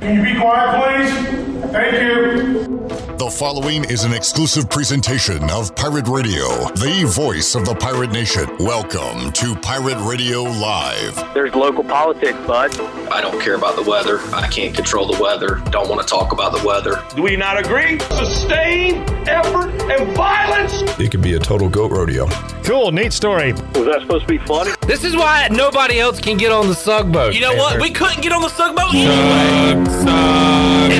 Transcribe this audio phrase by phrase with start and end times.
[0.00, 1.72] Can you be quiet, please?
[1.72, 3.07] Thank you.
[3.18, 8.48] The following is an exclusive presentation of Pirate Radio, the voice of the pirate nation.
[8.60, 11.16] Welcome to Pirate Radio Live.
[11.34, 12.78] There's local politics, bud.
[13.10, 14.20] I don't care about the weather.
[14.32, 15.60] I can't control the weather.
[15.70, 17.04] Don't want to talk about the weather.
[17.16, 17.98] Do we not agree?
[17.98, 20.82] Sustained effort and violence.
[21.00, 22.28] It could be a total goat rodeo.
[22.62, 23.52] Cool, neat story.
[23.52, 24.70] Was that supposed to be funny?
[24.86, 27.34] This is why nobody else can get on the sug boat.
[27.34, 27.80] You know what?
[27.80, 28.92] We couldn't get on the sug boat.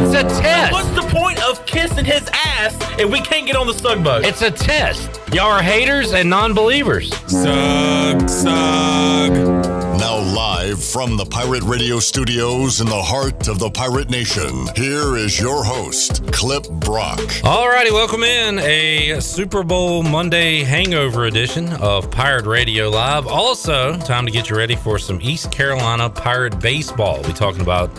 [0.00, 0.72] It's a test.
[0.72, 4.24] What's the point of kissing his ass if we can't get on the sug boat?
[4.24, 5.20] It's a test.
[5.32, 7.12] Y'all are haters and non-believers.
[7.26, 9.32] Sug, sug.
[9.98, 15.16] Now, live from the Pirate Radio studios in the heart of the Pirate Nation, here
[15.16, 17.20] is your host, Clip Brock.
[17.42, 23.26] All righty, welcome in a Super Bowl Monday hangover edition of Pirate Radio Live.
[23.26, 27.14] Also, time to get you ready for some East Carolina Pirate baseball.
[27.14, 27.90] We'll be talking about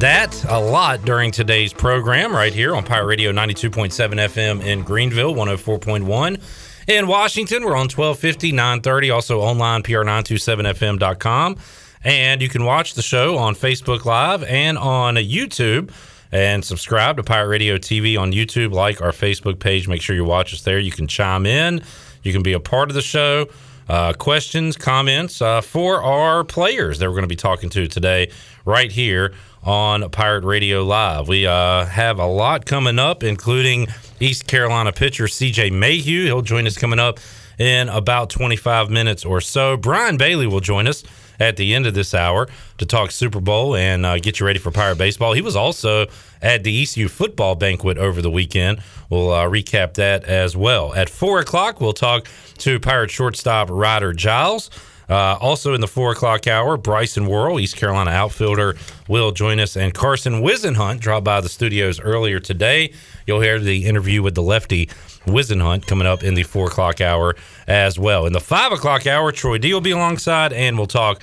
[0.00, 5.34] that a lot during today's program right here on Pirate Radio 92.7 FM in Greenville,
[5.34, 6.42] 104.1
[6.88, 7.62] in Washington.
[7.64, 11.56] We're on 1250, 930, also online, pr927fm.com.
[12.02, 15.92] And you can watch the show on Facebook Live and on YouTube.
[16.32, 19.86] And subscribe to Pirate Radio TV on YouTube, like our Facebook page.
[19.86, 20.78] Make sure you watch us there.
[20.78, 21.82] You can chime in,
[22.22, 23.46] you can be a part of the show.
[23.88, 28.30] Uh, questions, comments uh, for our players that we're going to be talking to today,
[28.64, 29.34] right here
[29.64, 31.26] on Pirate Radio Live.
[31.26, 33.88] We uh, have a lot coming up, including
[34.20, 36.24] East Carolina pitcher CJ Mayhew.
[36.24, 37.18] He'll join us coming up
[37.58, 39.76] in about 25 minutes or so.
[39.76, 41.02] Brian Bailey will join us
[41.40, 42.48] at the end of this hour
[42.78, 45.32] to talk Super Bowl and uh, get you ready for Pirate Baseball.
[45.32, 46.06] He was also
[46.42, 48.80] at the ECU football banquet over the weekend.
[49.10, 50.94] We'll uh, recap that as well.
[50.94, 54.70] At 4 o'clock, we'll talk to Pirate shortstop Ryder Giles.
[55.08, 58.76] Uh, also in the four o'clock hour, Bryson Worrell, East Carolina outfielder,
[59.08, 62.92] will join us, and Carson Whisenhunt dropped by the studios earlier today.
[63.26, 64.86] You'll hear the interview with the lefty
[65.26, 67.36] Whisenhunt coming up in the four o'clock hour
[67.66, 68.26] as well.
[68.26, 71.22] In the five o'clock hour, Troy D will be alongside, and we'll talk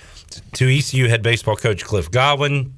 [0.53, 2.73] to ECU head baseball coach Cliff Godwin.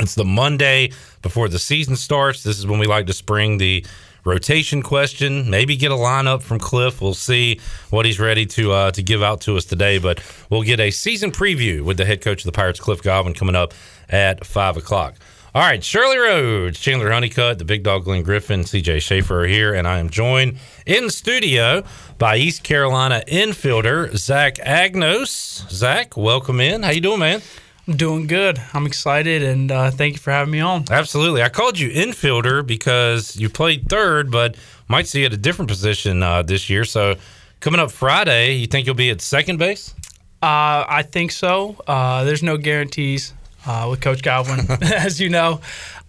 [0.00, 0.92] It's the Monday
[1.22, 2.42] before the season starts.
[2.42, 3.84] This is when we like to spring the
[4.26, 5.48] rotation question.
[5.48, 7.00] Maybe get a lineup from Cliff.
[7.00, 7.60] We'll see
[7.90, 9.98] what he's ready to uh, to give out to us today.
[9.98, 13.34] But we'll get a season preview with the head coach of the Pirates, Cliff Godwin,
[13.34, 13.72] coming up
[14.10, 15.14] at five o'clock.
[15.54, 19.72] All right, Shirley Rhodes, Chandler Honeycutt, the big dog Glenn Griffin, CJ Schaefer are here,
[19.72, 21.82] and I am joined in studio
[22.18, 25.66] by East Carolina infielder Zach Agnos.
[25.70, 26.82] Zach, welcome in.
[26.82, 27.40] How you doing, man?
[27.88, 28.60] I'm doing good.
[28.74, 30.84] I'm excited, and uh, thank you for having me on.
[30.90, 31.42] Absolutely.
[31.42, 34.56] I called you infielder because you played third, but
[34.88, 36.84] might see you at a different position uh, this year.
[36.84, 37.14] So
[37.60, 39.94] coming up Friday, you think you'll be at second base?
[40.42, 41.76] Uh, I think so.
[41.86, 43.32] Uh, there's no guarantees
[43.66, 45.60] uh, with Coach Godwin, as you know.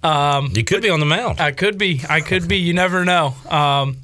[0.02, 1.40] Um, you could be on the mound.
[1.40, 2.02] I could be.
[2.10, 2.58] I could be.
[2.58, 3.36] You never know.
[3.50, 3.98] Um,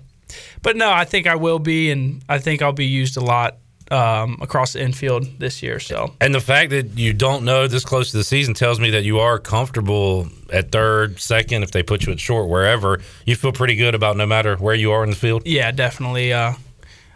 [0.62, 3.58] but no, I think I will be, and I think I'll be used a lot
[3.92, 5.80] um, across the infield this year.
[5.80, 8.90] So, and the fact that you don't know this close to the season tells me
[8.92, 11.64] that you are comfortable at third, second.
[11.64, 14.76] If they put you at short, wherever you feel pretty good about, no matter where
[14.76, 15.44] you are in the field.
[15.46, 16.34] Yeah, definitely.
[16.34, 16.54] Uh,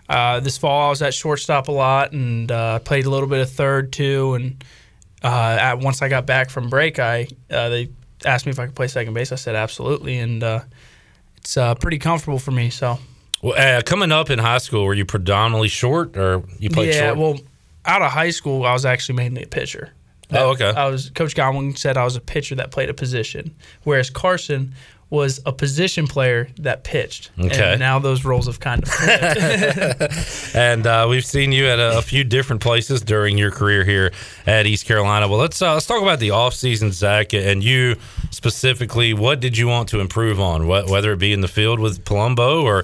[0.10, 3.42] uh, this fall, I was at shortstop a lot, and uh, played a little bit
[3.42, 4.36] of third too.
[4.36, 4.64] And
[5.24, 7.90] uh, at once I got back from break, I uh, they
[8.26, 9.32] asked me if I could play second base.
[9.32, 10.62] I said absolutely, and uh,
[11.38, 12.70] it's pretty comfortable for me.
[12.70, 13.00] So.
[13.42, 16.96] Well, uh, coming up in high school, were you predominantly short, or you played short?
[16.96, 17.18] yeah, short?
[17.18, 17.40] well,
[17.86, 19.94] out of high school, I was actually mainly a pitcher.
[20.32, 20.70] Oh, okay.
[20.70, 24.74] I was Coach Godwin said I was a pitcher that played a position, whereas Carson
[25.10, 27.32] was a position player that pitched.
[27.40, 27.72] Okay.
[27.72, 30.56] And now those roles have kind of flipped.
[30.56, 34.12] and uh, we've seen you at a, a, few different places during your career here
[34.46, 35.30] at East Carolina.
[35.30, 37.96] Well, let's uh, let's talk about the offseason, Zach, and you
[38.32, 39.14] specifically.
[39.14, 40.68] What did you want to improve on?
[40.68, 42.84] What, whether it be in the field with Palumbo or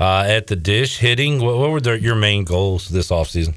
[0.00, 1.40] uh, at the dish hitting?
[1.40, 3.54] What, what were the, your main goals this offseason?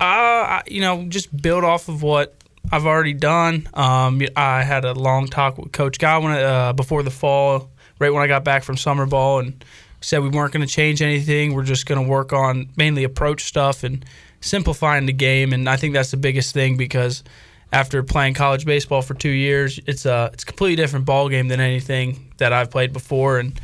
[0.00, 2.34] Uh, you know, just build off of what
[2.72, 3.68] I've already done.
[3.74, 8.22] Um, I had a long talk with Coach Godwin uh, before the fall, right when
[8.22, 9.64] I got back from summer ball, and
[10.00, 11.54] said we weren't going to change anything.
[11.54, 14.04] We're just going to work on mainly approach stuff and
[14.40, 15.52] simplifying the game.
[15.52, 17.24] And I think that's the biggest thing because
[17.72, 21.48] after playing college baseball for two years, it's a it's a completely different ball game
[21.48, 23.58] than anything that I've played before, and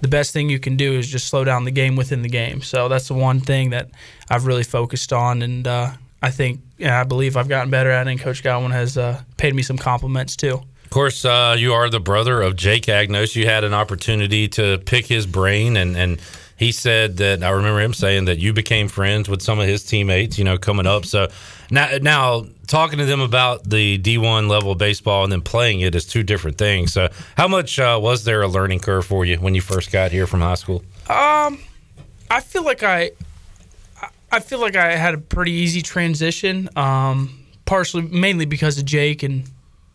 [0.00, 2.62] the best thing you can do is just slow down the game within the game.
[2.62, 3.90] So that's the one thing that
[4.30, 5.92] I've really focused on, and uh,
[6.22, 8.10] I think yeah, I believe I've gotten better at it.
[8.10, 10.60] And Coach Godwin has uh, paid me some compliments too.
[10.84, 13.34] Of course, uh, you are the brother of Jake Agnos.
[13.34, 16.20] You had an opportunity to pick his brain and and
[16.56, 19.84] he said that I remember him saying that you became friends with some of his
[19.84, 21.04] teammates, you know, coming up.
[21.04, 21.28] So
[21.70, 26.06] now, now talking to them about the D1 level baseball and then playing it is
[26.06, 26.92] two different things.
[26.92, 30.12] So, how much uh, was there a learning curve for you when you first got
[30.12, 30.84] here from high school?
[31.08, 31.58] Um,
[32.30, 33.10] I feel like I,
[34.30, 36.68] I feel like I had a pretty easy transition.
[36.76, 39.44] Um, partially, mainly because of Jake, and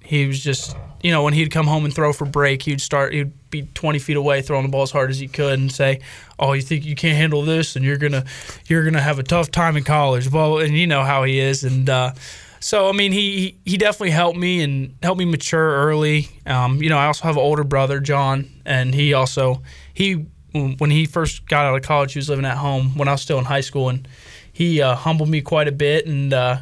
[0.03, 3.13] he was just, you know, when he'd come home and throw for break, he'd start,
[3.13, 6.00] he'd be 20 feet away, throwing the ball as hard as he could, and say,
[6.38, 8.25] "Oh, you think you can't handle this, and you're gonna,
[8.68, 11.63] you're gonna have a tough time in college." Well, and you know how he is,
[11.63, 11.90] and.
[11.90, 12.13] uh
[12.62, 16.28] so I mean, he he definitely helped me and helped me mature early.
[16.46, 19.63] Um, you know, I also have an older brother, John, and he also
[19.94, 23.12] he when he first got out of college, he was living at home when I
[23.12, 24.06] was still in high school, and
[24.51, 26.57] he uh, humbled me quite a bit and uh,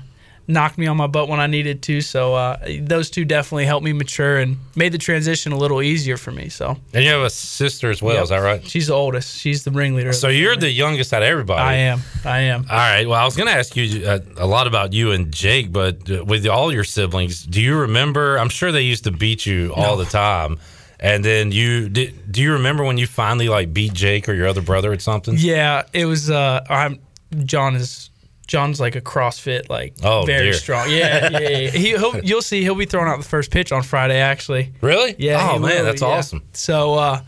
[0.48, 2.02] knocked me on my butt when I needed to.
[2.02, 6.18] So uh, those two definitely helped me mature and made the transition a little easier
[6.18, 6.50] for me.
[6.50, 8.24] So and you have a sister as well, yep.
[8.24, 8.66] is that right?
[8.66, 9.38] She's the oldest.
[9.38, 10.14] She's the ringleader.
[10.14, 11.62] So you're the youngest out of everybody.
[11.62, 12.02] I am.
[12.24, 12.66] I am.
[12.70, 13.08] All right.
[13.08, 16.10] Well, I was going to ask you uh, a lot about you and Jake, but
[16.10, 18.38] uh, with all your siblings, do you remember?
[18.38, 20.04] I'm sure they used to beat you all no.
[20.04, 20.60] the time.
[21.00, 24.48] And then you did, do you remember when you finally like beat Jake or your
[24.48, 25.36] other brother at something?
[25.38, 27.00] Yeah, it was uh I'm
[27.46, 28.10] John is
[28.48, 30.54] John's like a CrossFit, like oh, very dear.
[30.54, 30.90] strong.
[30.90, 31.70] Yeah, yeah, yeah.
[31.72, 31.90] He,
[32.24, 34.20] you'll see he'll be throwing out the first pitch on Friday.
[34.20, 35.16] Actually, really?
[35.18, 35.50] Yeah.
[35.52, 36.08] Oh man, will, that's yeah.
[36.08, 36.44] awesome.
[36.54, 37.22] So, uh,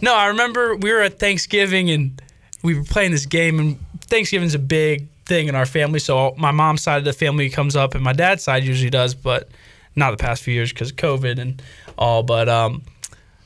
[0.00, 2.20] no, I remember we were at Thanksgiving and
[2.62, 5.98] we were playing this game, and Thanksgiving's a big thing in our family.
[5.98, 9.14] So my mom's side of the family comes up, and my dad's side usually does,
[9.14, 9.48] but
[9.94, 11.62] not the past few years because of COVID and
[11.98, 12.22] all.
[12.22, 12.82] But um,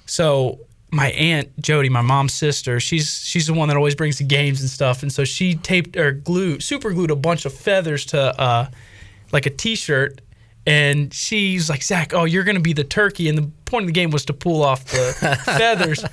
[0.06, 0.60] so
[0.92, 4.60] my aunt Jody, my mom's sister, she's she's the one that always brings the games
[4.60, 8.40] and stuff, and so she taped or glued, super glued a bunch of feathers to
[8.40, 8.66] uh,
[9.32, 10.20] like a T-shirt,
[10.66, 13.92] and she's like, Zach, oh, you're gonna be the turkey, and the point of the
[13.92, 16.04] game was to pull off the feathers,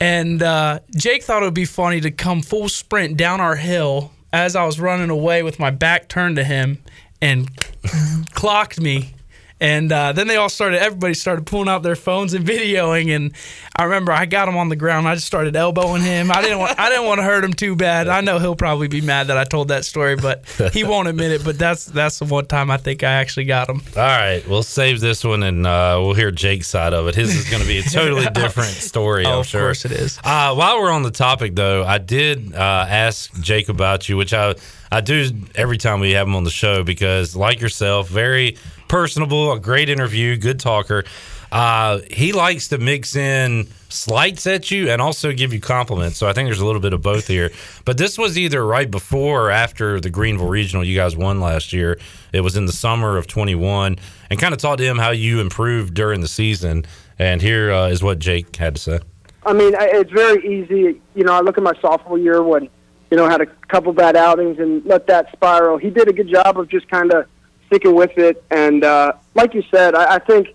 [0.00, 4.12] and uh, Jake thought it would be funny to come full sprint down our hill
[4.32, 6.78] as I was running away with my back turned to him
[7.20, 7.48] and
[8.32, 9.14] clocked me
[9.60, 13.14] and uh, then they all started, everybody started pulling out their phones and videoing.
[13.14, 13.32] And
[13.76, 15.06] I remember I got him on the ground.
[15.06, 16.30] I just started elbowing him.
[16.30, 18.08] I didn't want, I didn't want to hurt him too bad.
[18.08, 21.32] I know he'll probably be mad that I told that story, but he won't admit
[21.32, 21.44] it.
[21.44, 23.82] But that's that's the one time I think I actually got him.
[23.96, 27.14] All right, we'll save this one and uh, we'll hear Jake's side of it.
[27.14, 29.26] His is going to be a totally different story.
[29.26, 29.60] oh, I'm sure.
[29.60, 30.18] Of course it is.
[30.24, 34.32] Uh, while we're on the topic, though, I did uh, ask Jake about you, which
[34.32, 34.54] I
[34.92, 38.56] I do every time we have him on the show because, like yourself, very
[38.90, 41.04] personable, a great interview, good talker.
[41.52, 46.18] Uh, he likes to mix in slights at you and also give you compliments.
[46.18, 47.50] So I think there's a little bit of both here.
[47.84, 51.72] But this was either right before or after the Greenville Regional you guys won last
[51.72, 52.00] year.
[52.32, 53.96] It was in the summer of 21
[54.28, 56.84] and kind of talked to him how you improved during the season.
[57.16, 59.00] And here uh, is what Jake had to say.
[59.46, 61.00] I mean, it's very easy.
[61.14, 62.68] You know, I look at my sophomore year when,
[63.12, 65.78] you know, had a couple bad outings and let that spiral.
[65.78, 67.26] He did a good job of just kind of–
[67.70, 68.42] sticking with it.
[68.50, 70.48] And uh, like you said, I, I think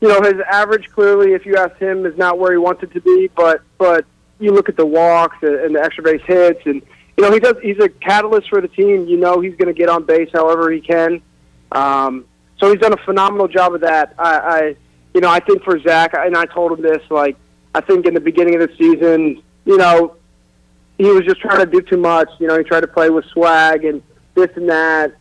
[0.00, 2.92] you know his average clearly, if you ask him, is not where he wants it
[2.92, 3.30] to be.
[3.34, 4.04] But but
[4.38, 6.82] you look at the walks and the extra base hits, and
[7.16, 7.54] you know he does.
[7.62, 9.06] He's a catalyst for the team.
[9.06, 11.22] You know he's going to get on base however he can.
[11.72, 12.26] Um,
[12.58, 14.14] so he's done a phenomenal job of that.
[14.18, 14.76] I, I
[15.14, 17.36] you know I think for Zach, and I told him this like
[17.74, 20.16] I think in the beginning of the season, you know,
[20.98, 22.28] he was just trying to do too much.
[22.38, 24.02] You know, he tried to play with swag and
[24.34, 25.14] this and that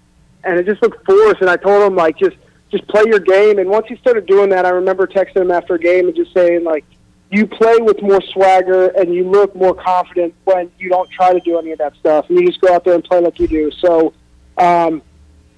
[0.45, 1.41] and it just looked forced.
[1.41, 2.37] And I told him like just
[2.71, 3.59] just play your game.
[3.59, 6.33] And once he started doing that, I remember texting him after a game and just
[6.33, 6.85] saying like,
[7.31, 11.39] you play with more swagger and you look more confident when you don't try to
[11.39, 13.47] do any of that stuff and you just go out there and play like you
[13.47, 13.71] do.
[13.79, 14.13] So,
[14.57, 15.01] um,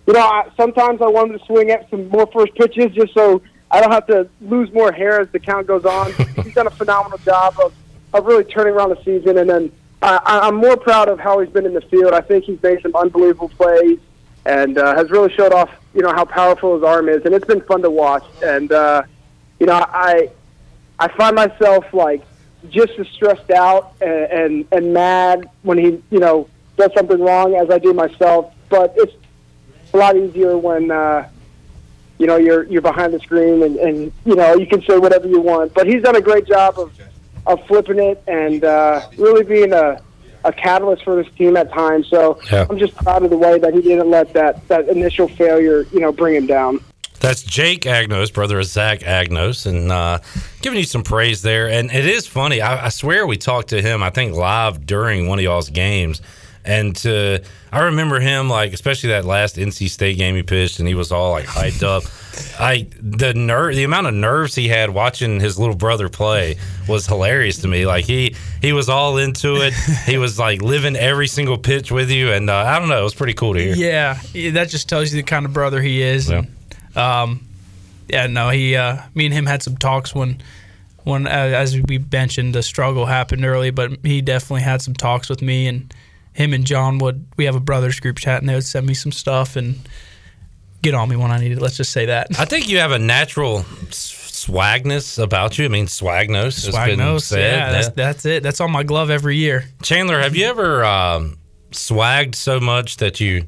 [0.05, 3.13] you know, I, sometimes I want him to swing at some more first pitches just
[3.13, 6.13] so I don't have to lose more hair as the count goes on.
[6.43, 7.73] he's done a phenomenal job of,
[8.13, 9.37] of really turning around the season.
[9.37, 12.13] And then uh, I'm more proud of how he's been in the field.
[12.13, 13.99] I think he's made some unbelievable plays
[14.47, 17.45] and uh, has really showed off, you know, how powerful his arm is, and it's
[17.45, 18.23] been fun to watch.
[18.41, 19.03] And uh,
[19.59, 20.29] you know, I
[20.97, 22.23] I find myself like
[22.69, 27.55] just as stressed out and, and and mad when he, you know, does something wrong
[27.55, 28.53] as I do myself.
[28.69, 29.13] But it's
[29.93, 31.29] a lot easier when uh,
[32.17, 35.27] you know you're you're behind the screen and, and you know you can say whatever
[35.27, 35.73] you want.
[35.73, 36.97] But he's done a great job of
[37.45, 40.01] of flipping it and uh, really being a
[40.43, 42.07] a catalyst for this team at times.
[42.07, 42.65] So yeah.
[42.69, 45.99] I'm just proud of the way that he didn't let that that initial failure, you
[45.99, 46.79] know, bring him down.
[47.19, 50.19] That's Jake Agnos, brother of Zach Agnos, and uh,
[50.61, 51.67] giving you some praise there.
[51.67, 52.61] And it is funny.
[52.61, 54.03] I, I, swear we talked to him.
[54.03, 56.21] I think live during one of y'all's games,
[56.63, 60.87] and to, I remember him like, especially that last NC State game he pitched, and
[60.87, 62.03] he was all like hyped up.
[62.59, 67.05] I the nerve, the amount of nerves he had watching his little brother play was
[67.07, 67.85] hilarious to me.
[67.85, 69.73] Like he he was all into it.
[70.05, 73.03] he was like living every single pitch with you, and uh, I don't know, it
[73.03, 73.75] was pretty cool to hear.
[73.75, 74.19] Yeah,
[74.51, 76.29] that just tells you the kind of brother he is.
[76.29, 76.37] Yeah.
[76.37, 77.47] And, um,
[78.09, 80.41] yeah, no, he, uh, me and him had some talks when,
[81.03, 85.29] when uh, as we mentioned, the struggle happened early, but he definitely had some talks
[85.29, 85.93] with me and
[86.33, 87.25] him and John would.
[87.35, 89.79] We have a brothers group chat, and they would send me some stuff and
[90.91, 91.61] get on me when I needed.
[91.61, 92.39] Let's just say that.
[92.39, 95.65] I think you have a natural swagness about you.
[95.65, 96.65] I mean, swagnos.
[96.65, 97.39] has been Swagnos, said.
[97.39, 98.43] yeah, that's, that's it.
[98.43, 99.65] That's on my glove every year.
[99.81, 101.37] Chandler, have you ever um,
[101.71, 103.43] swagged so much that you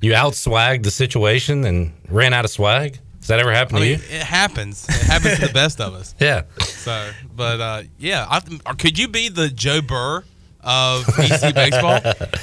[0.00, 2.98] you outswagged the situation and ran out of swag?
[3.18, 4.16] Has that ever happened I to mean, you?
[4.16, 4.88] it happens.
[4.88, 6.14] It happens to the best of us.
[6.20, 6.42] Yeah.
[6.60, 8.40] So, but uh, yeah, I,
[8.74, 10.22] could you be the Joe Burr
[10.66, 12.00] of ECU baseball,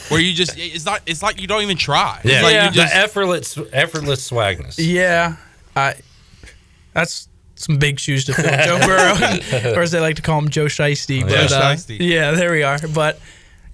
[0.10, 2.20] where you just it's not it's like you don't even try.
[2.24, 2.65] It's Yeah, like Yeah.
[2.68, 4.75] you just the effortless effortless swagness.
[4.77, 5.36] Yeah,
[5.75, 5.96] I.
[6.94, 10.50] That's some big shoes to fill, Joe Burrow, or as they like to call him,
[10.50, 11.22] Joe Shiesty.
[11.22, 11.98] Joe But, uh, Shiesty.
[12.00, 12.77] yeah, there we are.
[12.94, 13.20] But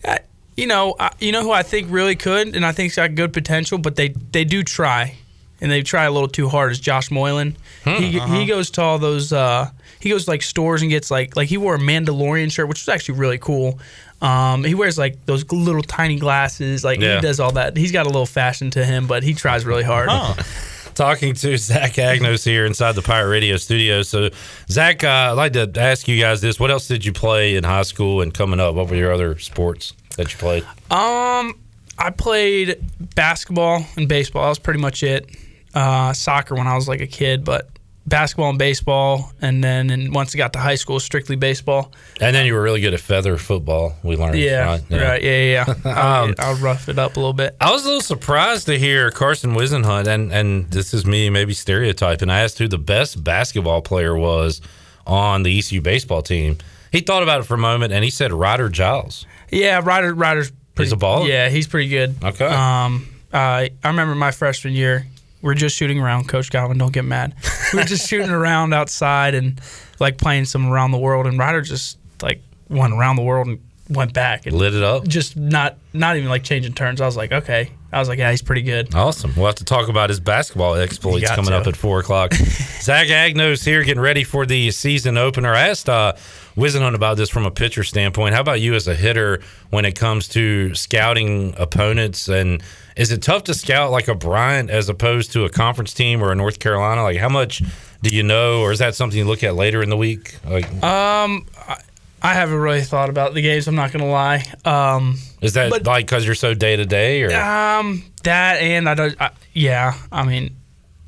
[0.06, 0.18] uh,
[0.56, 3.34] you know, uh, you know who I think really could, and I think's got good
[3.34, 5.16] potential, but they they do try,
[5.62, 6.72] and they try a little too hard.
[6.72, 7.58] Is Josh Moylan?
[7.84, 9.34] he he goes to all those.
[9.34, 12.70] Uh, he goes to, like stores and gets like like he wore a Mandalorian shirt,
[12.70, 13.80] which was actually really cool.
[14.22, 16.84] Um, he wears like those little tiny glasses.
[16.84, 17.16] Like Yeah.
[17.16, 17.78] he does all that.
[17.78, 20.10] He's got a little fashion to him, but he tries really hard.
[20.96, 24.02] Talking to Zach Agnos here inside the Pirate Radio studio.
[24.02, 24.30] So,
[24.70, 27.64] Zach, uh, I'd like to ask you guys this: What else did you play in
[27.64, 28.76] high school and coming up?
[28.76, 30.64] What were your other sports that you played?
[30.92, 31.58] Um,
[31.98, 32.84] I played
[33.16, 34.44] basketball and baseball.
[34.44, 35.30] That was pretty much it.
[35.74, 37.70] Uh, soccer when I was like a kid, but
[38.10, 41.92] basketball and baseball, and then and once I got to high school, strictly baseball.
[42.20, 43.96] And then you were really good at feather football.
[44.04, 44.40] We learned.
[44.40, 44.84] Yeah, right?
[44.90, 45.22] right.
[45.24, 45.66] Yeah, yeah.
[45.68, 45.74] yeah.
[45.86, 47.56] I'll, Um, I'll rough it up a little bit.
[47.62, 51.54] I was a little surprised to hear Carson Whisenhunt, and and this is me maybe
[51.54, 52.30] stereotyping.
[52.30, 54.60] I asked who the best basketball player was
[55.08, 56.58] on the ECU baseball team.
[56.92, 59.26] He thought about it for a moment, and he said Ryder Giles.
[59.52, 60.14] Yeah, Ryder.
[60.14, 60.88] Ryder's pretty.
[60.88, 61.28] He's a baller?
[61.28, 62.16] Yeah, he's pretty good.
[62.24, 62.46] Okay.
[62.46, 65.06] Um, I I remember my freshman year.
[65.42, 66.78] We're just shooting around, Coach Godwin.
[66.78, 67.34] Don't get mad.
[67.74, 69.60] we're just shooting around outside and
[70.00, 71.28] like playing some around the world.
[71.28, 75.08] And Ryder just like went around the world and went back and Lit it up.
[75.08, 77.02] just not not even like changing turns.
[77.02, 77.72] I was like, okay.
[77.92, 78.94] I was like, yeah, he's pretty good.
[78.94, 79.34] Awesome.
[79.36, 81.58] We'll have to talk about his basketball exploits coming to.
[81.58, 82.34] up at four o'clock.
[82.82, 85.56] Zach Agnos here, getting ready for the season opener.
[85.56, 86.14] I asked uh,
[86.56, 88.36] Whisenhunt about this from a pitcher standpoint.
[88.36, 89.42] How about you as a hitter
[89.72, 92.28] when it comes to scouting opponents?
[92.28, 92.62] And
[93.00, 96.32] is it tough to scout like a Bryant as opposed to a conference team or
[96.32, 97.02] a North Carolina?
[97.04, 97.62] Like, how much
[98.02, 100.36] do you know, or is that something you look at later in the week?
[100.46, 101.78] Like, Um, I,
[102.22, 103.68] I haven't really thought about the games.
[103.68, 104.44] I'm not gonna lie.
[104.66, 108.90] Um, is that but- like because you're so day to day, or Um, that and
[108.90, 109.16] I don't.
[109.22, 110.56] I, yeah, I mean,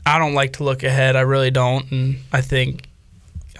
[0.06, 1.16] I don't like to look ahead.
[1.18, 2.88] I really don't, and I think,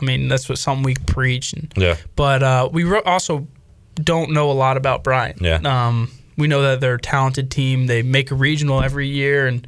[0.02, 1.52] I mean, that's what some we preach.
[1.54, 3.48] And, yeah, but uh, we ro- also
[3.96, 5.42] don't know a lot about Bryant.
[5.42, 5.60] Yeah.
[5.66, 6.10] Um,
[6.42, 7.88] we know that they're a talented team.
[7.88, 9.66] They make a regional every year, and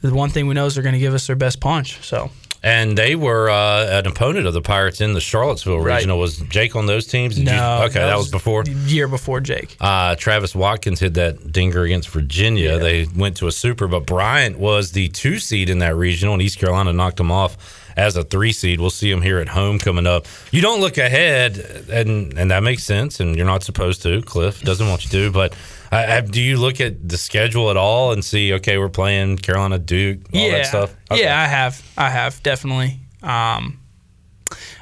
[0.00, 2.04] the one thing we know is they're going to give us their best punch.
[2.06, 2.30] So
[2.62, 5.96] And they were uh, an opponent of the Pirates in the Charlottesville Right.
[5.96, 6.18] regional.
[6.20, 7.34] Was Jake on those teams?
[7.36, 8.62] Did no, you- okay, that, was, before.
[8.86, 9.76] year before Jake.
[9.80, 12.72] Uh, Travis Watkins hit that dinger against Virginia.
[12.74, 12.78] Yeah.
[12.78, 16.42] They went to a super, but Bryant was the two seed in that regional, and
[16.42, 17.56] East Carolina knocked him off
[17.96, 18.80] as a three seed.
[18.80, 20.26] We'll see them here at home coming up.
[20.50, 21.58] You don't look ahead,
[21.90, 24.22] and and that makes sense, and you're not supposed to.
[24.22, 25.52] Cliff doesn't want you to, but.
[25.92, 29.36] Uh, have- do you look at the schedule at all and see, okay, we're playing
[29.36, 30.96] Carolina, Duke, all yeah, that stuff?
[31.10, 31.22] Okay.
[31.22, 31.92] Yeah, I have.
[31.98, 32.98] I have definitely.
[33.22, 33.78] Um,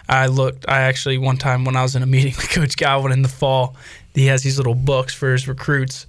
[0.09, 0.69] I looked.
[0.69, 3.29] I actually one time when I was in a meeting with Coach Godwin in the
[3.29, 3.77] fall,
[4.15, 6.07] he has these little books for his recruits,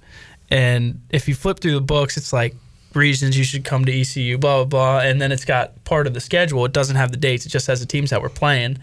[0.50, 2.54] and if you flip through the books, it's like
[2.94, 6.14] reasons you should come to ECU, blah blah blah, and then it's got part of
[6.14, 6.64] the schedule.
[6.64, 7.44] It doesn't have the dates.
[7.44, 8.78] It just has the teams that we're playing.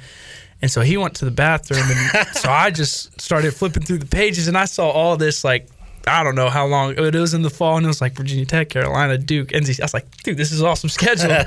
[0.62, 4.06] And so he went to the bathroom, and so I just started flipping through the
[4.06, 5.70] pages, and I saw all this like
[6.08, 8.46] I don't know how long it was in the fall, and it was like Virginia
[8.46, 9.80] Tech, Carolina, Duke, NC.
[9.80, 11.32] I was like, dude, this is awesome schedule.
[11.32, 11.46] and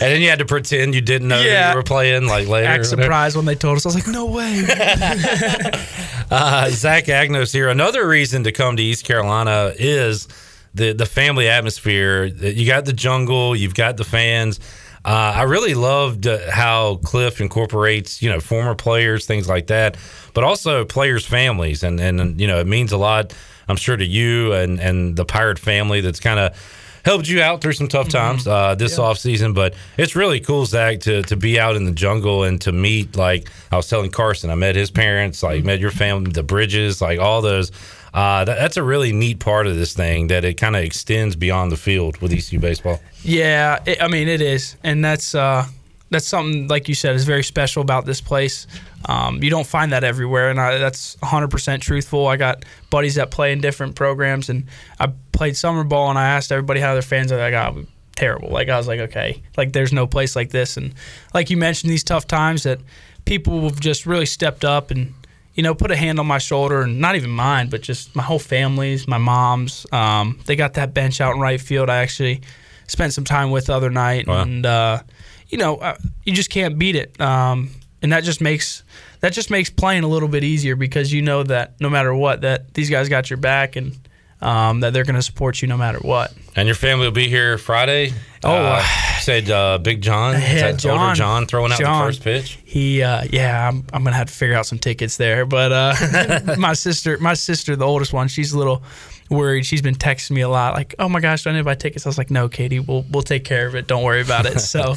[0.00, 1.52] then you had to pretend you didn't know Yeah.
[1.52, 2.66] that you were playing like later.
[2.68, 3.86] Act surprised when they told us.
[3.86, 4.62] I was like, no way.
[6.30, 7.68] Uh, Zach Agnos here.
[7.68, 10.26] Another reason to come to East Carolina is
[10.74, 12.24] the the family atmosphere.
[12.24, 14.58] You got the jungle, you've got the fans.
[15.04, 19.98] Uh, I really loved uh, how Cliff incorporates, you know, former players, things like that,
[20.32, 23.34] but also players' families, and and you know, it means a lot.
[23.68, 26.56] I'm sure to you and and the Pirate family that's kind of
[27.04, 29.52] helped you out through some tough times uh, this off season.
[29.52, 33.14] But it's really cool, Zach, to to be out in the jungle and to meet.
[33.16, 37.02] Like I was telling Carson, I met his parents, like met your family, the Bridges,
[37.02, 37.70] like all those.
[38.14, 41.34] Uh, that, that's a really neat part of this thing that it kind of extends
[41.34, 43.00] beyond the field with ECU baseball.
[43.22, 45.66] Yeah, it, I mean it is, and that's uh,
[46.10, 48.68] that's something like you said is very special about this place.
[49.06, 52.28] Um, you don't find that everywhere, and I, that's 100% truthful.
[52.28, 54.66] I got buddies that play in different programs, and
[55.00, 57.38] I played summer ball, and I asked everybody how their fans are.
[57.38, 58.48] Like, oh, terrible.
[58.48, 60.94] Like I was like, okay, like there's no place like this, and
[61.34, 62.78] like you mentioned, these tough times that
[63.24, 65.12] people have just really stepped up and
[65.54, 68.22] you know, put a hand on my shoulder, and not even mine, but just my
[68.22, 69.86] whole family's, my mom's.
[69.92, 71.88] Um, they got that bench out in right field.
[71.88, 72.42] I actually
[72.88, 74.42] spent some time with the other night, wow.
[74.42, 75.02] and uh,
[75.48, 77.20] you know, uh, you just can't beat it.
[77.20, 77.70] Um,
[78.02, 78.82] and that just makes
[79.20, 82.42] that just makes playing a little bit easier because you know that no matter what,
[82.42, 83.96] that these guys got your back, and
[84.44, 86.32] um, that they're going to support you no matter what.
[86.54, 88.12] And your family will be here Friday.
[88.44, 88.82] Oh, uh,
[89.20, 92.58] said uh, Big John, yeah, John, John throwing out the first pitch.
[92.64, 95.46] He, uh, yeah, I'm, I'm gonna have to figure out some tickets there.
[95.46, 98.82] But uh, my sister, my sister, the oldest one, she's a little
[99.30, 99.64] worried.
[99.64, 101.74] She's been texting me a lot, like, "Oh my gosh, do I need to buy
[101.74, 103.86] tickets?" I was like, "No, Katie, we'll we'll take care of it.
[103.86, 104.94] Don't worry about it." So.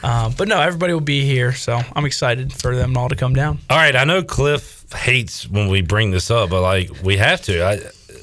[0.00, 3.34] Um, but no, everybody will be here, so I'm excited for them all to come
[3.34, 3.58] down.
[3.68, 7.42] All right, I know Cliff hates when we bring this up, but like we have
[7.42, 7.64] to.
[7.64, 7.80] I,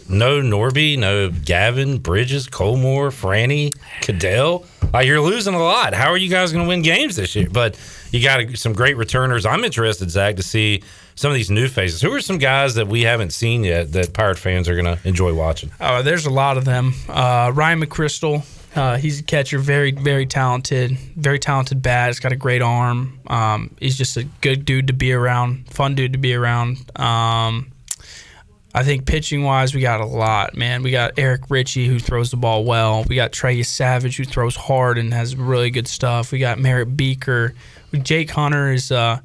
[0.10, 4.66] no Norby, no Gavin, Bridges, Colmore, Franny, Cadell.
[4.94, 5.94] Like you're losing a lot.
[5.94, 7.48] How are you guys going to win games this year?
[7.52, 7.80] But
[8.12, 9.46] you got some great returners.
[9.46, 10.84] I'm interested, Zach, to see
[11.16, 12.02] some of these new faces.
[12.02, 15.08] Who are some guys that we haven't seen yet that Pirate fans are going to
[15.08, 15.72] enjoy watching?
[15.80, 16.94] Uh, there's a lot of them.
[17.10, 18.46] Uh, Ryan McChrystal.
[18.76, 22.10] Uh, he's a catcher, very, very talented, very talented bat.
[22.10, 23.20] He's got a great arm.
[23.28, 26.92] Um, he's just a good dude to be around, fun dude to be around.
[27.00, 27.72] Um,
[28.76, 30.84] I think pitching wise, we got a lot, man.
[30.84, 33.06] We got Eric Ritchie who throws the ball well.
[33.06, 36.34] We got Trey Savage who throws hard and has really good stuff.
[36.34, 37.54] We got Merritt Beeker.
[38.04, 39.22] Jake Hunter is uh,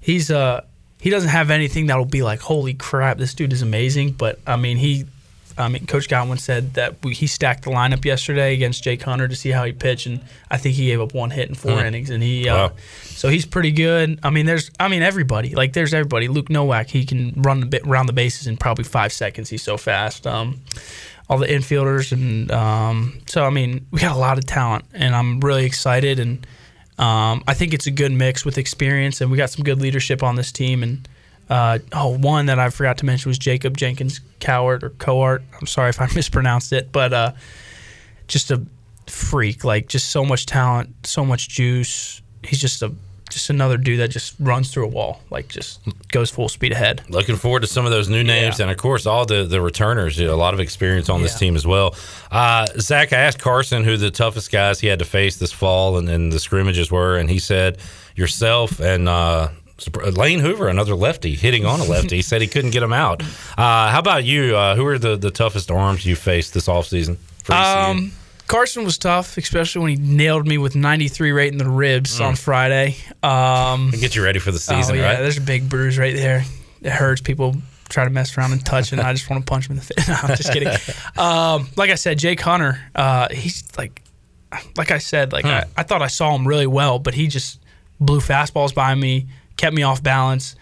[0.00, 0.66] he's uh
[1.00, 4.12] he doesn't have anything that'll be like holy crap, this dude is amazing.
[4.12, 5.06] But I mean he
[5.60, 9.28] I mean, Coach Godwin said that we, he stacked the lineup yesterday against Jake Hunter
[9.28, 11.72] to see how he pitched, and I think he gave up one hit in four
[11.72, 11.84] mm.
[11.84, 12.72] innings, and he, uh, wow.
[13.02, 14.18] so he's pretty good.
[14.22, 16.28] I mean, there's, I mean, everybody, like there's everybody.
[16.28, 19.48] Luke Nowak, he can run the bit around the bases in probably five seconds.
[19.48, 20.26] He's so fast.
[20.26, 20.60] Um,
[21.28, 25.14] all the infielders, and um, so I mean, we got a lot of talent, and
[25.14, 26.44] I'm really excited, and
[26.98, 30.24] um, I think it's a good mix with experience, and we got some good leadership
[30.24, 31.08] on this team, and
[31.50, 35.42] uh, oh, one that I forgot to mention was Jacob Jenkins Cowart or Coart.
[35.60, 37.32] I'm sorry if I mispronounced it, but uh,
[38.28, 38.62] just a
[39.08, 39.64] freak.
[39.64, 42.22] Like just so much talent, so much juice.
[42.44, 42.92] He's just a
[43.30, 47.02] just another dude that just runs through a wall, like just goes full speed ahead.
[47.08, 48.64] Looking forward to some of those new names, yeah.
[48.64, 50.18] and of course, all the the returners.
[50.18, 51.24] You know, a lot of experience on yeah.
[51.24, 51.96] this team as well.
[52.30, 55.96] Uh, Zach, I asked Carson who the toughest guys he had to face this fall,
[55.98, 57.78] and, and the scrimmages were, and he said
[58.14, 59.48] yourself and uh,
[59.88, 62.22] Lane Hoover, another lefty, hitting on a lefty.
[62.30, 63.22] said he couldn't get him out.
[63.56, 64.56] Uh, how about you?
[64.56, 67.16] Uh, who are the, the toughest arms you faced this offseason?
[67.50, 68.12] Um,
[68.46, 72.26] Carson was tough, especially when he nailed me with 93 right in the ribs mm.
[72.26, 72.96] on Friday.
[73.22, 75.20] Um, get you ready for the season, oh, yeah, right?
[75.20, 76.44] There's a big bruise right there.
[76.82, 77.20] It hurts.
[77.20, 77.54] People
[77.88, 79.84] try to mess around and touch, and I just want to punch him in the
[79.84, 80.08] face.
[80.08, 80.68] No, I'm just kidding.
[81.16, 84.02] Um, like I said, Jake Hunter, uh, he's like,
[84.76, 85.50] like I said, like hmm.
[85.50, 87.60] I, I thought I saw him really well, but he just
[88.00, 89.26] blew fastballs by me
[89.60, 90.56] kept me off balance,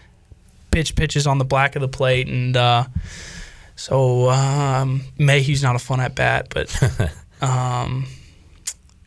[0.71, 2.83] pitch pitches on the black of the plate, and uh,
[3.77, 6.69] so um, Mayhew's not a fun at bat, but
[7.41, 8.05] um,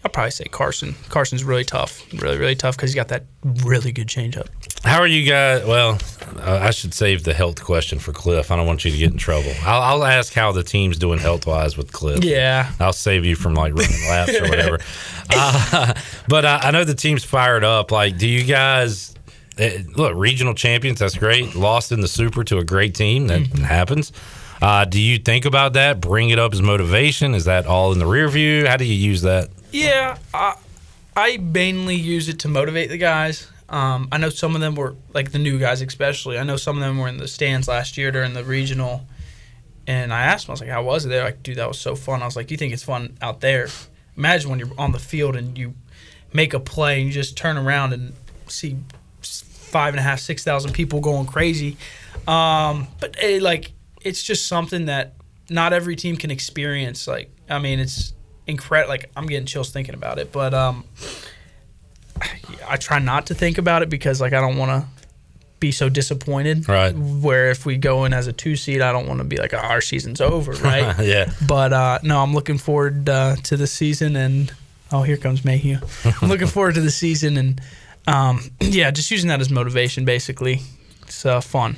[0.03, 0.95] I'll probably say Carson.
[1.11, 4.47] Carson's really tough, really really tough because he's got that really good changeup.
[4.83, 5.65] How are you guys?
[5.67, 5.99] Well,
[6.39, 8.51] uh, I should save the health question for Cliff.
[8.51, 9.53] I don't want you to get in trouble.
[9.63, 12.25] I'll, I'll ask how the team's doing health wise with Cliff.
[12.25, 14.79] Yeah, I'll save you from like running laps or whatever.
[15.35, 15.95] Uh,
[16.29, 17.91] but I, I know the team's fired up.
[17.91, 19.15] Like, do you guys?
[19.59, 21.55] Eh, look, regional champions, that's great.
[21.55, 23.63] Lost in the super to a great team, that mm-hmm.
[23.63, 24.13] happens.
[24.63, 26.01] Uh, do you think about that?
[26.01, 27.35] Bring it up as motivation?
[27.35, 28.67] Is that all in the rear view?
[28.67, 29.51] How do you use that?
[29.73, 30.55] Yeah, I,
[31.17, 33.49] I mainly use it to motivate the guys.
[33.69, 36.39] Um, I know some of them were like the new guys, especially.
[36.39, 39.07] I know some of them were in the stands last year during the regional,
[39.87, 41.79] and I asked them, I was like, "How was it?" They're like, "Dude, that was
[41.79, 43.69] so fun." I was like, "You think it's fun out there?
[44.17, 45.75] Imagine when you're on the field and you
[46.35, 48.13] make a play and you just turn around and
[48.47, 48.77] see
[49.73, 51.77] five and a half, six thousand people going crazy.
[52.29, 55.15] Um, but it, like, it's just something that
[55.51, 57.09] not every team can experience.
[57.09, 58.13] Like, I mean, it's
[58.47, 58.91] incredible.
[58.91, 60.31] Like, I'm getting chills thinking about it.
[60.31, 60.85] But um,
[62.69, 65.03] I try not to think about it because, like, I don't want to
[65.59, 66.69] be so disappointed.
[66.69, 66.95] Right.
[66.95, 69.55] Where if we go in as a two seed, I don't want to be like,
[69.55, 70.95] oh, our season's over, right?
[71.01, 71.33] yeah.
[71.47, 74.53] But uh, no, I'm looking forward uh, to the season and.
[74.95, 75.79] Oh, here comes Mayhew.
[76.21, 77.59] I'm looking forward to the season and
[78.07, 80.61] um, yeah, just using that as motivation, basically.
[81.03, 81.77] It's uh, fun.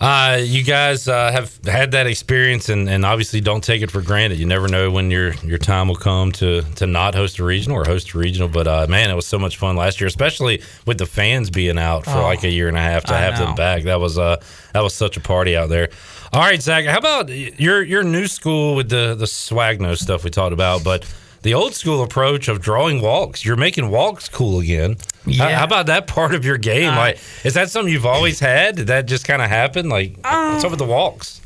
[0.00, 4.00] Uh, you guys uh, have had that experience, and, and obviously don't take it for
[4.00, 4.38] granted.
[4.38, 7.76] You never know when your your time will come to to not host a regional
[7.78, 8.48] or host a regional.
[8.48, 11.78] But uh, man, it was so much fun last year, especially with the fans being
[11.78, 13.46] out for Oh, like a year and a half to I have know.
[13.46, 13.82] them back.
[13.84, 14.36] That was uh
[14.72, 15.88] that was such a party out there.
[16.32, 20.30] All right, Zach, how about your your new school with the the swagno stuff we
[20.30, 23.44] talked about, but the old school approach of drawing walks.
[23.44, 24.96] You're making walks cool again.
[25.24, 25.58] How, Yeah.
[25.58, 26.92] how about that part of your game?
[26.92, 28.76] Uh, like, is that something you've always had?
[28.76, 29.88] Did that just kind of happen?
[29.88, 31.40] Like, what's up with the walks?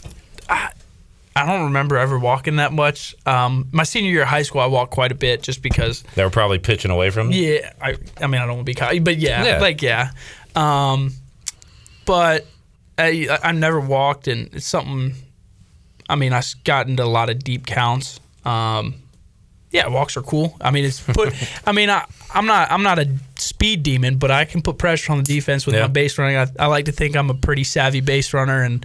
[1.34, 3.14] I don't remember ever walking that much.
[3.24, 6.02] Um, my senior year of high school, I walked quite a bit just because.
[6.14, 7.54] They were probably pitching away from you.
[7.54, 9.58] Yeah, I, I mean, I don't want to be cocky, but yeah, Yeah.
[9.58, 10.10] like yeah.
[10.54, 11.14] Um,
[12.04, 12.46] but
[12.98, 15.14] I, I never walked, and it's something.
[16.08, 18.20] I mean, I got into a lot of deep counts.
[18.44, 18.96] Um,
[19.72, 20.56] yeah, walks are cool.
[20.60, 21.34] I mean, it's put.
[21.66, 22.04] I mean, I,
[22.34, 22.70] I'm not.
[22.70, 25.82] I'm not a speed demon, but I can put pressure on the defense with Yeah.
[25.82, 26.36] my base running.
[26.36, 28.84] I, I like to think I'm a pretty savvy base runner, and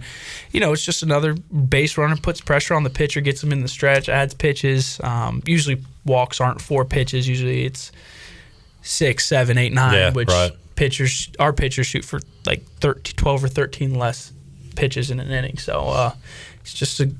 [0.50, 3.60] you know, it's just another base runner puts pressure on the pitcher, gets him in
[3.62, 4.98] the stretch, adds pitches.
[5.04, 7.28] Um, usually, walks aren't four pitches.
[7.28, 7.92] Usually, it's
[8.82, 10.52] six, seven, eight, nine, Yeah, which right.
[10.74, 14.32] pitchers our pitchers shoot for like 13, 12 or 13 less
[14.76, 15.58] pitches in an inning.
[15.58, 16.14] So uh,
[16.60, 17.10] it's just a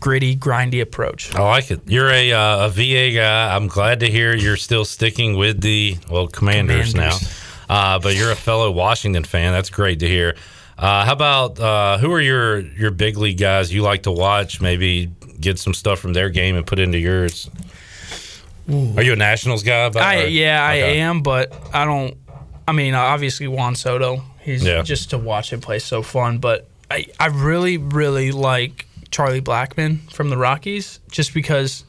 [0.00, 1.34] gritty, grindy approach.
[1.34, 1.80] I like it.
[1.86, 3.54] You're a, uh, a VA guy.
[3.54, 7.22] I'm glad to hear you're still sticking with the well Commanders, Commanders.
[7.68, 9.52] now, uh, but you're a fellow Washington fan.
[9.52, 10.36] That's great to hear.
[10.78, 14.60] Uh, how about uh, who are your your big league guys you like to watch?
[14.60, 17.50] Maybe get some stuff from their game and put into yours.
[18.68, 19.90] Are you a Nationals guy?
[19.96, 22.16] I yeah, I am, but I don't.
[22.66, 24.22] I mean, obviously Juan Soto.
[24.40, 24.82] He's Yeah.
[24.82, 26.38] just to watch him play so fun.
[26.38, 31.84] But I I really really like Charlie Blackmon from the Rockies, just because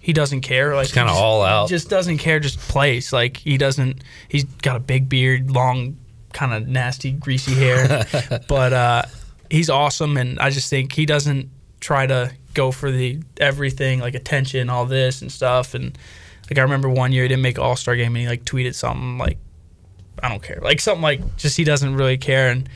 [0.00, 0.74] he doesn't care.
[0.74, 1.68] Like He's kinda all out.
[1.68, 2.40] Just doesn't care.
[2.40, 3.12] Just plays.
[3.12, 4.02] Like he doesn't.
[4.28, 5.96] He's got a big beard, long,
[6.32, 8.06] kind of nasty, greasy hair,
[8.48, 9.02] but uh,
[9.50, 10.16] he's awesome.
[10.16, 14.86] And I just think he doesn't try to go for the everything like attention, all
[14.86, 15.74] this and stuff.
[15.74, 15.96] And
[16.50, 18.74] like I remember one year he didn't make All Star game and he like tweeted
[18.74, 19.38] something like,
[20.22, 22.50] "I don't care," like something like just he doesn't really care.
[22.50, 22.68] And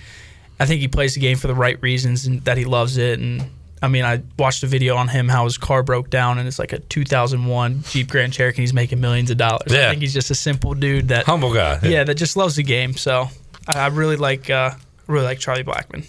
[0.61, 3.19] I think he plays the game for the right reasons and that he loves it.
[3.19, 3.45] And
[3.85, 6.59] I mean, I watched a video on him how his car broke down and it's
[6.59, 8.63] like a 2001 Jeep Grand Cherokee.
[8.63, 9.71] He's making millions of dollars.
[9.71, 9.87] Yeah.
[9.87, 11.79] I think he's just a simple dude that Humble guy.
[11.83, 12.95] yeah, that just loves the game.
[12.95, 13.29] So
[13.69, 14.73] I, I really like uh,
[15.07, 16.07] really like Charlie Blackmon.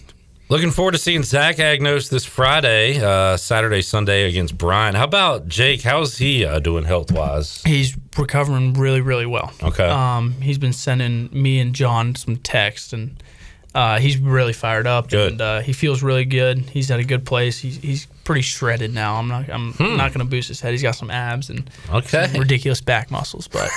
[0.48, 4.96] Looking forward to seeing Zach Agnos this Friday, uh, Saturday, Sunday against Bryant.
[4.96, 5.82] How about Jake?
[5.82, 7.64] How's he uh, doing health wise?
[7.64, 9.52] He's recovering really, really well.
[9.64, 9.88] Okay.
[9.88, 13.22] Um, he's been sending me and John some text, and
[13.76, 15.10] uh, he's really fired up.
[15.10, 15.34] Good.
[15.34, 16.60] And uh, he feels really good.
[16.60, 17.60] He's at a good place.
[17.60, 19.18] He's, he's pretty shredded now.
[19.18, 19.50] I'm not.
[19.50, 20.72] I'm not going to boost his head.
[20.72, 21.98] He's got some abs and Hmm.
[21.98, 22.32] Okay.
[22.40, 23.48] ridiculous back muscles.
[23.48, 23.70] But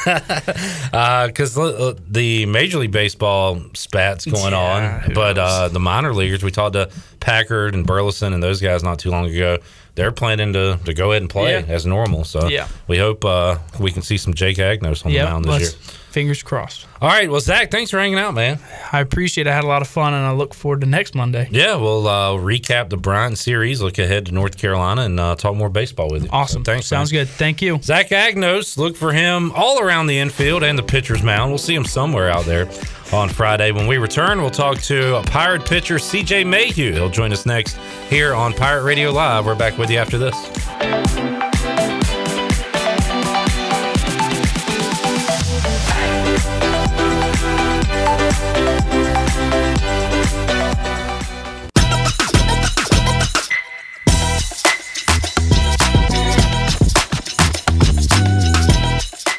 [1.26, 6.42] because uh, the Major League Baseball spats going Yeah, on, but uh, the minor leaguers,
[6.42, 6.88] we talked to
[7.20, 9.58] Packard and Burleson and those guys not too long ago.
[9.94, 11.64] They're planning to, to go ahead and play Yeah.
[11.74, 12.22] as normal.
[12.24, 12.68] So Yeah.
[12.86, 15.80] we hope uh, we can see some Jake Agnos on yeah, the mound this year.
[16.10, 16.86] fingers crossed.
[17.00, 17.28] All right.
[17.28, 18.60] Well, Zach, thanks for hanging out, man.
[18.92, 19.48] I appreciate.
[19.48, 19.50] it.
[19.50, 21.48] I had a lot of fun, and I look forward to next Monday.
[21.50, 25.56] Yeah, we'll uh, recap the Bryant series, look ahead to North Carolina, and uh, talk
[25.56, 26.28] more baseball with you.
[26.32, 26.64] Awesome.
[26.64, 26.86] So thanks.
[26.86, 27.22] Sounds man.
[27.24, 27.28] good.
[27.30, 27.80] Thank you.
[27.82, 31.50] Zach Agnos, look for him all around the infield and the pitcher's mound.
[31.50, 32.66] We'll see him somewhere out there
[33.12, 33.72] on Friday.
[33.72, 36.92] When we return, we'll talk to Pirate pitcher, CJ Mayhew.
[36.92, 37.76] He'll join us next
[38.08, 39.46] here on Pirate Radio Live.
[39.46, 41.17] We're back with you after this.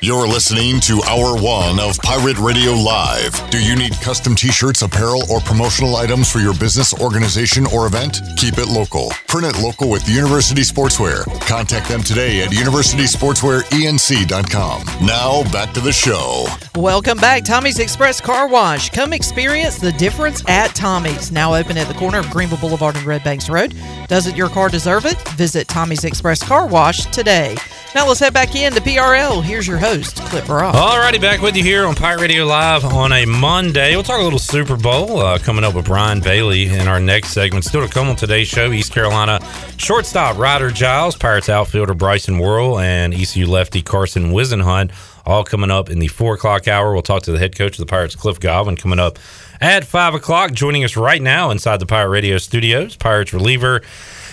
[0.10, 3.48] You're listening to Hour One of Pirate Radio Live.
[3.52, 7.86] Do you need custom t shirts, apparel, or promotional items for your business, organization, or
[7.86, 8.19] event?
[8.36, 9.12] Keep it local.
[9.28, 11.26] Print it local with University Sportswear.
[11.41, 15.06] Contact them today at universitysportswearenc.com.
[15.06, 16.48] Now, back to the show.
[16.76, 18.89] Welcome back, Tommy's Express Car Wash.
[18.89, 21.32] Come experience the difference at Tommy's.
[21.32, 23.76] Now open at the corner of Greenville Boulevard and Red Banks Road.
[24.08, 25.19] Doesn't your car deserve it?
[25.34, 27.56] Visit Tommy's Express Car Wash today.
[27.95, 29.43] Now let's head back in to PRL.
[29.43, 33.12] Here's your host, Clip All righty, back with you here on Pirate Radio Live on
[33.12, 33.95] a Monday.
[33.95, 37.30] We'll talk a little Super Bowl uh, coming up with Brian Bailey in our next
[37.30, 37.65] segment.
[37.65, 39.39] Still to come on today's show, East Carolina
[39.78, 44.91] shortstop Ryder Giles, Pirates outfielder Bryson Worrell, and ECU lefty Carson Whisenhunt.
[45.25, 46.93] All coming up in the four o'clock hour.
[46.93, 49.17] We'll talk to the head coach of the Pirates, Cliff Godwin, coming up
[49.60, 50.54] at five o'clock.
[50.54, 53.82] Joining us right now inside the Pirate Radio studios, Pirates reliever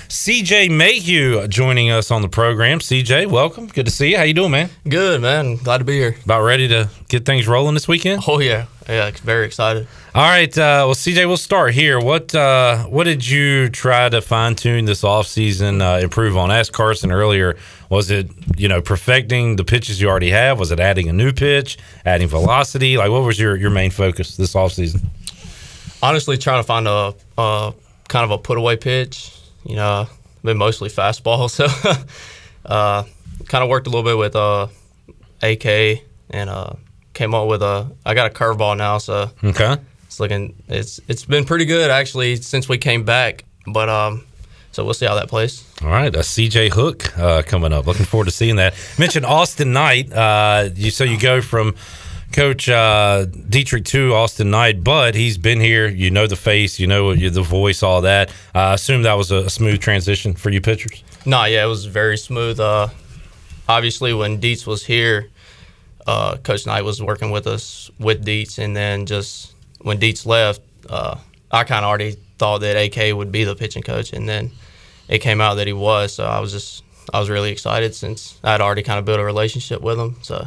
[0.09, 2.79] CJ Mayhew joining us on the program.
[2.79, 3.67] CJ, welcome.
[3.67, 4.17] Good to see you.
[4.17, 4.71] How you doing, man?
[4.89, 5.57] Good, man.
[5.57, 6.17] Glad to be here.
[6.25, 8.23] About ready to get things rolling this weekend?
[8.29, 9.11] Oh yeah, yeah.
[9.23, 9.89] Very excited.
[10.15, 10.51] All right.
[10.57, 11.99] Uh, well, CJ, we'll start here.
[11.99, 16.53] What uh, what did you try to fine tune this offseason, uh, improve on?
[16.53, 17.57] Ask Carson earlier.
[17.91, 20.61] Was it you know perfecting the pitches you already have?
[20.61, 22.97] Was it adding a new pitch, adding velocity?
[22.97, 25.05] Like, what was your your main focus this offseason?
[26.01, 27.75] Honestly, trying to find a, a
[28.07, 29.33] kind of a put away pitch.
[29.67, 30.07] You know,
[30.43, 31.67] been mostly fastball, so
[32.65, 33.03] uh,
[33.47, 34.69] kind of worked a little bit with uh,
[35.43, 36.75] AK and uh,
[37.13, 37.91] came up with a.
[38.05, 39.77] I got a curveball now, so okay,
[40.07, 44.25] it's looking it's it's been pretty good actually since we came back, but um.
[44.73, 45.65] So we'll see how that plays.
[45.81, 47.87] All right, a CJ Hook uh, coming up.
[47.87, 48.75] Looking forward to seeing that.
[48.99, 50.13] Mentioned Austin Knight.
[50.13, 51.75] Uh, you so you go from
[52.33, 55.89] Coach uh, Dietrich to Austin Knight, but he's been here.
[55.89, 58.31] You know the face, you know the voice, all that.
[58.55, 61.03] I assume that was a smooth transition for you pitchers.
[61.25, 62.61] No, yeah, it was very smooth.
[62.61, 62.89] Uh,
[63.69, 65.31] obviously, when Dietz was here,
[66.07, 70.61] uh, Coach Knight was working with us with Dietz, and then just when Dietz left,
[70.91, 71.17] uh,
[71.51, 74.51] I kind of already thought that AK would be the pitching coach, and then
[75.09, 76.15] it came out that he was.
[76.15, 76.85] So I was just
[77.15, 80.17] I was really excited since I'd already kind of built a relationship with him.
[80.23, 80.47] So.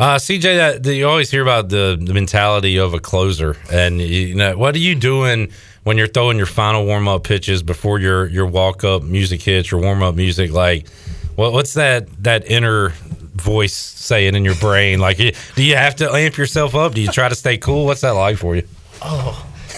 [0.00, 4.00] Uh, CJ, that, that, you always hear about the, the mentality of a closer, and
[4.00, 7.98] you know what are you doing when you're throwing your final warm up pitches before
[7.98, 10.52] your your walk up music hits, your warm up music?
[10.52, 10.88] Like,
[11.36, 12.94] what, what's that that inner
[13.34, 15.00] voice saying in your brain?
[15.00, 16.94] Like, do you have to amp yourself up?
[16.94, 17.84] Do you try to stay cool?
[17.84, 18.66] What's that like for you?
[19.02, 19.46] Oh,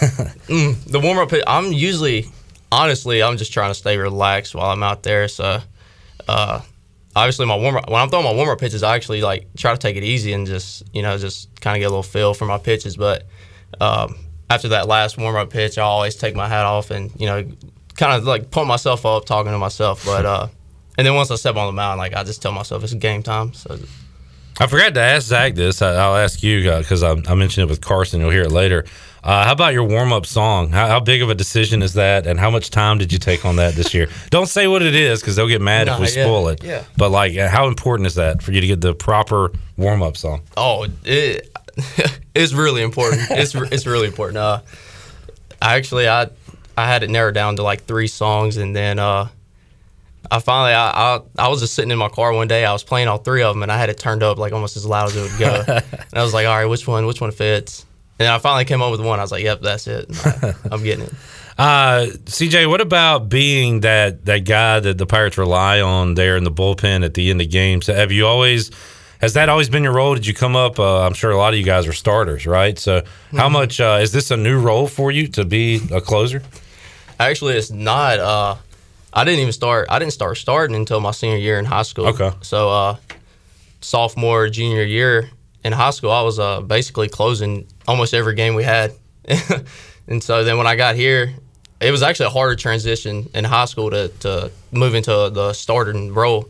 [0.47, 1.33] mm, the warm up.
[1.49, 2.29] I'm usually,
[2.71, 5.27] honestly, I'm just trying to stay relaxed while I'm out there.
[5.27, 5.59] So,
[6.29, 6.61] uh,
[7.15, 9.79] obviously, my warm when I'm throwing my warm up pitches, I actually like try to
[9.79, 12.47] take it easy and just you know just kind of get a little feel for
[12.47, 12.97] my pitches.
[12.97, 13.27] But
[13.81, 14.17] um,
[14.51, 17.45] after that last warm up pitch, I always take my hat off and you know
[17.97, 20.05] kind of like pump myself up, talking to myself.
[20.05, 20.49] But uh,
[20.99, 23.23] and then once I step on the mound, like I just tell myself it's game
[23.23, 23.53] time.
[23.55, 23.79] So.
[24.61, 25.81] I forgot to ask Zach this.
[25.81, 28.21] I, will ask you because I, I, mentioned it with Carson.
[28.21, 28.85] You'll hear it later.
[29.25, 30.71] Uh, how about your warm up song?
[30.71, 33.45] How, how, big of a decision is that, and how much time did you take
[33.45, 34.09] on that this year?
[34.31, 36.65] Don't say what it is because they'll get mad if we yeah, spoil it.
[36.65, 36.83] Yeah.
[36.97, 40.43] But like, how important is that for you to get the proper warm up song?
[40.57, 41.57] Oh, it,
[42.35, 43.23] it's really important.
[43.31, 44.39] it's it's really important.
[44.39, 44.61] Uh,
[45.61, 46.29] I actually I
[46.77, 49.29] I had it narrowed down to like three songs, and then uh,
[50.33, 52.65] I finally I, I, I was just sitting in my car one day.
[52.65, 54.77] I was playing all three of them, and I had it turned up like almost
[54.77, 55.65] as loud as it would go.
[55.69, 57.87] and I was like, all right, which one which one fits?
[58.19, 59.19] And I finally came up with one.
[59.19, 60.07] I was like, yep, that's it.
[60.25, 61.13] I, am getting it.
[61.59, 66.45] Uh, CJ, what about being that that guy that the Pirates rely on there in
[66.45, 67.89] the bullpen at the end of games?
[67.89, 68.71] Have you always
[69.21, 70.15] has that always been your role?
[70.15, 70.81] Did you come up?
[70.81, 72.77] Uh, I'm sure a lot of you guys are starters, right?
[72.79, 73.53] So, how mm-hmm.
[73.53, 76.43] much uh, is this a new role for you to be a closer?
[77.21, 78.19] Actually, it's not.
[78.19, 78.57] Uh,
[79.13, 79.89] I didn't even start.
[79.91, 82.07] I didn't start starting until my senior year in high school.
[82.07, 82.33] Okay.
[82.41, 82.97] So uh,
[83.81, 85.31] sophomore, junior year
[85.65, 88.93] in high school, I was uh, basically closing almost every game we had.
[90.09, 91.35] and so then when I got here,
[91.81, 96.15] it was actually a harder transition in high school to, to move into the starting
[96.15, 96.49] role.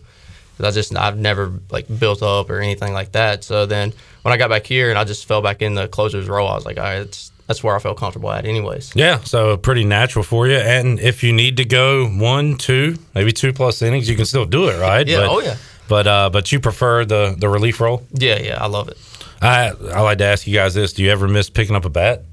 [0.59, 3.43] Cause I just I've never like built up or anything like that.
[3.43, 6.29] So then when I got back here and I just fell back in the closer's
[6.29, 8.93] role, I was like, all right, it's that's where I felt comfortable at, anyways.
[8.95, 10.57] Yeah, so pretty natural for you.
[10.57, 14.47] And if you need to go one, two, maybe two plus innings, you can still
[14.47, 15.07] do it, right?
[15.07, 15.19] Yeah.
[15.19, 15.57] But, oh yeah.
[15.93, 18.03] But uh, but you prefer the the relief role?
[18.13, 18.97] Yeah, yeah, I love it.
[19.43, 21.91] I I like to ask you guys this: Do you ever miss picking up a
[21.91, 22.25] bat?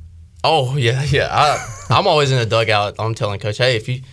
[0.45, 1.27] Oh yeah, yeah.
[1.29, 1.57] I
[1.89, 2.95] I'm always in the dugout.
[2.99, 4.03] I'm telling coach, hey, if you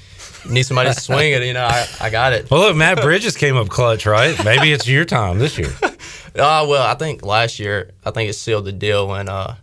[0.50, 2.50] need somebody to swing it, you know, I, I got it.
[2.50, 4.37] Well, look, Matt Bridges came up clutch, right?
[4.44, 5.72] Maybe it's your time this year.
[6.37, 9.56] Uh, well, I think last year, I think it sealed the deal when uh,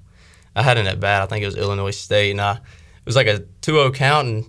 [0.55, 1.21] I had an at bat.
[1.21, 4.45] I think it was Illinois State, and I, it was like a 2-0 count, and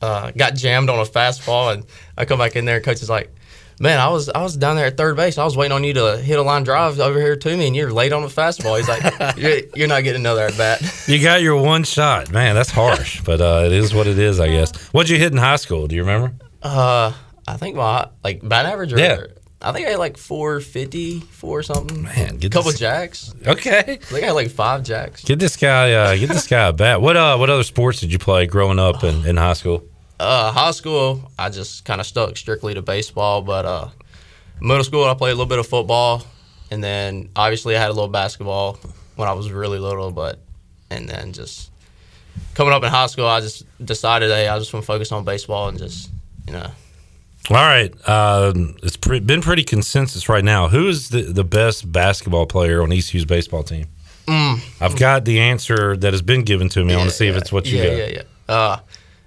[0.00, 1.84] uh, got jammed on a fastball, and
[2.16, 3.30] I come back in there, and coach is like,
[3.78, 5.38] "Man, I was I was down there at third base.
[5.38, 7.76] I was waiting on you to hit a line drive over here to me, and
[7.76, 11.22] you're late on the fastball." He's like, "You're, you're not getting another at bat." You
[11.22, 12.54] got your one shot, man.
[12.54, 14.76] That's harsh, but uh, it is what it is, I guess.
[14.92, 15.86] What'd you hit in high school?
[15.86, 16.34] Do you remember?
[16.62, 17.12] Uh,
[17.46, 18.92] I think my like bat average.
[18.92, 19.18] Or, yeah.
[19.60, 22.02] I think I had like 450, four something.
[22.02, 22.78] Man, get a couple this...
[22.78, 23.34] jacks.
[23.46, 23.78] Okay.
[23.78, 25.24] I think I had like five jacks.
[25.24, 27.00] Get this guy, uh, get this guy a bat.
[27.00, 29.82] What uh, what other sports did you play growing up in, in high school?
[30.18, 33.42] Uh, high school, I just kind of stuck strictly to baseball.
[33.42, 33.88] But uh,
[34.60, 36.22] middle school, I played a little bit of football,
[36.70, 38.78] and then obviously I had a little basketball
[39.16, 40.10] when I was really little.
[40.10, 40.38] But
[40.90, 41.70] and then just
[42.54, 45.24] coming up in high school, I just decided, hey, I just want to focus on
[45.24, 46.10] baseball and just
[46.46, 46.70] you know
[47.50, 48.08] all right.
[48.08, 50.68] Um, it's pre- been pretty consensus right now.
[50.68, 53.86] Who is the, the best basketball player on ECU's baseball team?
[54.26, 54.60] Mm.
[54.80, 56.90] I've got the answer that has been given to me.
[56.90, 57.96] Yeah, I want to see yeah, if it's what you yeah, got.
[57.96, 58.22] Yeah, yeah,
[58.54, 58.80] uh,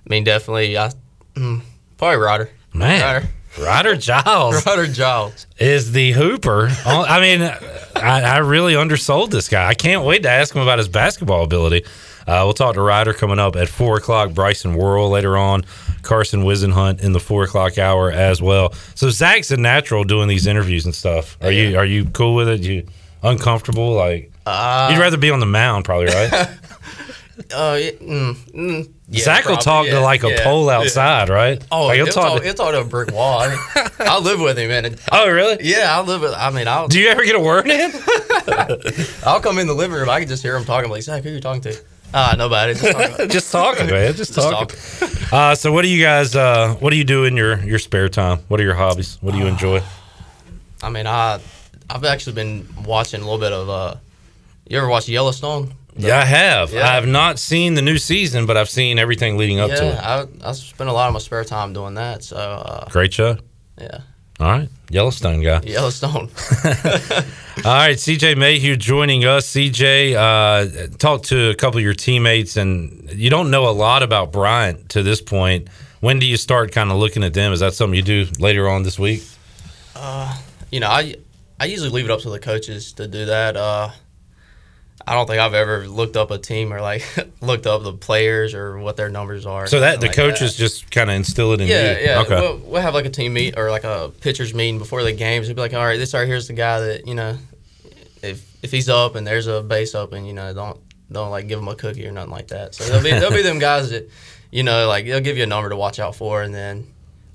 [0.05, 0.77] I mean, definitely.
[0.77, 0.91] I,
[1.35, 1.61] mm,
[1.97, 2.49] Probably Ryder.
[2.73, 3.27] Man, Ryder.
[3.59, 4.65] Ryder Giles.
[4.65, 6.69] Ryder Giles is the hooper.
[6.85, 7.41] I mean,
[7.95, 9.67] I, I, really undersold this guy.
[9.67, 11.83] I can't wait to ask him about his basketball ability.
[12.27, 14.33] Uh, we'll talk to Ryder coming up at four o'clock.
[14.33, 15.65] Bryson Worrell later on.
[16.03, 18.73] Carson Whisenhunt in the four o'clock hour as well.
[18.95, 21.37] So Zach's a natural doing these interviews and stuff.
[21.41, 21.69] Are yeah.
[21.69, 22.61] you are you cool with it?
[22.61, 22.87] You
[23.23, 23.93] uncomfortable?
[23.93, 26.33] Like uh, you'd rather be on the mound, probably, right?
[26.33, 31.63] uh, mm, mm, yeah, Zach will talk yeah, to like a yeah, pole outside, right?
[31.71, 33.39] Oh, like he'll, he'll, talk, to, he'll talk to a brick wall.
[33.39, 33.59] I mean,
[33.99, 34.95] I live with him, man.
[35.11, 35.57] Oh, really?
[35.61, 36.33] Yeah, I live with.
[36.33, 36.87] I mean, I'll.
[36.87, 37.91] Do you ever get a word in?
[39.25, 40.09] I'll come in the living room.
[40.09, 40.91] I can just hear him talking.
[40.91, 41.75] Like Zach, who are you talking to?
[42.13, 42.73] Ah, nobody.
[42.73, 44.13] Just talking, just talking man.
[44.13, 44.77] Just, just talking.
[44.77, 45.17] talking.
[45.31, 46.35] Uh, so, what do you guys?
[46.35, 48.39] Uh, what do you do in your your spare time?
[48.47, 49.17] What are your hobbies?
[49.21, 49.81] What do you enjoy?
[50.83, 51.39] I mean, I
[51.89, 53.69] I've actually been watching a little bit of.
[53.69, 53.95] uh
[54.67, 55.73] You ever watch Yellowstone?
[55.95, 56.71] Yeah, I have.
[56.71, 56.87] Yeah.
[56.87, 59.85] I have not seen the new season, but I've seen everything leading up yeah, to
[59.87, 59.97] it.
[59.97, 62.23] I I spent a lot of my spare time doing that.
[62.23, 63.37] So uh, great show.
[63.79, 64.01] Yeah.
[64.39, 65.59] All right, Yellowstone guy.
[65.63, 66.29] Yellowstone.
[67.65, 69.47] All right, CJ Mayhew joining us.
[69.47, 74.01] CJ, uh, talked to a couple of your teammates, and you don't know a lot
[74.01, 75.67] about Bryant to this point.
[75.99, 77.51] When do you start kind of looking at them?
[77.51, 79.23] Is that something you do later on this week?
[79.93, 80.37] Uh,
[80.71, 81.15] you know, I
[81.59, 83.57] I usually leave it up to the coaches to do that.
[83.57, 83.89] Uh,
[85.09, 87.03] I don't think I've ever looked up a team or like
[87.41, 89.65] looked up the players or what their numbers are.
[89.65, 92.05] So that the like coaches just kind of instill it in yeah, you.
[92.05, 92.39] Yeah, Okay.
[92.39, 95.47] We'll, we'll, have like a team meet or like a pitchers meeting before the games.
[95.47, 97.39] We'd be like, all right, this right here's the guy that you know,
[98.21, 100.79] if if he's up and there's a base open, you know, don't
[101.11, 102.75] don't like give him a cookie or nothing like that.
[102.75, 104.07] So there'll be there'll be them guys that,
[104.51, 106.85] you know, like they'll give you a number to watch out for, and then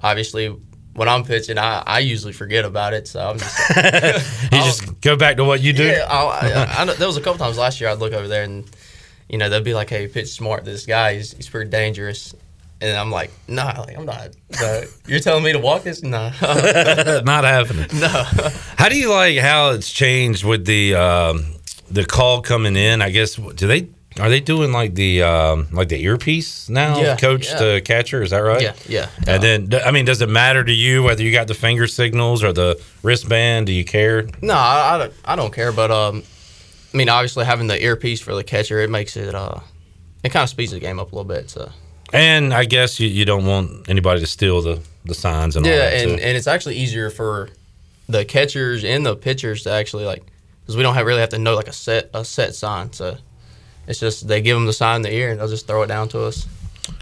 [0.00, 0.56] obviously
[0.94, 3.06] when I'm pitching, I, I usually forget about it.
[3.08, 3.76] So I'm just
[4.52, 5.84] you just go back to what you do.
[5.84, 8.44] Yeah, I, I, I, there was a couple times last year I'd look over there
[8.44, 8.64] and
[9.28, 10.64] you know they'd be like, "Hey, pitch smart.
[10.64, 12.34] This guy, he's, he's pretty dangerous."
[12.80, 14.30] And I'm like, "Nah, like I'm not.
[15.06, 16.02] you're telling me to walk this?
[16.02, 17.88] Nah, not happening.
[17.94, 18.08] No.
[18.76, 21.54] how do you like how it's changed with the um,
[21.90, 23.00] the call coming in?
[23.00, 23.88] I guess do they
[24.20, 27.58] are they doing like the um, like the earpiece now, yeah, coach yeah.
[27.58, 28.22] to catcher?
[28.22, 28.62] Is that right?
[28.62, 29.08] Yeah, yeah.
[29.26, 32.44] And then, I mean, does it matter to you whether you got the finger signals
[32.44, 33.66] or the wristband?
[33.66, 34.28] Do you care?
[34.40, 35.72] No, I, I, don't, I don't care.
[35.72, 36.22] But um,
[36.92, 39.58] I mean, obviously having the earpiece for the catcher, it makes it uh,
[40.22, 41.50] it kind of speeds the game up a little bit.
[41.50, 41.70] So.
[42.12, 45.72] And I guess you, you don't want anybody to steal the the signs and yeah,
[45.72, 45.94] all that.
[45.94, 47.50] and and it's actually easier for
[48.08, 50.24] the catchers and the pitchers to actually like
[50.60, 52.92] because we don't have, really have to know like a set a set sign.
[52.92, 53.16] So
[53.86, 55.86] it's just they give them the sign in the ear and they'll just throw it
[55.88, 56.46] down to us.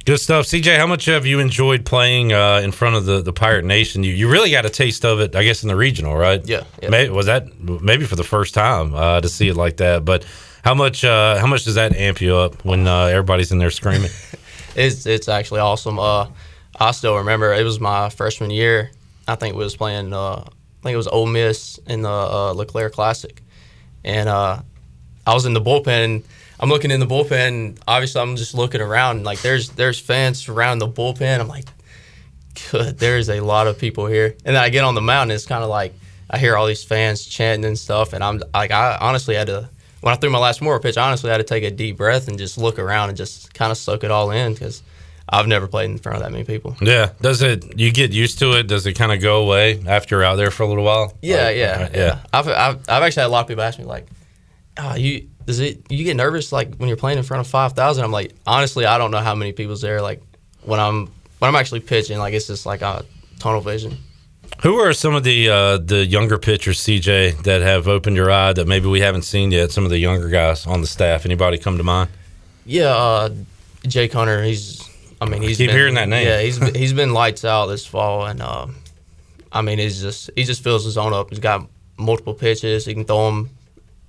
[0.05, 0.77] Good stuff, CJ.
[0.79, 4.03] How much have you enjoyed playing uh, in front of the, the Pirate Nation?
[4.03, 6.45] You, you really got a taste of it, I guess, in the regional, right?
[6.45, 6.65] Yeah.
[6.83, 6.91] yeah.
[6.91, 10.05] Maybe, was that maybe for the first time uh, to see it like that?
[10.05, 10.25] But
[10.65, 13.71] how much uh, how much does that amp you up when uh, everybody's in there
[13.71, 14.11] screaming?
[14.77, 15.99] it's it's actually awesome.
[15.99, 16.29] Uh,
[16.79, 18.91] I still remember it was my freshman year.
[19.29, 20.13] I think we was playing.
[20.13, 23.41] Uh, I think it was Ole Miss in the LeClaire Classic,
[24.05, 24.63] and I
[25.27, 26.25] was in the bullpen.
[26.63, 27.49] I'm looking in the bullpen.
[27.49, 29.25] And obviously, I'm just looking around.
[29.25, 31.41] Like there's there's fans around the bullpen.
[31.41, 31.67] I'm like,
[32.71, 32.99] good.
[32.99, 34.37] There's a lot of people here.
[34.45, 35.31] And then I get on the mound.
[35.31, 35.93] And it's kind of like
[36.31, 38.13] I hear all these fans chanting and stuff.
[38.13, 39.69] And I'm like, I honestly had to
[40.01, 40.97] when I threw my last more pitch.
[40.97, 43.53] I honestly, I had to take a deep breath and just look around and just
[43.53, 44.83] kind of soak it all in because.
[45.29, 46.77] I've never played in front of that many people.
[46.83, 47.13] Yeah.
[47.23, 47.79] Does it?
[47.79, 48.67] You get used to it?
[48.67, 51.17] Does it kind of go away after you're out there for a little while?
[51.23, 52.19] Yeah, like, yeah, uh, yeah, yeah.
[52.35, 54.09] I've, I've, I've actually had a lot of people ask me like,
[54.77, 58.05] oh, you does it you get nervous like when you're playing in front of 5000
[58.05, 60.23] i'm like honestly i don't know how many people's there like
[60.63, 61.07] when i'm
[61.39, 63.05] when i'm actually pitching like it's just like a
[63.39, 63.97] tunnel vision
[64.61, 68.53] who are some of the uh, the younger pitchers, CJ, that have opened your eye
[68.53, 69.73] that maybe we haven't seen yet?
[69.73, 71.25] Some of the younger guys on the staff.
[71.25, 72.11] Anybody come to mind?
[72.65, 73.31] Yeah, uh,
[73.87, 74.43] Jake Hunter.
[74.45, 74.89] He's.
[75.21, 76.27] I mean, he's keep been, hearing that name.
[76.27, 78.67] Yeah, he's he's been lights out this fall, and uh,
[79.51, 81.31] I mean, he's just he just fills his own up.
[81.31, 82.85] He's got multiple pitches.
[82.85, 83.51] He can throw them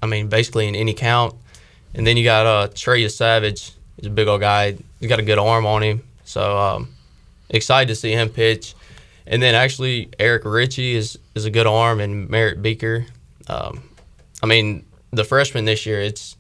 [0.03, 1.33] I mean, basically in any count.
[1.95, 3.71] And then you got uh, Trey Savage.
[3.95, 4.75] He's a big old guy.
[4.99, 6.03] He's got a good arm on him.
[6.25, 6.89] So um,
[7.49, 8.75] excited to see him pitch.
[9.25, 13.05] And then actually Eric Ritchie is, is a good arm, and Merritt Beeker.
[13.47, 13.81] Um,
[14.41, 16.35] I mean, the freshman this year, it's.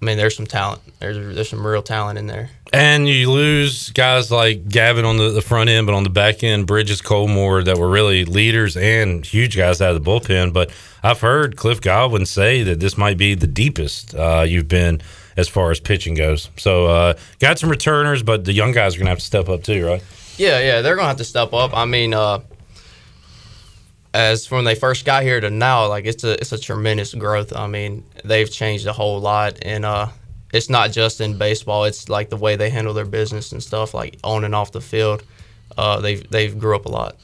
[0.00, 0.80] I mean, there's some talent.
[0.98, 2.50] There's there's some real talent in there.
[2.72, 6.42] And you lose guys like Gavin on the, the front end, but on the back
[6.42, 10.52] end, Bridges Colmore that were really leaders and huge guys out of the bullpen.
[10.52, 10.70] But
[11.02, 15.02] I've heard Cliff Godwin say that this might be the deepest uh, you've been
[15.36, 16.48] as far as pitching goes.
[16.56, 19.64] So uh, got some returners, but the young guys are gonna have to step up
[19.64, 20.02] too, right?
[20.36, 21.76] Yeah, yeah, they're gonna have to step up.
[21.76, 22.40] I mean, uh,
[24.12, 27.14] as from when they first got here to now, like it's a it's a tremendous
[27.14, 27.54] growth.
[27.54, 30.08] I mean, they've changed a whole lot, and uh,
[30.52, 31.84] it's not just in baseball.
[31.84, 34.80] It's like the way they handle their business and stuff, like on and off the
[34.80, 35.22] field.
[35.76, 37.16] Uh, they've they've grew up a lot.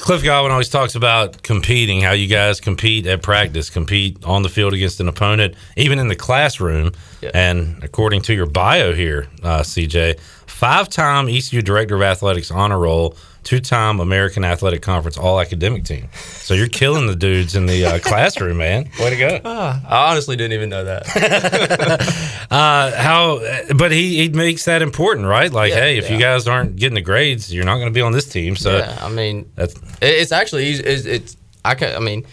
[0.00, 4.48] Cliff Godwin always talks about competing, how you guys compete at practice, compete on the
[4.48, 6.92] field against an opponent, even in the classroom.
[7.20, 7.30] Yeah.
[7.34, 12.78] And according to your bio here, uh, CJ, five time ECU Director of Athletics honor
[12.78, 13.14] roll,
[13.44, 16.08] two time American Athletic Conference All Academic Team.
[16.14, 18.88] So you're killing the dudes in the uh, classroom, man.
[18.98, 19.40] Way to go.
[19.44, 22.26] I honestly didn't even know that.
[22.50, 23.38] Uh, how,
[23.76, 25.52] but he, he makes that important, right?
[25.52, 28.00] Like, Yeah, hey, if you guys aren't getting the grades, you're not going to be
[28.00, 28.56] on this team.
[28.56, 30.82] So yeah, I mean, that's it's actually easy.
[30.82, 32.26] It's, it's I can I mean,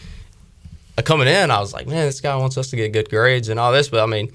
[0.98, 3.50] uh, coming in, I was like, man, this guy wants us to get good grades
[3.50, 3.90] and all this.
[3.90, 4.32] But I mean,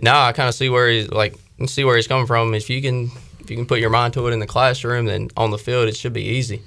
[0.00, 1.34] now I kind of see where he's like,
[1.66, 2.54] see where he's coming from.
[2.54, 5.32] If you can, if you can put your mind to it in the classroom, and
[5.36, 6.62] on the field, it should be easy.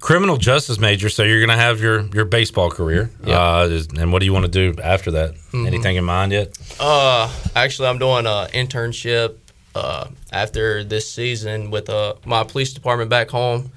[0.00, 3.10] criminal justice major, so you're going to have your, your baseball career.
[3.26, 3.68] Uh,
[3.98, 5.34] and what do you want to do after that?
[5.52, 5.66] Mhm.
[5.66, 6.56] Anything in mind yet?
[6.80, 9.34] Uh, actually, I'm doing an internship
[9.74, 13.70] uh, after this season with uh, my police department back home,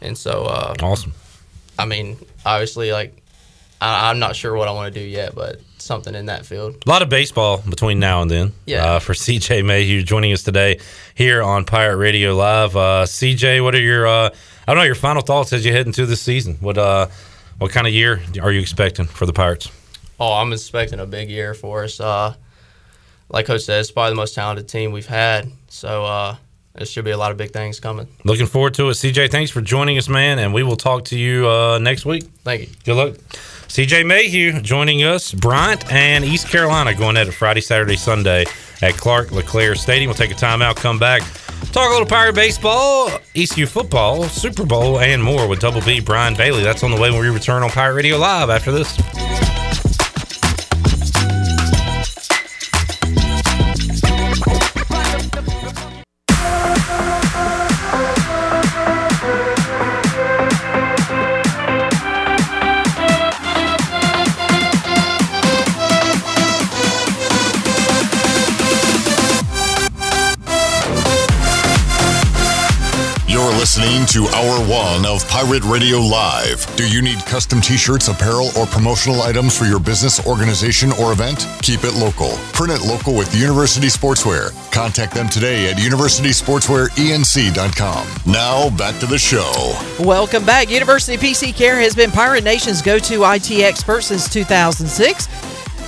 [0.00, 1.12] and so uh, awesome.
[1.76, 3.20] I mean, obviously, like
[3.80, 6.82] I, I'm not sure what I want to do yet, but something in that field.
[6.86, 8.52] A lot of baseball between now and then.
[8.66, 8.84] Yeah.
[8.84, 10.80] Uh, for CJ Mayhew joining us today
[11.14, 12.76] here on Pirate Radio Live.
[12.76, 14.30] Uh, CJ, what are your uh,
[14.66, 16.56] I don't know your final thoughts as you head into this season?
[16.60, 17.08] What uh,
[17.58, 19.70] what kind of year are you expecting for the Pirates?
[20.18, 22.00] Oh, I'm expecting a big year for us.
[22.00, 22.34] Uh,
[23.28, 25.50] like Coach said, it's probably the most talented team we've had.
[25.68, 26.36] So uh,
[26.74, 28.08] there should be a lot of big things coming.
[28.24, 28.92] Looking forward to it.
[28.92, 32.24] CJ, thanks for joining us, man, and we will talk to you uh, next week.
[32.44, 32.68] Thank you.
[32.84, 33.16] Good luck.
[33.74, 35.32] CJ Mayhew joining us.
[35.32, 38.44] Bryant and East Carolina going at it Friday, Saturday, Sunday
[38.82, 40.10] at Clark LeClaire Stadium.
[40.10, 41.22] We'll take a timeout, come back,
[41.72, 46.36] talk a little Pirate baseball, ECU football, Super Bowl, and more with Double B Brian
[46.36, 46.62] Bailey.
[46.62, 48.96] That's on the way when we return on Pirate Radio Live after this.
[74.14, 76.64] To Hour One of Pirate Radio Live.
[76.76, 81.10] Do you need custom t shirts, apparel, or promotional items for your business, organization, or
[81.10, 81.48] event?
[81.62, 82.28] Keep it local.
[82.52, 84.52] Print it local with University Sportswear.
[84.70, 88.32] Contact them today at universitysportswearenc.com.
[88.32, 89.76] Now, back to the show.
[89.98, 90.70] Welcome back.
[90.70, 95.26] University PC Care has been Pirate Nation's go to IT expert since 2006.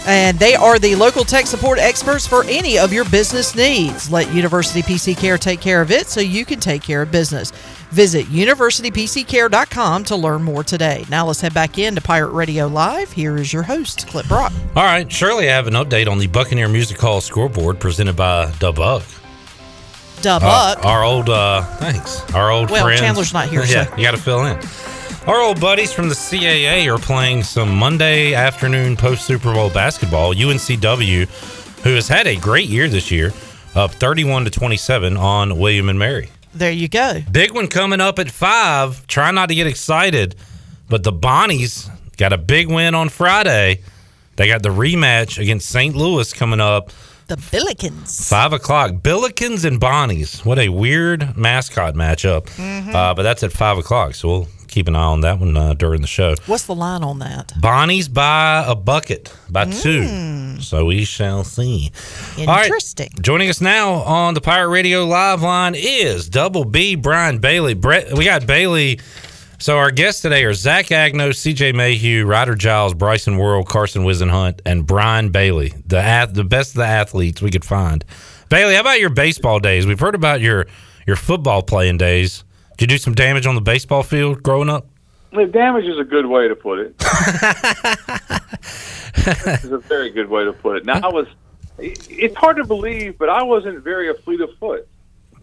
[0.09, 4.11] And they are the local tech support experts for any of your business needs.
[4.11, 7.53] Let University PC Care take care of it so you can take care of business.
[7.91, 11.05] Visit universitypccare.com to learn more today.
[11.09, 13.13] Now let's head back into Pirate Radio Live.
[13.13, 14.53] Here is your host, Clip Brock.
[14.75, 18.47] All right, Shirley, I have an update on the Buccaneer Music Hall scoreboard presented by
[18.59, 19.03] Dubuck.
[20.21, 20.43] Dubuck.
[20.43, 22.21] Uh, our old, uh, thanks.
[22.35, 23.01] Our old Well, friends.
[23.01, 24.59] Chandler's not here, yeah, so- you got to fill in.
[25.27, 30.33] Our old buddies from the CAA are playing some Monday afternoon post Super Bowl basketball.
[30.35, 31.27] UNCW,
[31.83, 33.33] who has had a great year this year,
[33.75, 36.31] up 31 to 27 on William and Mary.
[36.57, 37.23] There you go.
[37.31, 39.07] Big one coming up at five.
[39.07, 40.35] Try not to get excited,
[40.89, 43.83] but the Bonnies got a big win on Friday.
[44.37, 45.95] They got the rematch against St.
[45.95, 46.91] Louis coming up.
[47.29, 48.29] The Billikens.
[48.29, 48.93] Five o'clock.
[49.03, 50.45] Billikens and Bonnies.
[50.45, 52.47] What a weird mascot matchup.
[52.57, 52.95] Mhm.
[52.95, 55.73] Uh, but that's at five o'clock, so we'll keep an eye on that one uh,
[55.73, 56.35] during the show.
[56.45, 57.49] What's the line on that?
[57.59, 59.83] Bonnies by a bucket, by Mm.
[60.59, 60.63] two.
[60.63, 61.91] So we shall see.
[62.41, 62.67] All right.
[62.67, 63.09] Interesting.
[63.23, 67.73] Joining us now on the Pirate Radio live line is Double B Brian Bailey.
[67.73, 69.01] Brett, we got Bailey.
[69.59, 74.61] So our guests today are Zach Agno, CJ Mayhew, Ryder Giles, Bryson Worrell, Carson Whisenhunt,
[74.67, 78.05] and Brian Bailey, the ath- the best of the athletes we could find.
[78.51, 79.87] Bailey, how about your baseball days?
[79.87, 80.67] We've heard about your
[81.07, 82.45] your football playing days.
[82.77, 84.87] Did you do some damage on the baseball field growing up?
[85.33, 86.95] The damage is a good way to put it.
[89.15, 90.85] it's a very good way to put it.
[90.85, 91.27] Now I was.
[91.79, 94.89] It's hard to believe, but I wasn't very a fleet of foot.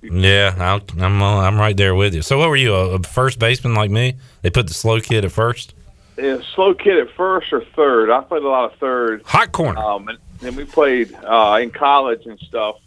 [0.01, 2.21] Yeah, I'll, I'm uh, I'm right there with you.
[2.21, 4.15] So, what were you, a, a first baseman like me?
[4.41, 5.75] They put the slow kid at first.
[6.17, 8.09] Yeah, slow kid at first or third.
[8.11, 9.23] I played a lot of third.
[9.25, 9.79] Hot corner.
[9.79, 10.09] Um,
[10.41, 12.77] and we played uh, in college and stuff.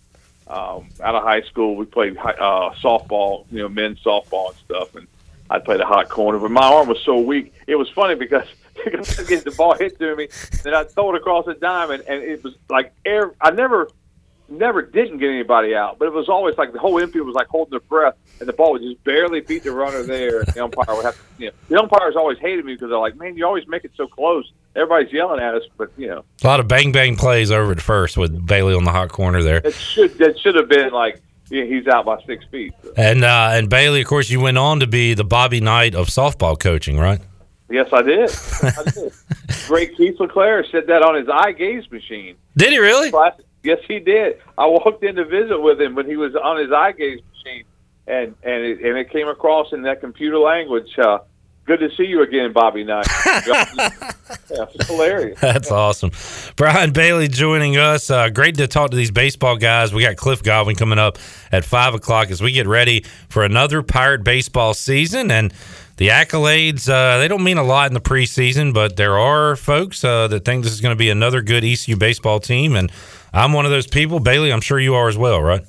[0.49, 4.94] Um, out of high school, we played uh, softball, you know, men's softball and stuff.
[4.94, 5.09] And
[5.51, 7.53] I played a hot corner, but my arm was so weak.
[7.66, 10.28] It was funny because the ball hit to me,
[10.62, 13.32] then I throw it across the diamond, and it was like air.
[13.40, 13.88] I never,
[14.49, 17.49] never didn't get anybody out, but it was always like the whole infield was like
[17.49, 20.64] holding their breath, and the ball would just barely beat the runner there, and the
[20.64, 21.14] umpire would have.
[21.14, 23.84] To, you know, the umpires always hated me because they're like, "Man, you always make
[23.84, 27.16] it so close." everybody's yelling at us, but you know, A lot of bang bang
[27.16, 29.62] plays over at first with Bailey on the hot corner there.
[29.64, 32.74] it should that should have been like yeah, he's out by six feet.
[32.97, 36.09] And uh, and Bailey, of course, you went on to be the Bobby Knight of
[36.09, 37.20] softball coaching, right?
[37.68, 38.30] Yes, I did.
[38.62, 39.12] I did.
[39.66, 42.36] Great Keith LeClaire said that on his eye gaze machine.
[42.57, 43.11] Did he really?
[43.66, 44.40] Yes, he did.
[44.56, 47.64] I walked in to visit with him when he was on his eye gaze machine,
[48.06, 50.96] and and it, and it came across in that computer language.
[50.98, 51.18] Uh,
[51.66, 53.08] Good to see you again, Bobby Knight.
[53.26, 55.40] yeah, hilarious.
[55.40, 56.12] That's awesome.
[56.54, 58.08] Brian Bailey joining us.
[58.08, 59.92] Uh, great to talk to these baseball guys.
[59.92, 61.18] We got Cliff Godwin coming up
[61.50, 65.32] at 5 o'clock as we get ready for another Pirate baseball season.
[65.32, 65.52] And
[65.96, 70.04] the accolades, uh, they don't mean a lot in the preseason, but there are folks
[70.04, 72.76] uh, that think this is going to be another good ECU baseball team.
[72.76, 72.92] And
[73.37, 74.18] I'm one of those people.
[74.18, 75.62] Bailey, I'm sure you are as well, right?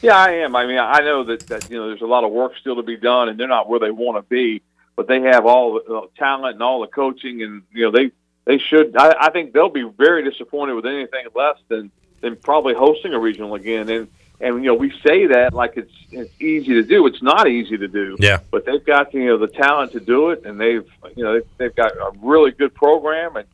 [0.00, 0.56] Yeah, I am.
[0.56, 2.82] I mean, I know that, that you know there's a lot of work still to
[2.82, 4.62] be done, and they're not where they want to be,
[4.96, 8.10] but they have all the uh, talent and all the coaching, and you know they
[8.46, 8.96] they should.
[8.96, 11.90] I, I think they'll be very disappointed with anything less than
[12.20, 13.88] than probably hosting a regional again.
[13.88, 14.08] And
[14.40, 17.06] and you know we say that like it's it's easy to do.
[17.06, 18.16] It's not easy to do.
[18.18, 18.38] Yeah.
[18.50, 20.86] But they've got you know the talent to do it, and they've
[21.16, 23.46] you know they've, they've got a really good program, and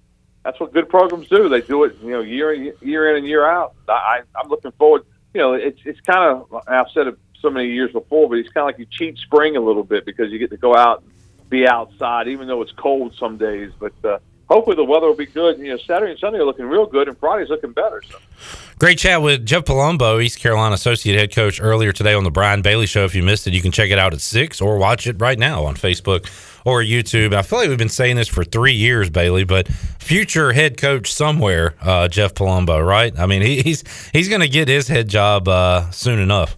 [0.44, 1.48] that's what good programs do.
[1.48, 3.74] They do it you know year in year in and year out.
[3.88, 5.04] I I'm looking forward.
[5.34, 8.48] You know, it's it's kind of I've said it so many years before, but it's
[8.50, 11.02] kind of like you cheat spring a little bit because you get to go out
[11.02, 13.72] and be outside, even though it's cold some days.
[13.78, 14.18] But uh,
[14.48, 15.58] hopefully the weather will be good.
[15.58, 18.02] You know, Saturday and Sunday are looking real good, and Friday's looking better.
[18.10, 18.18] So.
[18.78, 22.62] Great chat with Jeff Palumbo, East Carolina Associate Head Coach, earlier today on the Brian
[22.62, 23.04] Bailey Show.
[23.04, 25.38] If you missed it, you can check it out at 6 or watch it right
[25.38, 26.26] now on Facebook
[26.64, 27.34] or YouTube.
[27.34, 31.12] I feel like we've been saying this for three years, Bailey, but future head coach
[31.12, 33.16] somewhere, uh, Jeff Palumbo, right?
[33.18, 36.56] I mean, he, he's he's going to get his head job uh, soon enough.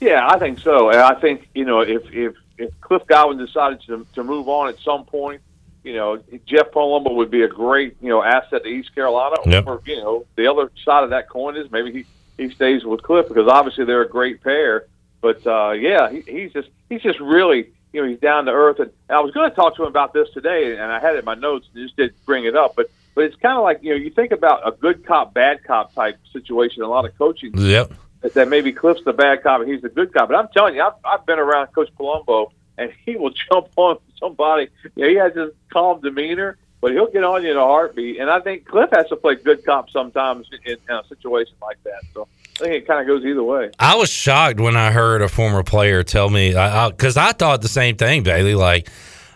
[0.00, 0.90] Yeah, I think so.
[0.90, 4.68] And I think you know if if if Cliff Godwin decided to to move on
[4.68, 5.40] at some point,
[5.82, 9.36] you know Jeff Palumbo would be a great you know asset to East Carolina.
[9.46, 9.66] Yep.
[9.66, 13.02] Or you know the other side of that coin is maybe he he stays with
[13.02, 14.84] Cliff because obviously they're a great pair.
[15.20, 18.78] But uh, yeah, he, he's just he's just really you know he's down to earth.
[18.78, 21.14] And, and I was going to talk to him about this today, and I had
[21.16, 22.76] it in my notes and just didn't bring it up.
[22.76, 25.64] But but it's kind of like you know you think about a good cop bad
[25.64, 26.82] cop type situation.
[26.82, 27.90] A lot of coaching Yep.
[28.20, 30.28] that, that maybe Cliff's the bad cop and he's the good cop.
[30.28, 33.96] But I'm telling you, I've, I've been around Coach Palumbo, and he will jump on
[34.20, 34.68] somebody.
[34.94, 38.18] You know, he has this calm demeanor, but he'll get on you in a heartbeat.
[38.20, 41.82] And I think Cliff has to play good cop sometimes in, in a situation like
[41.84, 42.02] that.
[42.12, 43.70] So I think it kind of goes either way.
[43.78, 47.60] I was shocked when I heard a former player tell me, because I, I, thought
[47.60, 48.54] the same thing, Bailey.
[48.54, 48.88] Like,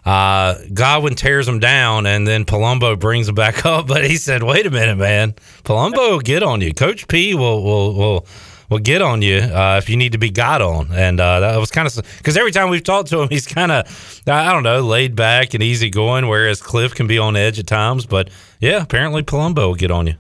[0.07, 3.87] uh, Godwin tears him down, and then Palumbo brings him back up.
[3.87, 5.35] But he said, "Wait a minute, man.
[5.65, 6.73] Palumbo will get on you.
[6.73, 8.27] Coach P will will will."
[8.71, 10.89] will get on you uh, if you need to be got on.
[10.93, 13.73] And uh, that was kind of because every time we've talked to him, he's kind
[13.73, 17.59] of, I don't know, laid back and easy going, whereas Cliff can be on edge
[17.59, 18.07] at times.
[18.07, 20.15] But yeah, apparently Palumbo will get on you.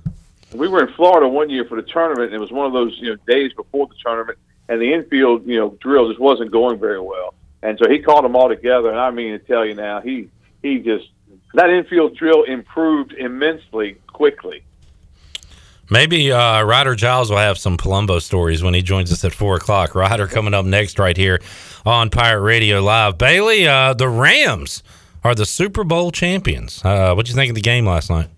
[0.54, 2.96] We were in Florida one year for the tournament, and it was one of those
[2.98, 4.38] you know days before the tournament,
[4.68, 7.34] and the infield you know drill just wasn't going very well.
[7.62, 10.28] And so he called them all together, and I mean to tell you now, he
[10.62, 11.08] he just
[11.54, 14.62] that infield drill improved immensely quickly.
[15.92, 19.56] Maybe uh, Ryder Giles will have some Palumbo stories when he joins us at four
[19.56, 19.96] o'clock.
[19.96, 21.40] Ryder coming up next right here
[21.84, 23.18] on Pirate Radio Live.
[23.18, 24.84] Bailey, uh, the Rams
[25.24, 26.84] are the Super Bowl champions.
[26.84, 28.28] Uh, what you think of the game last night?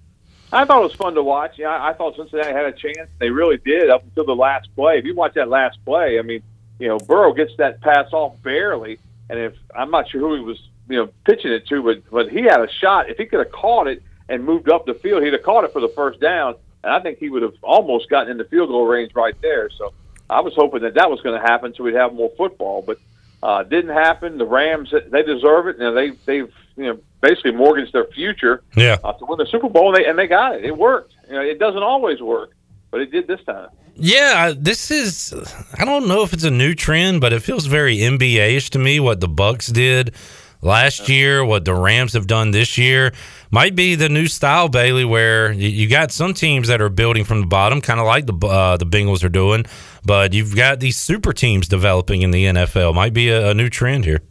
[0.52, 1.58] I thought it was fun to watch.
[1.58, 3.08] Yeah, I thought Cincinnati had a chance.
[3.18, 4.98] They really did up until the last play.
[4.98, 6.42] If you watch that last play, I mean,
[6.78, 8.98] you know, Burrow gets that pass off barely,
[9.30, 12.28] and if I'm not sure who he was, you know, pitching it to, but but
[12.28, 13.08] he had a shot.
[13.08, 15.72] If he could have caught it and moved up the field, he'd have caught it
[15.72, 18.86] for the first down and I think he would have almost gotten into field goal
[18.86, 19.70] range right there.
[19.70, 19.92] So
[20.28, 22.82] I was hoping that that was going to happen, so we'd have more football.
[22.82, 22.98] But
[23.42, 24.38] uh, didn't happen.
[24.38, 25.78] The Rams they deserve it.
[25.78, 28.98] Know, they they've you know basically mortgaged their future yeah.
[29.04, 30.64] uh, to win the Super Bowl, and they and they got it.
[30.64, 31.14] It worked.
[31.28, 32.52] You know, it doesn't always work,
[32.90, 33.68] but it did this time.
[33.94, 35.34] Yeah, this is.
[35.78, 39.00] I don't know if it's a new trend, but it feels very NBA-ish to me.
[39.00, 40.14] What the Bucks did
[40.62, 43.12] last year, what the Rams have done this year
[43.50, 47.40] might be the new style, Bailey, where you got some teams that are building from
[47.40, 49.66] the bottom, kind of like the uh, the Bengals are doing,
[50.04, 52.94] but you've got these super teams developing in the NFL.
[52.94, 54.22] Might be a, a new trend here.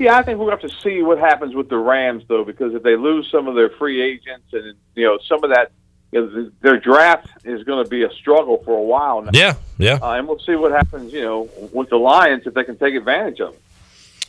[0.00, 2.42] Yeah, I think we're going to have to see what happens with the Rams, though,
[2.42, 5.72] because if they lose some of their free agents and you know some of that,
[6.10, 9.30] you know, their draft is going to be a struggle for a while now.
[9.34, 12.64] Yeah, yeah, uh, and we'll see what happens, you know, with the Lions if they
[12.64, 13.60] can take advantage of it.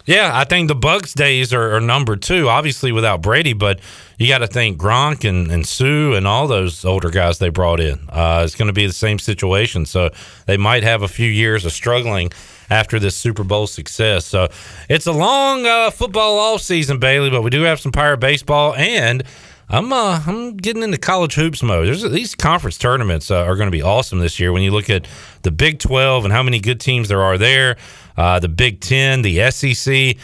[0.06, 2.50] Yeah, I think the Bucks days are, are numbered too.
[2.50, 3.80] Obviously without Brady, but
[4.18, 7.80] you got to think Gronk and, and Suh and all those older guys they brought
[7.80, 8.10] in.
[8.10, 10.10] Uh, it's going to be the same situation, so
[10.48, 12.32] they might have a few years of struggling
[12.72, 14.26] after this Super Bowl success.
[14.26, 14.48] So
[14.90, 18.74] it's a long uh, football off season, Bailey, but we do have some Pirate baseball
[18.76, 19.24] and.
[19.74, 21.88] I'm uh, I'm getting into college hoops mode.
[21.88, 24.52] There's these conference tournaments uh, are going to be awesome this year.
[24.52, 25.08] When you look at
[25.44, 27.78] the Big 12 and how many good teams there are there,
[28.18, 30.18] uh, the Big 10, the SEC.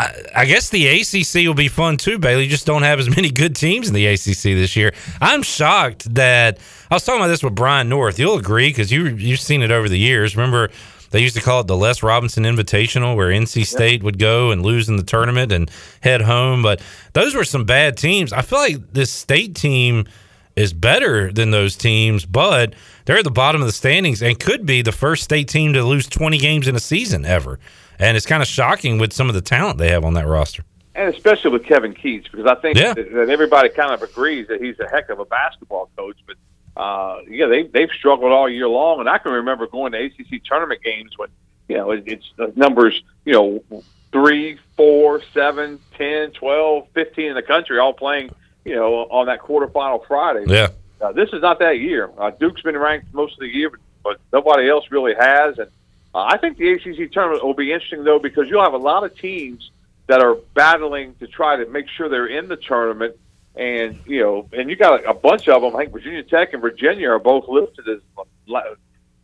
[0.00, 2.44] I, I guess the ACC will be fun too, Bailey.
[2.44, 4.94] You just don't have as many good teams in the ACC this year.
[5.20, 6.58] I'm shocked that
[6.90, 8.18] I was talking about this with Brian North.
[8.18, 10.34] You'll agree because you you've seen it over the years.
[10.34, 10.70] Remember
[11.14, 14.62] they used to call it the Les Robinson Invitational, where NC State would go and
[14.62, 16.60] lose in the tournament and head home.
[16.60, 18.32] But those were some bad teams.
[18.32, 20.06] I feel like this state team
[20.56, 24.66] is better than those teams, but they're at the bottom of the standings and could
[24.66, 27.60] be the first state team to lose 20 games in a season ever.
[28.00, 30.64] And it's kind of shocking with some of the talent they have on that roster.
[30.96, 32.94] and especially with Kevin Keatts, because I think Yeah.
[32.94, 36.16] that, that everybody kind of agrees that he's a heck of a basketball coach.
[36.26, 36.36] But
[36.76, 40.42] uh, yeah, they they've struggled all year long, and I can remember going to ACC
[40.44, 41.28] tournament games when
[41.68, 47.34] you know it, it's the numbers you know three, four, seven, ten, twelve, fifteen in
[47.34, 48.30] the country all playing
[48.64, 50.44] you know on that quarterfinal Friday.
[50.46, 50.68] Yeah.
[51.00, 52.10] Uh, this is not that year.
[52.16, 55.58] Uh, Duke's been ranked most of the year, but, but nobody else really has.
[55.58, 55.68] And
[56.14, 59.04] uh, I think the ACC tournament will be interesting though because you'll have a lot
[59.04, 59.70] of teams
[60.06, 63.16] that are battling to try to make sure they're in the tournament.
[63.56, 65.76] And you know, and you got a, bunch of them.
[65.76, 68.00] I think Virginia Tech and Virginia are both listed as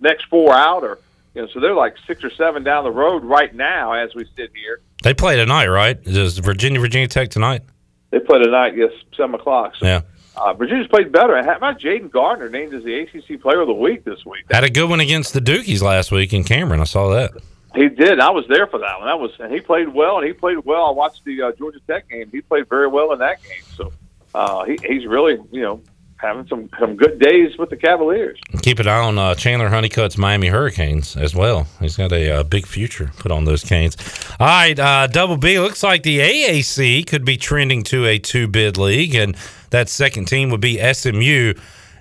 [0.00, 0.98] next four out, or
[1.34, 4.24] you know, so they're like six or seven down the road right now as we
[4.36, 4.80] sit here.
[5.02, 5.98] They play tonight, right?
[6.04, 7.62] Is Virginia Virginia Tech tonight?
[8.10, 9.74] They play tonight, yes, seven o'clock.
[9.76, 10.00] So Yeah.
[10.36, 11.40] uh, Virginia's played better.
[11.42, 14.44] How about Jayden Gardner named as the ACC Player of the Week this week?
[14.50, 16.80] Had a good one against the Dukies last week in Cameron.
[16.80, 17.30] I saw that.
[17.74, 18.18] He did.
[18.18, 19.06] I was there for that one.
[19.06, 20.18] That was, and he played well.
[20.18, 20.86] And he played well.
[20.86, 22.28] I watched the uh, Georgia Tech game.
[22.32, 23.62] He played very well in that game.
[23.76, 23.92] So
[24.34, 25.82] uh, he, he's really, you know,
[26.20, 28.38] having some some good days with the Cavaliers.
[28.62, 31.66] Keep an eye on uh, Chandler Honeycutt's Miami Hurricanes as well.
[31.80, 33.96] He's got a uh, big future put on those canes.
[34.38, 35.58] All right, uh, Double B.
[35.58, 39.36] Looks like the AAC could be trending to a two bid league, and
[39.70, 41.54] that second team would be SMU.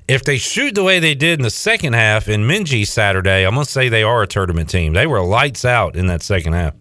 [0.08, 3.54] If they shoot the way they did in the second half in Minges Saturday, I'm
[3.54, 4.94] going to say they are a tournament team.
[4.94, 6.74] They were lights out in that second half.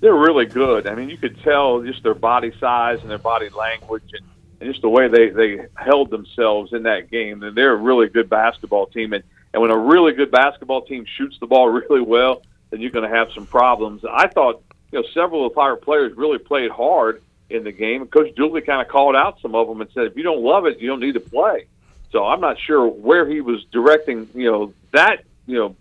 [0.00, 0.86] They're really good.
[0.86, 4.24] I mean, you could tell just their body size and their body language and,
[4.60, 7.42] and just the way they, they held themselves in that game.
[7.42, 9.12] And they're a really good basketball team.
[9.12, 12.90] And, and when a really good basketball team shoots the ball really well, then you're
[12.90, 14.04] going to have some problems.
[14.04, 18.02] I thought, you know, several of the Pirate players really played hard in the game.
[18.02, 20.42] And Coach Dooley kind of called out some of them and said, if you don't
[20.42, 21.66] love it, you don't need to play.
[22.10, 25.76] So I'm not sure where he was directing, you know, that, you know,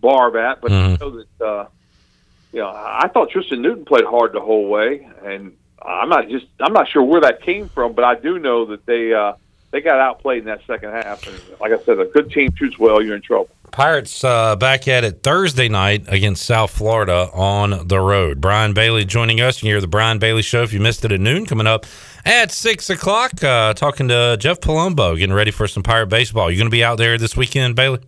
[0.00, 1.66] barb at, but I know that, uh,
[2.52, 6.46] you know, I thought Tristan Newton played hard the whole way, and I'm not just
[6.60, 9.32] I'm not sure where that came from, but I do know that they uh,
[9.70, 11.26] they got outplayed in that second half.
[11.26, 13.50] And like I said, a good team shoots well, you're in trouble.
[13.70, 18.40] Pirates uh, back at it Thursday night against South Florida on the road.
[18.40, 19.62] Brian Bailey joining us.
[19.62, 21.86] You hear the Brian Bailey Show if you missed it at noon coming up
[22.24, 23.42] at 6 o'clock.
[23.44, 26.50] Uh, talking to Jeff Palumbo, getting ready for some Pirate baseball.
[26.50, 28.00] You're going to be out there this weekend, Bailey?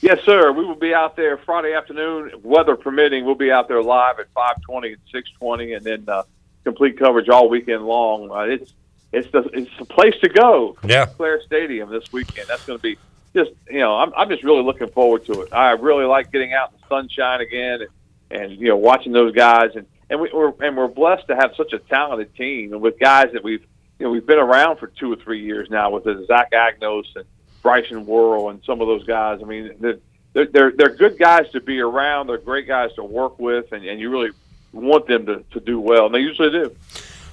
[0.00, 0.52] Yes, sir.
[0.52, 3.24] We will be out there Friday afternoon, weather permitting.
[3.24, 6.24] We'll be out there live at 5:20 and 6:20, and then uh,
[6.64, 8.30] complete coverage all weekend long.
[8.30, 8.72] Uh, it's
[9.12, 10.76] it's the it's the place to go.
[10.84, 11.06] Yeah.
[11.06, 12.48] Claire Stadium this weekend.
[12.48, 12.96] That's going to be
[13.34, 15.52] just you know I'm I'm just really looking forward to it.
[15.52, 19.34] I really like getting out in the sunshine again and, and you know watching those
[19.34, 22.82] guys and and we, we're and we're blessed to have such a talented team and
[22.82, 23.64] with guys that we've
[23.98, 27.06] you know we've been around for two or three years now with the Zach Agnos
[27.14, 27.24] and
[27.62, 29.40] Bryson Worrell and some of those guys.
[29.42, 29.98] I mean they're
[30.32, 32.26] they're they're, they're good guys to be around.
[32.26, 34.30] They're great guys to work with, and, and you really
[34.74, 36.74] want them to, to do well, and they usually do.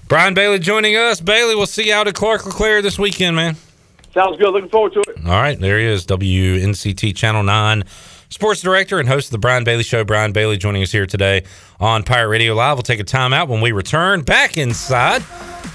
[0.07, 1.21] Brian Bailey joining us.
[1.21, 3.55] Bailey, we'll see you out at Clark LeClaire this weekend, man.
[4.13, 4.51] Sounds good.
[4.51, 5.25] Looking forward to it.
[5.25, 7.83] All right, there he is, WNCT Channel 9
[8.31, 10.03] sports director and host of the Brian Bailey Show.
[10.03, 11.43] Brian Bailey joining us here today
[11.79, 12.77] on Pirate Radio Live.
[12.77, 15.21] We'll take a time out when we return back inside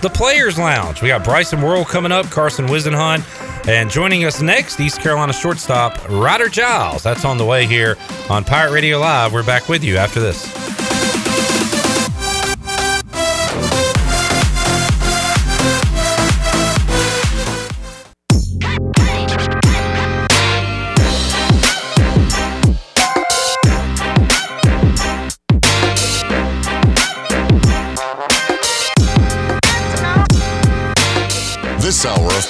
[0.00, 1.02] the Players Lounge.
[1.02, 6.08] We got Bryson Worrell coming up, Carson Whisenhunt, and joining us next, East Carolina shortstop
[6.08, 7.02] Ryder Giles.
[7.02, 7.96] That's on the way here
[8.30, 9.32] on Pirate Radio Live.
[9.32, 10.20] We're back with you after.
[10.20, 10.95] This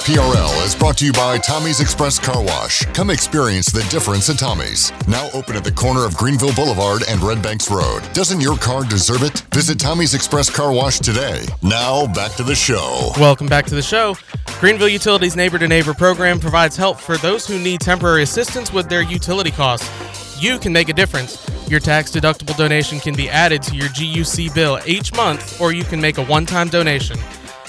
[0.07, 2.85] PRL is brought to you by Tommy's Express Car Wash.
[2.93, 4.89] Come experience the difference at Tommy's.
[5.05, 8.03] Now open at the corner of Greenville Boulevard and Red Banks Road.
[8.13, 9.39] Doesn't your car deserve it?
[9.53, 11.43] Visit Tommy's Express Car Wash today.
[11.61, 13.11] Now back to the show.
[13.19, 14.15] Welcome back to the show.
[14.61, 18.87] Greenville Utilities Neighbor to Neighbor program provides help for those who need temporary assistance with
[18.87, 20.41] their utility costs.
[20.41, 21.45] You can make a difference.
[21.69, 25.83] Your tax deductible donation can be added to your GUC bill each month, or you
[25.83, 27.19] can make a one time donation.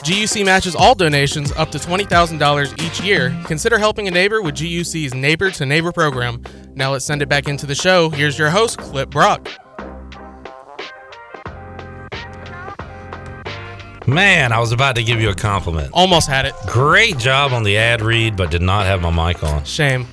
[0.05, 3.36] GUC matches all donations up to $20,000 each year.
[3.46, 6.42] Consider helping a neighbor with GUC's Neighbor to Neighbor program.
[6.74, 8.09] Now let's send it back into the show.
[8.11, 9.49] Here's your host, Clip Brock.
[14.07, 15.90] Man, I was about to give you a compliment.
[15.92, 16.55] Almost had it.
[16.66, 19.64] Great job on the ad read, but did not have my mic on.
[19.64, 20.07] Shame.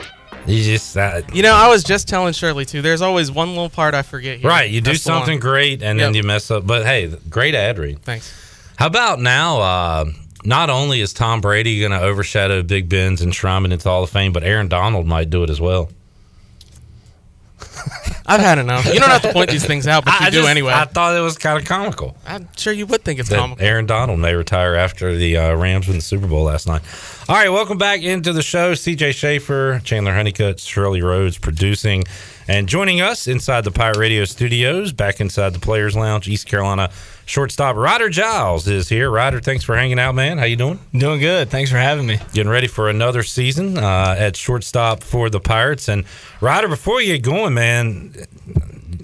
[0.46, 2.82] You just uh, You know, I was just telling Shirley too.
[2.82, 4.40] There's always one little part I forget.
[4.40, 4.50] Here.
[4.50, 4.70] right.
[4.70, 5.22] You do That's the one.
[5.22, 6.68] something great and then you mess up.
[6.68, 8.02] But hey, great ad read.
[8.02, 8.45] Thanks.
[8.78, 9.60] How about now?
[9.62, 10.06] Uh,
[10.44, 14.10] not only is Tom Brady going to overshadow Big Ben's and Shriman into Hall of
[14.10, 15.90] Fame, but Aaron Donald might do it as well.
[18.28, 18.86] I've had enough.
[18.86, 20.74] You don't have to point these things out, but I- you I do just- anyway.
[20.74, 22.18] I thought it was kind of comical.
[22.26, 23.64] I'm sure you would think it's that comical.
[23.66, 26.82] Aaron Donald may retire after the uh, Rams win the Super Bowl last night.
[27.30, 28.74] All right, welcome back into the show.
[28.74, 32.04] CJ Schaefer, Chandler Honeycutt, Shirley Rhodes producing
[32.48, 36.92] and joining us inside the Pirate Radio studios, back inside the Players Lounge, East Carolina
[37.26, 39.10] shortstop Ryder Giles is here.
[39.10, 40.38] Ryder, thanks for hanging out, man.
[40.38, 40.80] How you doing?
[40.94, 41.50] Doing good.
[41.50, 42.20] Thanks for having me.
[42.34, 45.88] Getting ready for another season uh, at shortstop for the Pirates.
[45.90, 46.06] And
[46.42, 48.14] Ryder, before you get going, man,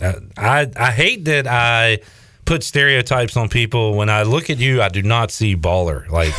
[0.02, 2.00] uh, I I hate that I
[2.46, 3.96] put stereotypes on people.
[3.96, 6.10] When I look at you, I do not see baller.
[6.10, 6.34] Like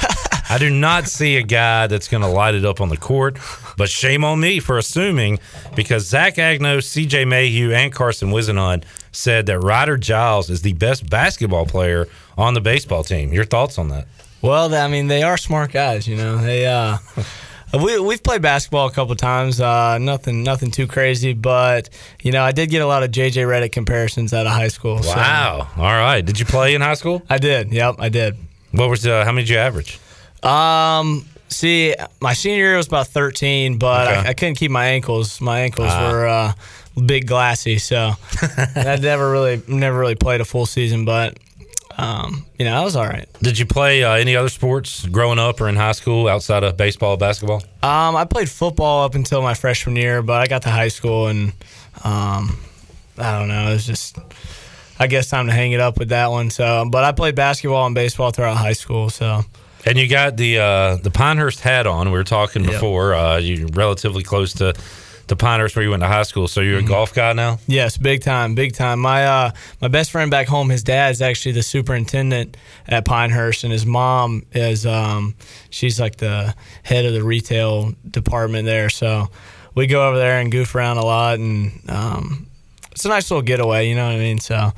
[0.51, 3.39] I do not see a guy that's going to light it up on the court.
[3.77, 5.39] But shame on me for assuming
[5.75, 7.25] because Zach Agnos, C.J.
[7.25, 12.07] Mayhew, and Carson Whisenhunt said that Ryder Giles is the best basketball player
[12.37, 13.33] on the baseball team.
[13.33, 14.07] Your thoughts on that?
[14.41, 16.09] Well, I mean, they are smart guys.
[16.09, 16.99] You know, they uh,
[17.83, 19.61] we we've played basketball a couple times.
[19.61, 21.89] Uh, nothing nothing too crazy, but
[22.23, 25.03] you know, I did get a lot of JJ Redick comparisons out of high school.
[25.03, 25.69] so- Wow.
[25.77, 26.23] All right.
[26.23, 27.23] Did you play in high school?
[27.31, 27.73] I did.
[27.73, 28.37] Yep, I did.
[28.73, 29.99] What was uh, how many did you average?
[30.43, 34.17] Um, see, my senior year was about 13, but Okay.
[34.17, 35.41] I, I couldn't keep my ankles.
[35.41, 36.11] My ankles Ah.
[36.11, 36.53] were uh,
[37.07, 38.13] big glassy, so
[38.77, 41.05] I never really never really played a full season.
[41.05, 41.39] But
[41.99, 43.29] um, you know, I was all right.
[43.43, 46.77] Did you play uh, any other sports growing up or in high school outside of
[46.77, 47.63] baseball, basketball?
[47.83, 51.27] Um, I played football up until my freshman year, but I got to high school
[51.29, 51.53] and
[52.03, 52.59] um,
[53.19, 53.69] I don't know.
[53.69, 54.17] It was just,
[54.99, 56.49] I guess, time to hang it up with that one.
[56.49, 59.11] So, but I played basketball and baseball throughout high school.
[59.11, 59.43] So,
[59.85, 62.07] And you got the uh, the Pinehurst hat on.
[62.13, 62.73] We were talking Yep.
[62.73, 63.15] before.
[63.15, 64.75] Uh, you're relatively close to
[65.29, 66.47] to Pinehurst where you went to high school.
[66.49, 66.87] So you're Mm-hmm.
[66.87, 67.59] a golf guy now.
[67.67, 69.01] yes, big time, big time.
[69.01, 72.57] My uh, my best friend back home, his dad is actually the superintendent
[72.87, 75.35] at Pinehurst, and his mom is um,
[75.71, 76.55] she's like the
[76.85, 78.89] head of the retail department there.
[78.91, 79.29] So,
[79.75, 82.47] we go over there and goof around a lot, and um,
[82.93, 83.89] it's a nice little getaway.
[83.89, 84.39] You know what I mean?
[84.39, 84.73] So.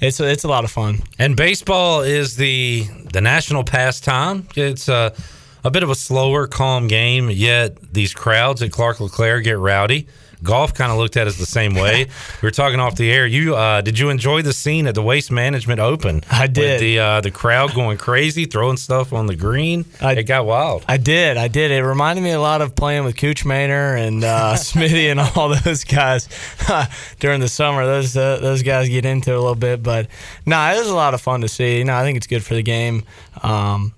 [0.00, 1.02] It's a, it's a lot of fun.
[1.18, 4.46] And baseball is the the national pastime.
[4.56, 5.14] It's a
[5.62, 7.30] a bit of a slower, calm game.
[7.30, 10.06] Yet these crowds at Clark LeClaire get rowdy.
[10.42, 12.04] Golf kind of looked at us the same way.
[12.42, 13.26] we were talking off the air.
[13.26, 16.22] You uh, did you enjoy the scene at the Waste Management Open?
[16.30, 16.72] I did.
[16.72, 19.84] With the uh, the crowd going crazy, throwing stuff on the green.
[20.00, 20.84] it got wild.
[20.88, 21.70] I did, I did.
[21.70, 25.48] It reminded me a lot of playing with Cooch Maynor and uh, Smitty and all
[25.48, 26.28] those guys
[27.18, 27.84] during the summer.
[27.84, 30.08] Those uh, those guys get into it a little bit, but
[30.46, 31.84] nah, it was a lot of fun to see.
[31.84, 33.04] No, I think it's good for the game.
[33.42, 33.92] Um,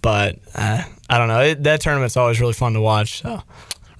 [0.00, 1.40] but uh, I don't know.
[1.40, 3.22] It, that tournament's always really fun to watch.
[3.22, 3.42] So.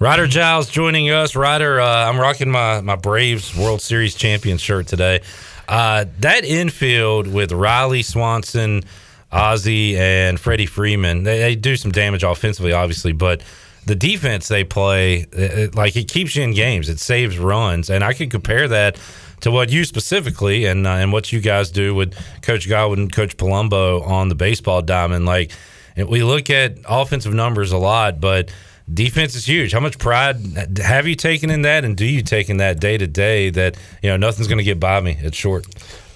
[0.03, 1.33] Ryder Giles joining us.
[1.33, 5.21] Ryder, uh, I'm rocking my, my Braves World Series champion shirt today.
[5.65, 8.83] Uh, that infield with Riley Swanson,
[9.31, 13.43] Ozzy, and Freddie Freeman, they, they do some damage offensively, obviously, but
[13.85, 16.89] the defense they play, it, it- like it keeps you in games.
[16.89, 18.99] It saves runs, and I can compare that
[19.39, 23.13] to what you specifically and uh, and what you guys do with Coach Godwin and
[23.13, 25.25] Coach Palumbo on the baseball diamond.
[25.25, 25.53] Like
[25.95, 28.51] we look at offensive numbers a lot, but
[28.91, 29.71] defense is huge.
[29.71, 32.97] How much pride have you taken in that, and do you take in that day
[32.97, 33.49] to day?
[33.49, 35.65] That you know nothing's going to get by me at short.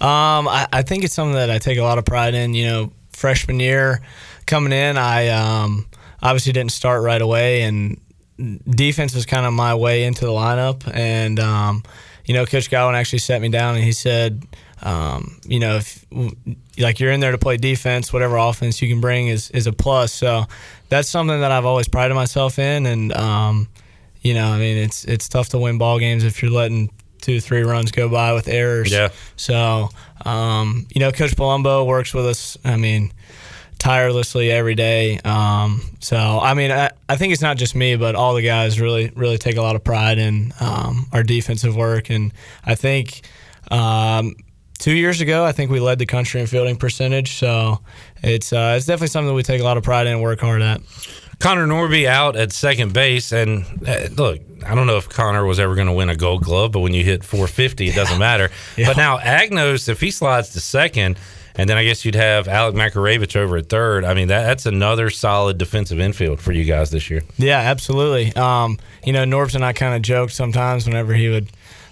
[0.02, 2.54] Um, I, I think it's something that I take a lot of pride in.
[2.54, 4.02] You know, freshman year
[4.46, 5.88] coming in, I um,
[6.22, 8.00] obviously didn't start right away, and
[8.70, 10.90] defense was kind of my way into the lineup.
[10.94, 11.84] And um,
[12.26, 14.44] you know, Coach Godwin actually sat me down and he said,
[14.82, 16.06] um, you know, if
[16.78, 19.74] like you're in there to play defense, whatever offense you can bring is is a
[19.74, 20.14] plus.
[20.14, 20.46] So
[20.90, 23.68] that's something that I've always prided myself in, and um,
[24.22, 27.40] you know, I mean, it's it's tough to win ball games if you're letting two,
[27.40, 28.92] three runs go by with errors.
[28.92, 29.10] Yeah.
[29.36, 29.90] So,
[30.26, 32.58] um, you know, Coach Palumbo works with us.
[32.64, 33.12] I mean,
[33.80, 35.20] tirelessly every day.
[35.20, 38.80] Um, so, I mean, I, I think it's not just me, but all the guys
[38.80, 42.10] really, really take a lot of pride in um, our defensive work.
[42.10, 42.34] And
[42.66, 43.22] I think
[43.70, 44.36] um,
[44.80, 47.36] two years ago, I think we led the country in fielding percentage.
[47.36, 47.82] So
[48.24, 50.40] it's uh, it's definitely something that we take a lot of pride in and work
[50.40, 50.82] hard at.
[51.40, 55.60] Connor Norby out at second base, and uh, look, I don't know if Connor was
[55.60, 58.50] ever going to win a Gold Glove, but when you hit 450, it doesn't matter.
[58.76, 61.20] But now Agnos, if he slides to second,
[61.56, 64.06] and then I guess you'd have Alec Makarewicz over at third.
[64.06, 67.24] I mean, that, that's another solid defensive infield for you guys this year.
[67.38, 68.36] Yeah, absolutely.
[68.36, 71.50] Um, you know, Norbs and I kind of joked sometimes whenever he would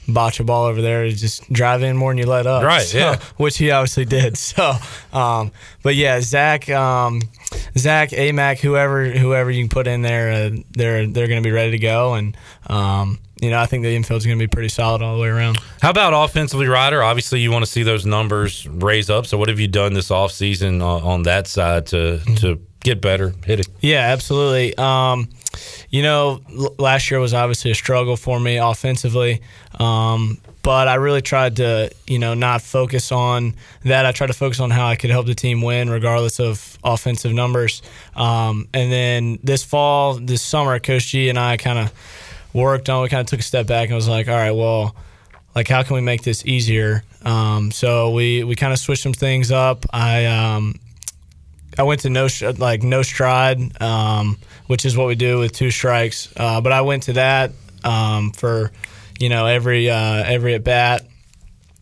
[0.08, 2.64] botch a ball over there, to just drive in more than you let up.
[2.64, 3.20] Right, So- yeah.
[3.38, 4.38] Which he obviously did.
[4.56, 4.74] So,
[5.14, 5.51] um,
[5.84, 7.22] but yeah, Zach, um,
[7.78, 11.51] Zach, Amac, whoever, whoever you can put in there, uh, they're they're going to be
[11.51, 12.38] ready to go, and
[12.68, 15.28] um, you know, I think the infield's going to be pretty solid all the way
[15.28, 15.58] around.
[15.82, 17.03] How about offensively, Ryder?
[17.03, 19.26] Obviously, you want to see those numbers raise up.
[19.26, 23.34] So, what have you done this offseason on, on that side to to get better?
[23.45, 23.68] Hit it.
[23.82, 24.76] Yeah, absolutely.
[24.78, 25.30] Um,
[25.89, 29.41] you know, l- last year was obviously a struggle for me offensively,
[29.80, 33.54] um, but I really tried to, you know, not focus on
[33.84, 34.06] that.
[34.06, 37.34] I tried to focus on how I could help the team win, regardless of offensive
[37.34, 37.84] numbers.
[38.16, 41.94] Um, and then this fall, this summer, Coach G and I kind of
[42.54, 43.04] worked on.
[43.04, 44.96] We kind of took a step back and was like, all right, well,
[45.54, 47.04] like how can we make this easier?
[47.24, 49.86] Um, so we we kind of switched some things up.
[49.92, 50.80] I um,
[51.78, 55.72] I went to no like no stride, um, which is what we do with two
[55.72, 56.32] strikes.
[56.36, 57.52] Uh, but I went to that
[57.84, 58.72] um, for
[59.20, 61.03] you know every uh, every at bat,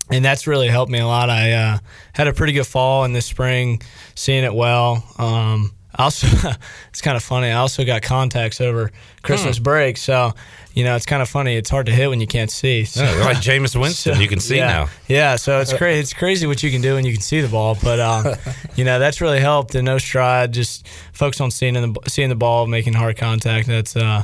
[0.09, 1.29] and that's really helped me a lot.
[1.29, 1.77] I uh,
[2.13, 3.81] had a pretty good fall in this spring,
[4.15, 5.03] seeing it well.
[5.17, 6.27] Um, also,
[6.89, 7.47] it's kind of funny.
[7.47, 9.63] I also got contacts over Christmas Hmm.
[9.63, 10.34] break, so
[10.73, 11.55] you know it's kind of funny.
[11.55, 12.84] It's hard to hit when you can't see.
[12.86, 14.89] So, Yeah, like Jameis Winston, you can see yeah, now.
[15.07, 15.99] Yeah, so it's crazy.
[15.99, 17.77] It's crazy what you can do when you can see the ball.
[17.81, 18.25] But um,
[18.75, 19.75] you know that's really helped.
[19.75, 23.67] And no stride, just focus on seeing the seeing the ball, making hard contact.
[23.67, 24.23] That's uh,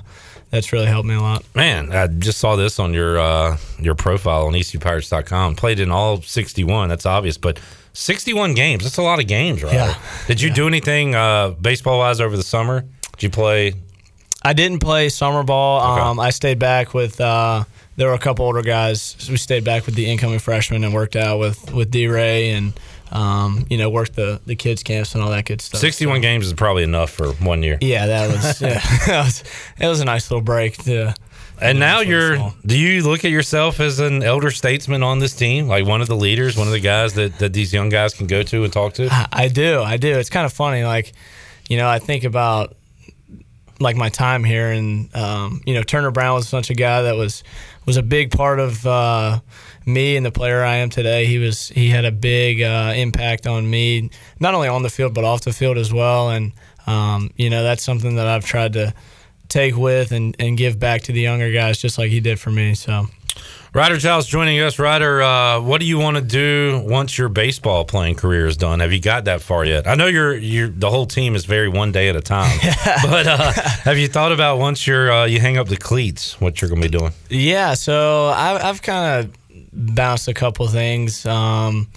[0.49, 1.43] that's really helped me a lot.
[1.55, 5.55] Man, I just saw this on your uh, your profile on ECUPirates.com.
[5.55, 6.89] Played in all 61.
[6.89, 7.59] That's obvious, but
[7.93, 8.83] 61 games.
[8.83, 9.73] That's a lot of games, right?
[9.73, 9.97] Yeah.
[10.27, 12.85] Did you do anything uh, baseball wise over the summer?
[13.13, 13.73] Did you play?
[14.41, 15.81] I didn't play summer ball.
[15.81, 17.19] Um, I stayed back with.
[17.19, 17.65] Uh,
[17.99, 19.17] there were a couple older guys.
[19.19, 22.51] So we stayed back with the incoming freshmen and worked out with with D Ray
[22.51, 22.71] and
[23.11, 25.81] um, you know worked the the kids camps and all that good stuff.
[25.81, 27.77] 61 games is probably enough for one year.
[27.81, 29.43] Yeah, that was yeah, that was
[29.79, 31.13] it was a nice little break to.
[31.61, 32.37] And now you're.
[32.65, 36.07] Do you look at yourself as an elder statesman on this team, like one of
[36.07, 38.71] the leaders, one of the guys that, that these young guys can go to and
[38.71, 39.09] talk to?
[39.33, 39.81] I do.
[39.81, 40.17] I do.
[40.17, 40.83] It's kind of funny.
[40.83, 41.11] Like,
[41.67, 42.77] you know, I think about
[43.79, 47.15] like my time here, and um, you know, Turner Brown was such a guy that
[47.15, 47.43] was
[47.85, 49.39] was a big part of uh,
[49.85, 51.25] me and the player I am today.
[51.25, 54.09] He was he had a big uh, impact on me,
[54.39, 56.29] not only on the field but off the field as well.
[56.29, 56.51] And
[56.87, 58.93] um, you know, that's something that I've tried to
[59.47, 62.51] take with and, and give back to the younger guys, just like he did for
[62.51, 62.75] me.
[62.75, 63.07] So.
[63.71, 64.79] Ryder Giles joining us.
[64.79, 68.79] Ryder, uh, what do you want to do once your baseball playing career is done?
[68.79, 69.87] Have you got that far yet?
[69.87, 72.57] I know you're you're the whole team is very one day at a time,
[73.03, 73.51] but uh,
[73.83, 76.81] have you thought about once you're uh, you hang up the cleats, what you're going
[76.81, 77.11] to be doing?
[77.29, 79.38] Yeah, so I've, I've kind of
[79.71, 81.25] bounced a couple things.
[81.25, 81.87] Um,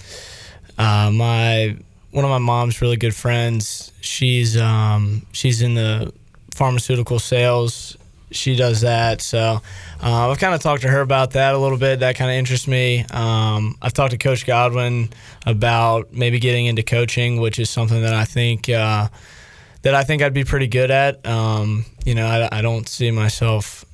[0.78, 1.76] uh, my
[2.10, 3.92] one of my mom's really good friends.
[4.00, 6.12] She's um, she's in the
[6.54, 7.96] pharmaceutical sales.
[8.30, 9.60] She does that, so
[10.02, 12.00] uh, I've kind of talked to her about that a little bit.
[12.00, 13.04] That kind of interests me.
[13.10, 15.10] Um, I've talked to Coach Godwin
[15.44, 19.08] about maybe getting into coaching, which is something that I think uh,
[19.82, 21.24] that I think I'd be pretty good at.
[21.26, 23.84] Um, you know, I, I don't see myself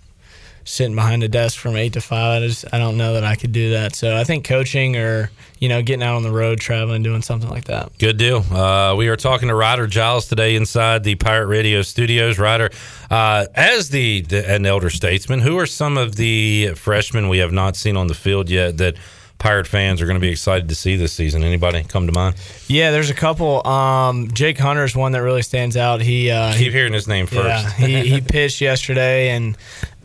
[0.68, 2.42] sitting behind a desk from eight to five.
[2.42, 3.96] I just I don't know that I could do that.
[3.96, 7.48] So I think coaching or you know getting out on the road, traveling, doing something
[7.48, 7.96] like that.
[7.98, 8.38] Good deal.
[8.52, 12.38] Uh, we are talking to Ryder Giles today inside the Pirate Radio studios.
[12.38, 12.70] Ryder,
[13.10, 17.52] uh, as the, the an elder statesman, who are some of the freshmen we have
[17.52, 18.96] not seen on the field yet that
[19.38, 21.44] Pirate fans are going to be excited to see this season?
[21.44, 22.34] Anybody come to mind?
[22.66, 23.64] Yeah, there's a couple.
[23.66, 26.00] Um, Jake Hunter's one that really stands out.
[26.00, 27.78] He uh, Keep hearing his name first.
[27.78, 29.56] Yeah, he, he pitched yesterday, and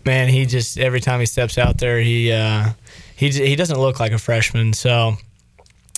[0.05, 2.69] man, he just every time he steps out there, he uh,
[3.15, 4.73] he he doesn't look like a freshman.
[4.73, 5.17] So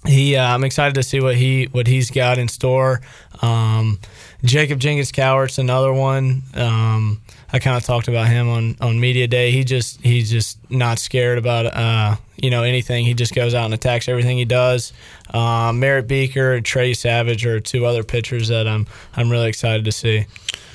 [0.06, 3.01] he, uh, I'm excited to see what he what he's got in store.
[3.41, 3.99] Um,
[4.43, 6.43] Jacob Jenkins Cowart's another one.
[6.53, 7.22] Um,
[7.56, 9.49] I kind of talked about him on, on media day.
[9.49, 13.06] He just he's just not scared about uh, you know anything.
[13.06, 14.91] He just goes out and attacks everything he does.
[15.34, 19.86] Um, Merritt Beeker and Trey Savage are two other pitchers that I'm I'm really excited
[19.86, 20.26] to see.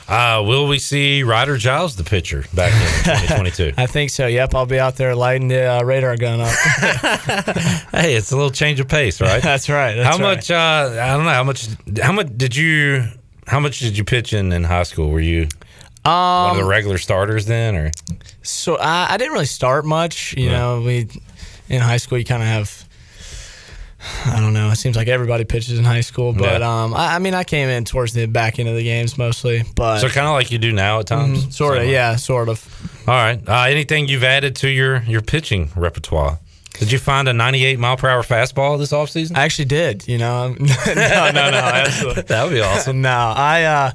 [0.08, 2.80] Uh, will we see Ryder Giles, the pitcher, back in
[3.26, 3.74] 2022?
[3.76, 4.26] I think so.
[4.26, 6.48] Yep, I'll be out there lighting the uh, radar gun up.
[7.92, 9.42] hey, it's a little change of pace, right?
[9.42, 9.96] That's right.
[9.96, 10.36] that's how right.
[10.36, 10.50] much?
[10.50, 11.30] Uh, I don't know.
[11.30, 11.68] How much?
[12.02, 13.04] How much did you?
[13.46, 15.10] How much did you pitch in in high school?
[15.10, 15.46] Were you
[16.04, 17.90] one of the Um, regular starters then, or
[18.42, 20.34] So I, I didn't really start much.
[20.36, 20.56] You Right.
[20.56, 21.08] know, we
[21.68, 22.84] in high school you kind of have.
[24.24, 24.70] I don't know.
[24.70, 26.82] It seems like everybody pitches in high school, but Yeah.
[26.84, 29.62] um, I, I mean, I came in towards the back end of the games mostly,
[29.76, 31.54] but so kind of like you do now at times?
[31.54, 32.64] sort of, yeah, sort of.
[33.06, 33.38] All right.
[33.46, 36.38] Uh, anything you've added to your your pitching repertoire?
[36.78, 39.36] Did you find a 98 mile per hour fastball this offseason?
[39.36, 40.08] I actually did.
[40.08, 40.48] You know,
[40.86, 41.58] no, no, no.
[41.58, 42.22] Absolutely.
[42.22, 43.02] that would be awesome.
[43.10, 43.90] no, I, uh,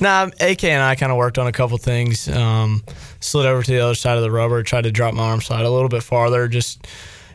[0.00, 2.28] nah, AK and I kind of worked on a couple things.
[2.28, 2.82] Um,
[3.20, 5.64] slid over to the other side of the rubber, tried to drop my arm slide
[5.64, 6.86] a little bit farther, just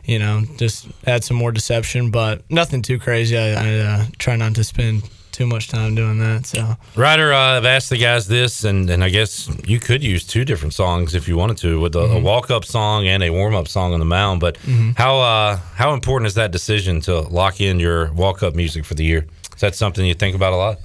[0.04, 3.36] you know, just add some more deception, but nothing too crazy.
[3.36, 5.02] I, I uh, try not to spend
[5.32, 6.46] too much time doing that.
[6.46, 10.24] So, Ryder, uh, I've asked the guys this, and, and I guess you could use
[10.24, 12.16] two different songs if you wanted to, with a, Mm-hmm.
[12.18, 14.38] a walk up song and a warm up song on the mound.
[14.40, 14.96] But Mhm.
[14.96, 18.94] how uh, how important is that decision to lock in your walk up music for
[18.94, 19.26] the year?
[19.56, 20.78] Is that something you think about a lot?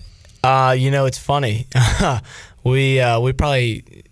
[0.43, 1.67] Uh, you know, it's funny.
[2.63, 4.03] we uh, we probably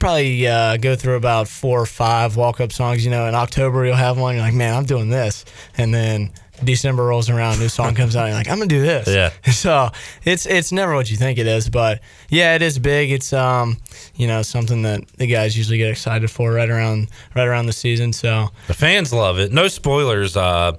[0.00, 3.04] probably uh, go through about four or five walk up songs.
[3.04, 4.34] You know, in October you'll have one.
[4.34, 5.44] You're like, man, I'm doing this,
[5.76, 8.22] and then December rolls around, new song comes out.
[8.26, 9.08] And you're like, I'm gonna do this.
[9.08, 9.30] Yeah.
[9.52, 9.90] So
[10.24, 13.10] it's it's never what you think it is, but yeah, it is big.
[13.10, 13.78] It's um
[14.14, 17.72] you know something that the guys usually get excited for right around right around the
[17.72, 18.12] season.
[18.12, 19.52] So The fans love it.
[19.52, 20.36] No spoilers.
[20.36, 20.72] Uh,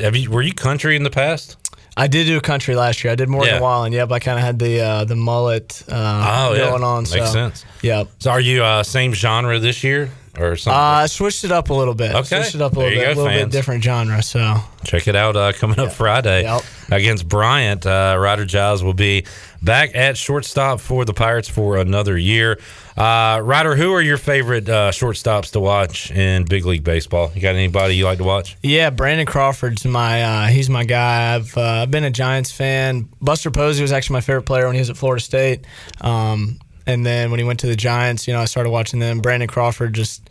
[0.00, 1.56] have you were you country in the past?
[1.96, 3.12] I did do country last year.
[3.12, 3.60] I did more Yeah.
[3.60, 3.92] Wallen.
[3.92, 6.70] Yep, I kind of had the uh, the mullet uh, Oh, yeah.
[6.70, 7.02] going on.
[7.02, 7.26] Makes so.
[7.26, 7.64] sense.
[7.82, 8.08] Yep.
[8.18, 10.78] So are you uh, same genre this year or something?
[10.78, 12.14] Uh, I switched it up a little bit.
[12.14, 12.42] Okay.
[12.42, 14.22] Switched it up a little bit, go, little bit different genre.
[14.22, 16.44] So Check it out uh, coming up Friday
[16.90, 17.86] against Bryant.
[17.86, 19.26] Uh, Ryder Giles will be
[19.62, 22.58] back at shortstop for the Pirates for another year.
[22.96, 27.30] Uh, Ryder, who are your favorite uh, shortstops to watch in big league baseball?
[27.34, 28.56] You got anybody you like to watch?
[28.62, 31.34] yeah, Brandon Crawford's my uh, he's my guy.
[31.34, 33.08] I've uh, been a Giants fan.
[33.20, 35.64] Buster Posey was actually my favorite player when he was at Florida State.
[36.00, 39.20] Um, and then when he went to the Giants, you know, I started watching them.
[39.20, 40.28] Brandon Crawford just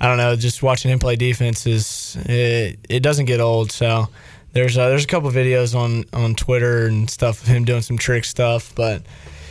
[0.00, 3.70] I don't know, just watching him play defense is it, it doesn't get old.
[3.70, 4.08] So
[4.52, 7.98] there's uh, there's a couple videos on on Twitter and stuff of him doing some
[7.98, 9.02] trick stuff, but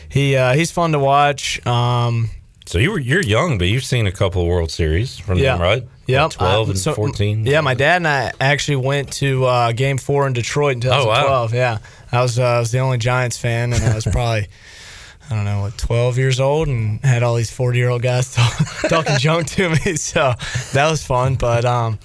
[0.09, 1.65] he uh, he's fun to watch.
[1.65, 2.29] Um,
[2.65, 5.53] So you were you're young, but you've seen a couple of World Series from Yeah.
[5.53, 5.83] them, right?
[6.07, 6.21] Yep.
[6.23, 7.45] What, Twelve I- and so- fourteen.
[7.45, 11.05] Yeah, my dad and I actually went to uh, Game Four in Detroit in Oh,
[11.07, 11.45] wow.
[11.47, 11.53] 2012.
[11.53, 11.77] Yeah,
[12.11, 14.47] I was uh, I was the only Giants fan, and I was probably
[15.31, 18.33] I don't know what 12 years old, and had all these 40 year old guys
[18.35, 18.57] talk,
[18.89, 19.77] talking junk to me.
[19.97, 20.33] So
[20.73, 21.35] that was fun.
[21.35, 21.99] But um,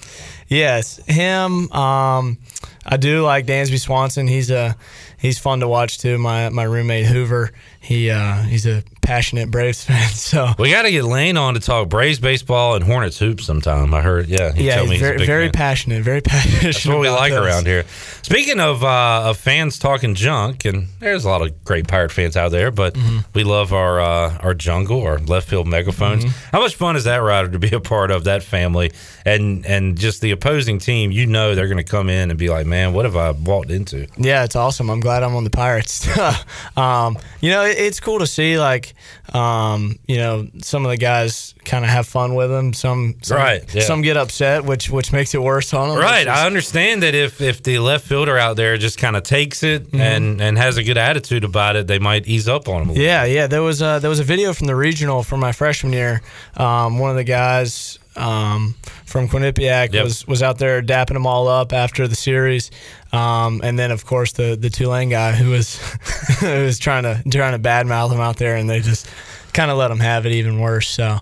[0.47, 1.71] yes, him.
[1.71, 2.37] Um,
[2.85, 4.27] I do like Dansby Swanson.
[4.27, 4.75] He's a
[5.17, 6.17] he's fun to watch too.
[6.17, 7.51] My my roommate Hoover.
[7.79, 10.09] He uh, he's a passionate Braves fan.
[10.09, 13.93] So We got to get Lane on to talk Braves baseball and Hornets hoops sometime.
[13.93, 14.27] I heard.
[14.27, 16.03] Yeah, he yeah, told me he's he's very big very passionate.
[16.03, 16.61] Very passionate.
[16.63, 17.45] That's what we like those.
[17.47, 17.85] around here.
[18.21, 22.35] Speaking of uh, of fans talking junk, and there's a lot of great pirate fans
[22.35, 23.19] out there, but Mm-hmm.
[23.35, 26.25] we love our uh, our jungle, our left field megaphones.
[26.25, 26.49] Mm-hmm.
[26.55, 28.91] How much fun is that, Ryder, to be a part of that family,
[29.25, 31.11] and and just the opposing team?
[31.11, 33.69] You know they're going to come in and be like, man, what have I walked
[33.69, 34.07] into?
[34.17, 34.89] Yeah, it's awesome.
[34.89, 36.07] I'm glad I'm on the Pirates.
[36.77, 38.93] um, you know, it, it's cool to see like,
[39.33, 42.73] um, you know, some of the guys kind of have fun with them.
[42.73, 43.81] Some, some Right, yeah.
[43.81, 45.97] Some get upset, which which makes it worse on them.
[45.97, 49.23] Right, just- I understand that if if the left fielder out there just kind of
[49.23, 50.01] takes it Mm-hmm.
[50.01, 53.01] and and has a good attitude about it, they might ease up on little.
[53.03, 53.47] Yeah, yeah.
[53.47, 56.21] There was a, there was a video from the regional from my freshman year.
[56.55, 60.03] Um, one of the guys um, from Quinnipiac Yep.
[60.03, 62.71] was was out there dapping them all up after the series,
[63.11, 65.77] um, and then of course the the Tulane guy who was
[66.39, 69.07] who was trying to trying to badmouth them out there, and they just
[69.53, 70.89] kind of let them have it even worse.
[70.89, 71.19] So.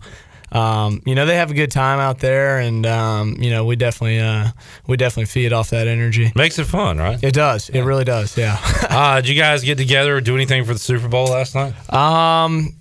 [0.51, 3.75] Um, you know they have a good time out there, and um, you know we
[3.75, 4.51] definitely uh,
[4.87, 6.31] we definitely feed off that energy.
[6.33, 7.21] Makes it fun, right?
[7.21, 7.67] It does.
[7.69, 8.37] It really does.
[8.37, 8.57] Yeah.
[8.89, 11.73] uh, did you guys get together or do anything for the Super Bowl last night?
[11.91, 12.73] Um,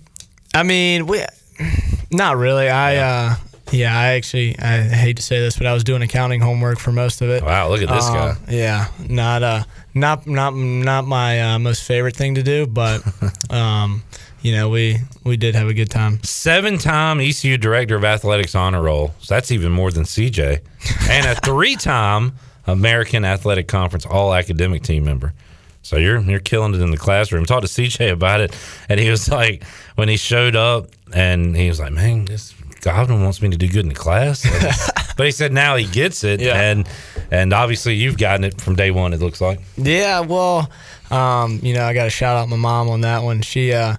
[0.53, 1.25] I mean, we
[2.11, 2.69] not really.
[2.69, 3.35] I uh,
[3.75, 6.91] yeah, I actually I hate to say this, but I was doing accounting homework for
[6.91, 7.43] most of it.
[7.43, 8.29] Wow, look at this guy.
[8.29, 9.63] Um, Yeah, not uh,
[9.93, 13.01] not not not my uh, most favorite thing to do, but
[13.49, 14.03] um,
[14.41, 16.23] you know, we we did have a good time.
[16.23, 19.13] Seven time ECU Director of Athletics honor roll.
[19.19, 20.61] So that's even more than CJ.
[21.09, 22.33] And a three time
[22.67, 25.33] American Athletic Conference all academic team member.
[25.81, 27.45] So you're you're killing it in the classroom.
[27.45, 28.57] Talked to CJ about it,
[28.89, 29.63] and he was like,
[29.95, 32.54] when he showed up, and he was like, "Man, this
[32.85, 34.45] Godwin wants me to do good in the class."
[35.17, 36.87] but he said now he gets it, and
[37.31, 39.11] and obviously you've gotten it from day one.
[39.13, 39.59] It looks like.
[39.75, 40.69] Yeah, well,
[41.11, 43.41] um, you know, I got to shout out my mom on that one.
[43.41, 43.95] She uh,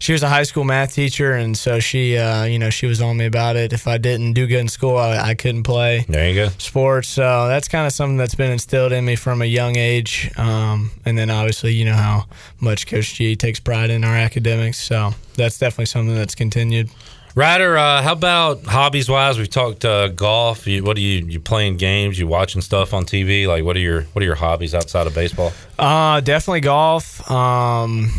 [0.00, 3.02] she was a high school math teacher, and so she, uh, you know, she was
[3.02, 3.74] on me about it.
[3.74, 6.06] If I didn't do good in school, I, I couldn't play.
[6.08, 6.48] There you go.
[6.56, 7.08] Sports.
[7.08, 10.30] So that's kind of something that's been instilled in me from a young age.
[10.38, 12.24] Um, and then obviously, you know how
[12.60, 14.78] much Coach G takes pride in our academics.
[14.78, 16.88] So that's definitely something that's continued.
[17.36, 19.38] Ryder, uh, how about hobbies wise?
[19.38, 20.66] We've talked uh, golf.
[20.66, 21.24] You, what are you?
[21.26, 22.18] You playing games?
[22.18, 23.46] You watching stuff on TV?
[23.46, 25.52] Like, what are your what are your hobbies outside of baseball?
[25.78, 27.30] Uh, definitely golf.
[27.30, 28.10] Um,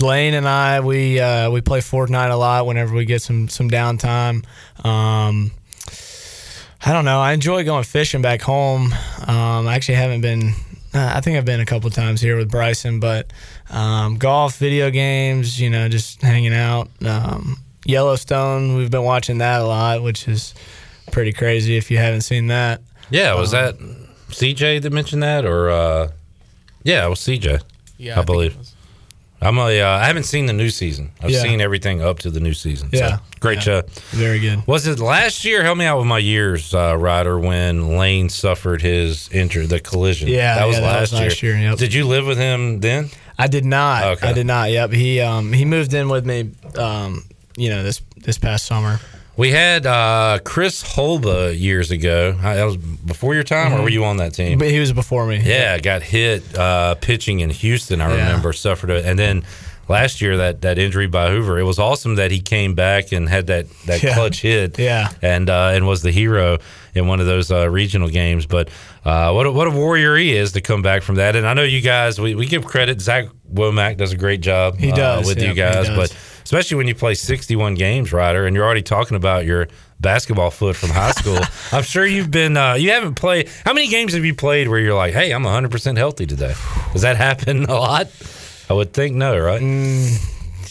[0.00, 3.68] Lane and I we uh, we play Fortnite a lot whenever we get some some
[3.68, 4.46] downtime.
[4.82, 5.50] Um,
[6.84, 7.20] I don't know.
[7.20, 8.94] I enjoy going fishing back home.
[9.26, 10.54] Um, I actually haven't been.
[10.94, 13.30] I think I've been a couple times here with Bryson, but
[13.70, 16.88] um, golf, video games, you know, just hanging out.
[17.02, 20.54] Um, Yellowstone, we've been watching that a lot, which is
[21.10, 22.80] pretty crazy if you haven't seen that.
[23.10, 23.78] Yeah, was Um, that
[24.30, 26.08] CJ that mentioned that, or uh,
[26.84, 27.60] yeah, it was CJ.
[27.98, 28.56] Yeah, I I, believe.
[29.40, 29.80] I'm a.
[29.80, 31.10] Uh, I haven't seen the new season.
[31.20, 31.42] I've Yeah.
[31.42, 32.90] seen everything up to the new season.
[32.92, 33.18] So, Yeah.
[33.40, 33.62] great Yeah.
[33.62, 33.82] show.
[34.12, 34.62] Very good.
[34.66, 35.62] Was it last year?
[35.64, 40.28] Help me out with my years, uh, Ryder, when Lane suffered his injury, the collision.
[40.28, 41.76] Yeah, that was, yeah, that last, was last year, yep.
[41.76, 43.10] Did you live with him then?
[43.38, 44.04] I did not.
[44.04, 44.28] Okay.
[44.28, 44.70] I did not.
[44.70, 44.92] Yep.
[44.92, 46.50] He um he moved in with me.
[46.78, 47.24] Um,
[47.56, 49.00] you know this this past summer.
[49.34, 52.32] We had uh, Chris Holba years ago.
[52.32, 53.82] That was before your time, or Mhm.
[53.84, 54.58] were you on that team?
[54.58, 55.40] But he was before me.
[55.42, 58.00] Yeah, got hit uh, pitching in Houston.
[58.02, 58.26] I Yeah.
[58.26, 59.42] remember suffered it, and then
[59.88, 61.58] last year that that injury by Hoover.
[61.58, 64.12] It was awesome that he came back and had that that Yeah.
[64.14, 64.78] clutch hit.
[64.78, 65.08] Yeah.
[65.22, 66.58] and uh, and was the hero
[66.94, 68.44] in one of those uh, regional games.
[68.44, 68.68] But
[69.06, 71.36] uh, what a, what a warrior he is to come back from that.
[71.36, 72.20] And I know you guys.
[72.20, 73.00] We, we give credit.
[73.00, 74.78] Zach Womack does a great job.
[74.78, 76.14] He uh, does, with yep, you guys, but
[76.44, 79.68] especially when you play 61 games, Ryder, and you're already talking about your
[80.00, 81.38] basketball foot from high school.
[81.72, 83.48] I'm sure you've been, uh, you haven't played.
[83.64, 86.54] How many games have you played where you're like, hey, I'm 100% healthy today?
[86.92, 88.08] Does that happen a lot?
[88.68, 89.60] I would think no, right?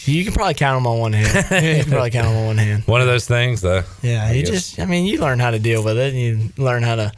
[0.04, 1.28] You can probably count them on one hand.
[1.78, 2.84] you can probably count them on one hand.
[2.86, 3.84] One of those things, though.
[4.02, 4.52] Yeah, I you guess.
[4.52, 6.14] just, I mean, you learn how to deal with it.
[6.14, 7.12] You learn how to,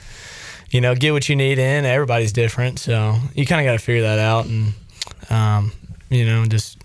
[0.69, 1.85] you know, get what you need in.
[1.85, 4.73] Everybody's different, so you kind of got to figure that out, and
[5.29, 5.71] um,
[6.09, 6.82] you know, just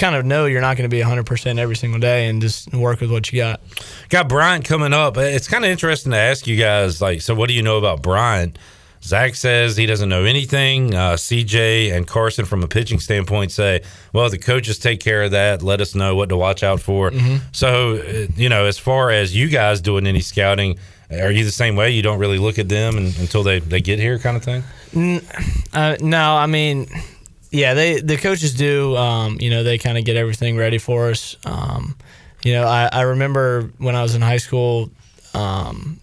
[0.00, 2.72] kind of know you're not going to be 100 percent every single day, and just
[2.74, 3.60] work with what you got.
[4.08, 5.16] Got Bryant coming up.
[5.16, 8.02] It's kind of interesting to ask you guys, like, so what do you know about
[8.02, 8.58] Bryant?
[9.02, 10.94] Zach says he doesn't know anything.
[10.94, 13.80] Uh, CJ and Carson, from a pitching standpoint, say,
[14.12, 15.62] well, the coaches take care of that.
[15.62, 17.10] Let us know what to watch out for.
[17.10, 17.40] Mhm.
[17.52, 20.78] So, uh, you know, as far as you guys doing any scouting,
[21.10, 21.92] are you the same way?
[21.92, 24.62] You don't really look at them and, until they, they get here, kind of thing?
[24.94, 25.22] N-
[25.72, 26.86] uh, no, I mean,
[27.50, 28.96] yeah, they the coaches do.
[28.96, 31.36] Um, you know, they kind of get everything ready for us.
[31.44, 31.96] Um,
[32.42, 34.90] you know, I, I remember when I was in high school.
[35.34, 35.98] Um,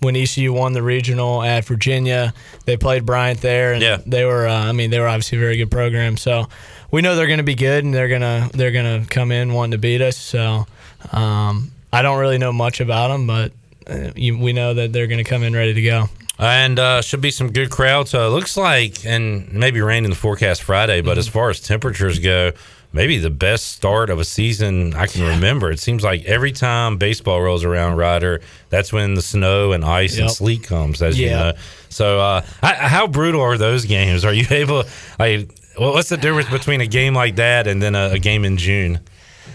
[0.00, 2.34] when ECU won the regional at Virginia,
[2.64, 3.98] they played Bryant there, and Yeah.
[4.04, 4.48] they were.
[4.48, 6.16] Uh, I mean, they were obviously a very good program.
[6.16, 6.48] So
[6.90, 9.72] we know they're going to be good, and they're gonna they're gonna come in wanting
[9.72, 10.16] to beat us.
[10.16, 10.66] So
[11.12, 13.52] um, I don't really know much about them, but
[13.88, 16.08] uh, you, we know that they're going to come in ready to go.
[16.38, 18.14] And uh, should be some good crowds.
[18.14, 21.60] Uh, it looks like, and maybe rain in the forecast Friday, but as far as
[21.60, 22.52] temperatures go,
[22.92, 25.70] maybe the best start of a season I can remember.
[25.70, 30.18] It seems like every time baseball rolls around, Ryder, that's when the snow and ice
[30.18, 31.52] and sleet comes, as you know.
[31.90, 34.24] So, uh, how, how brutal are those games?
[34.24, 34.84] Are you able?
[35.18, 38.44] Like, well, what's the difference between a game like that and then a, a game
[38.44, 39.00] in June?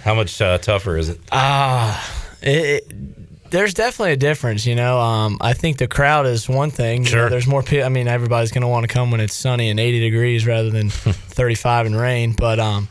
[0.04, 1.20] How much uh, tougher is it?
[1.32, 2.94] Ah, it, it-
[3.50, 4.66] there's definitely a difference.
[4.66, 7.06] You know, um, I think the crowd is one thing.
[7.06, 7.86] You know, there's more people.
[7.86, 10.70] I mean, everybody's going to want to come when it's sunny and 80 degrees rather
[10.70, 12.34] than 35 and rain.
[12.34, 12.88] But um,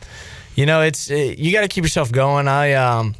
[0.55, 2.47] you know, it's it, you got to keep yourself going.
[2.47, 3.15] I um,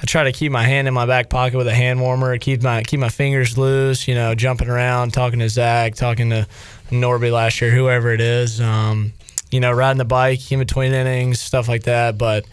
[0.00, 2.36] I try to keep my hand in my back pocket with a hand warmer.
[2.38, 4.08] Keep my keep my fingers loose.
[4.08, 6.46] You know, jumping around, talking to Zach, talking to
[6.90, 8.60] Norby last year, whoever it is.
[8.60, 9.12] Um,
[9.50, 12.16] you know, riding the bike in between innings, stuff like that.
[12.16, 12.46] But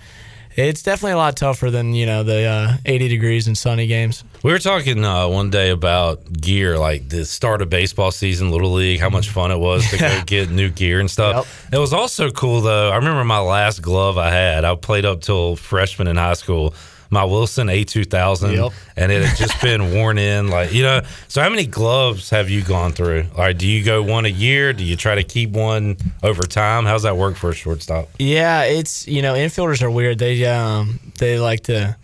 [0.55, 4.23] it's definitely a lot tougher than you know the uh, 80 degrees and sunny games.
[4.43, 8.71] We were talking uh, one day about gear, like the start of baseball season, little
[8.71, 11.67] league, how much fun it was to go get new gear and stuff.
[11.71, 12.91] It was also cool though.
[12.91, 14.65] I remember my last glove I had.
[14.65, 16.73] I played up till freshman in high school.
[17.11, 18.71] My Wilson A2000, Yep.
[18.95, 20.49] and it had just been worn in.
[20.49, 23.25] Like you know, so how many gloves have you gone through?
[23.35, 24.73] All right, do you go one a year?
[24.73, 26.85] Do you try to keep one over time?
[26.85, 28.09] How's that work for a shortstop?
[28.19, 30.19] Yeah, it's you know infielders are weird.
[30.19, 31.95] They um they like to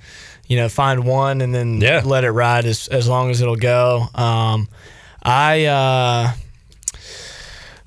[0.48, 2.02] you know find one and then yeah.
[2.04, 4.06] let it ride as as long as it'll go.
[4.16, 4.68] Um,
[5.22, 6.32] I uh,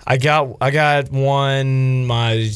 [0.06, 2.48] I got I got one my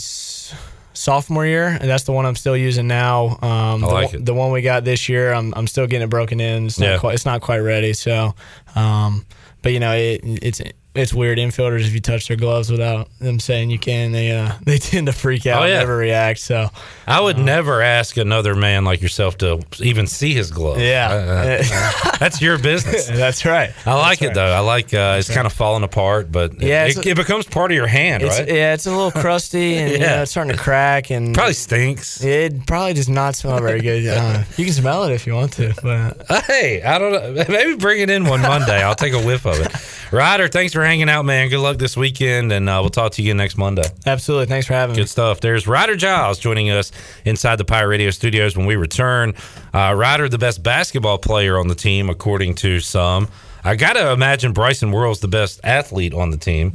[0.95, 3.39] sophomore year, and that's the one I'm still using now.
[3.43, 4.27] Um, I the, like one- it.
[4.27, 6.67] the one we got this year, I'm I'm still getting it broken in.
[6.67, 6.99] It's not Yeah.
[6.99, 7.93] quite it's not quite ready.
[7.93, 8.35] So,
[8.75, 9.25] um,
[9.63, 10.61] but you know it, it's
[10.95, 14.13] it's weird infielders if you touch their gloves without them saying you can.
[14.13, 15.79] They uh they tend to freak out, Oh, and yeah.
[15.81, 16.41] never react.
[16.41, 16.69] So.
[17.07, 20.79] I would never ask another man like yourself to even see his glove.
[20.81, 21.63] Yeah.
[22.21, 23.07] That's your business.
[23.09, 23.73] That's right.
[23.87, 24.53] I like That's it though.
[24.53, 27.71] I like uh, it's kind of falling apart, but Yeah, it, it's- it, becomes part
[27.71, 28.47] of your hand, right?
[28.47, 30.17] Yeah, it's a little crusty and you Yeah.
[30.17, 32.23] know, it's starting to crack and Probably stinks.
[32.23, 34.07] It probably does not smell very good.
[34.07, 37.45] Uh, you can smell it if you want to, but Hey, I don't know.
[37.49, 38.83] Maybe bring it in one Monday.
[38.83, 39.73] I'll take a whiff of it.
[40.13, 41.49] Ryder, thanks for hanging out, man.
[41.49, 43.85] Good luck this weekend, and uh, we'll talk to you again next Monday.
[44.07, 44.47] Absolutely.
[44.47, 45.03] Thanks for having me.
[45.03, 45.41] Good stuff.
[45.41, 46.93] There's Ryder Giles joining us
[47.25, 49.35] inside the Pirate Radio studios when we return.
[49.75, 53.29] Uh, Ryder, the best basketball player on the team, according to some.
[53.65, 56.75] I got to imagine Bryson Worrell's the best athlete on the team.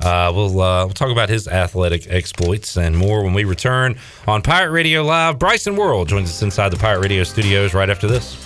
[0.00, 3.98] Uh, we'll uh, we'll talk about his athletic exploits and more when we return
[4.28, 5.38] on Pirate Radio Live.
[5.40, 8.06] Bryson Worrell joins us inside the Pirate Radio studios right after.
[8.06, 8.36] This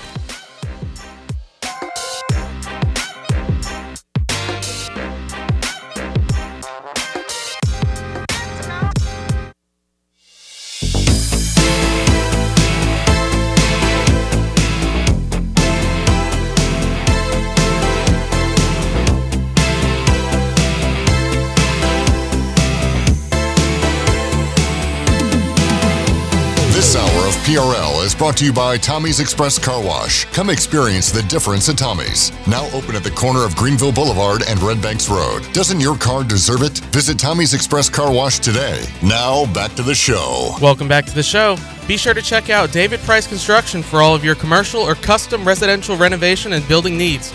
[28.13, 30.25] is brought to you by Tommy's Express Car Wash.
[30.27, 32.31] Come experience the difference at Tommy's.
[32.47, 35.51] Now open at the corner of Greenville Boulevard and Red Banks Road.
[35.53, 36.79] Doesn't your car deserve it?
[36.93, 38.85] Visit Tommy's Express Car Wash today.
[39.03, 40.55] Now back to the show.
[40.61, 41.57] Welcome back to the show.
[41.89, 45.47] Be sure to check out David Price Construction for all of your commercial or custom
[45.47, 47.33] residential renovation and building needs.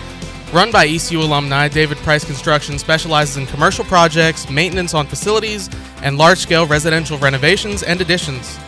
[0.54, 5.70] Run by ECU alumni, David Price Construction specializes in commercial projects, maintenance on facilities,
[6.04, 8.60] and large scale residential renovations and additions.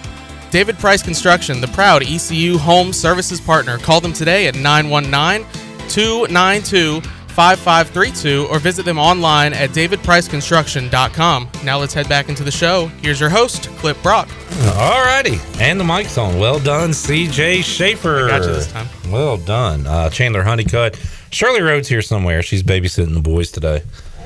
[0.52, 3.78] David Price Construction, the proud ECU home services partner.
[3.78, 5.46] Call them today at 919
[5.90, 11.50] 292 5532 or visit them online at davidpriceconstruction.com.
[11.64, 12.88] Now let's head back into the show.
[13.02, 14.28] Here's your host, Clip Brock.
[14.76, 15.40] All righty.
[15.60, 16.38] And the mic's on.
[16.38, 18.26] Well done, CJ Schaefer.
[18.26, 18.88] I got you this time.
[19.10, 19.88] Well done.
[19.88, 21.00] Uh, Chandler Honeycutt.
[21.32, 22.42] Shirley Rhodes here somewhere.
[22.42, 23.84] She's babysitting the boys today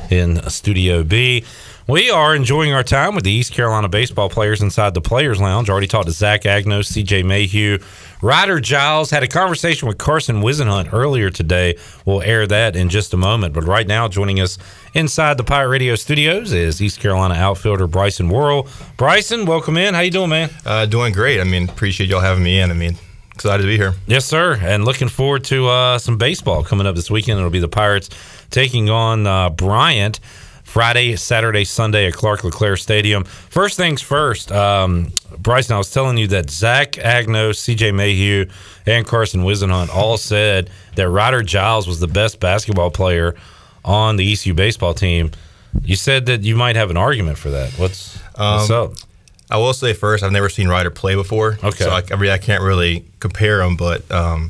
[0.10, 1.44] in Studio B.
[1.86, 5.70] We are enjoying our time with the East Carolina baseball players inside the Players Lounge.
[5.70, 7.78] Already talked to Zach Agnos, CJ Mayhew,
[8.22, 9.10] Ryder Giles.
[9.10, 11.76] Had a conversation with Carson Whisenhunt earlier today.
[12.06, 13.54] We'll air that in just a moment.
[13.54, 14.58] But right now, joining us
[14.94, 18.70] inside the Pirate Radio studios is East Carolina outfielder Bryson Worrell.
[18.96, 19.94] Bryson, welcome in.
[19.94, 20.52] How you doing, man?
[20.66, 21.42] Uh, doing great.
[21.42, 22.72] I mean, appreciate y'all having me in.
[22.72, 22.96] I mean,
[23.34, 23.94] excited to be here.
[24.08, 24.58] Yes, sir.
[24.62, 27.40] And looking forward to uh, some baseball coming up this weekend.
[27.40, 28.10] It'll be the Pirates
[28.52, 30.22] taking on uh, Bryant.
[30.74, 33.26] Friday, Saturday, Sunday at Clark LeClair Stadium.
[33.26, 38.48] First things first, um, Bryson, I was telling you that Zach Agnos, CJ Mayhew,
[38.88, 43.36] and Carson Whisenhunt all said that Ryder Giles was the best basketball player
[43.86, 45.30] on the ECU baseball team.
[45.84, 47.72] You said that you might have an argument for that.
[47.74, 48.94] What's, what's Um, up?
[49.52, 51.60] I will say first, I've never seen Ryder play before.
[51.64, 51.84] Okay.
[51.84, 54.50] So I, I, mean, I can't really compare him, but um,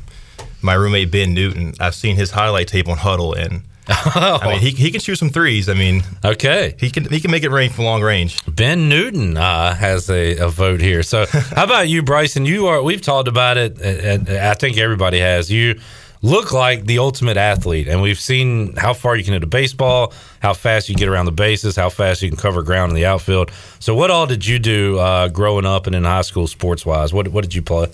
[0.62, 4.70] my roommate Ben Newton, I've seen his highlight tape on Hudl, and I mean, he,
[4.70, 5.68] he can shoot some threes.
[5.68, 8.38] I mean, okay, he can he can make it rain from long range.
[8.46, 11.02] Ben Newton uh, has a, a vote here.
[11.02, 12.46] So, how about you, Bryson?
[12.46, 12.82] You are.
[12.82, 15.50] We've talked about it, and I think everybody has.
[15.50, 15.78] You
[16.22, 20.14] look like the ultimate athlete, and we've seen how far you can hit a baseball,
[20.40, 23.04] how fast you get around the bases, how fast you can cover ground in the
[23.04, 23.50] outfield.
[23.80, 27.12] So, what all did you do uh, growing up and in high school, sports wise?
[27.12, 27.92] What what did you play?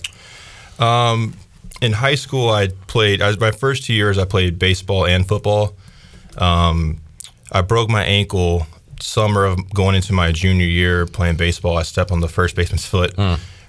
[0.79, 1.35] Um,
[1.81, 3.21] in high school, I played.
[3.21, 4.17] I was my first two years.
[4.17, 5.73] I played baseball and football.
[6.37, 6.99] Um,
[7.51, 8.67] I broke my ankle
[8.99, 11.77] summer of going into my junior year playing baseball.
[11.77, 13.17] I stepped on the first baseman's foot,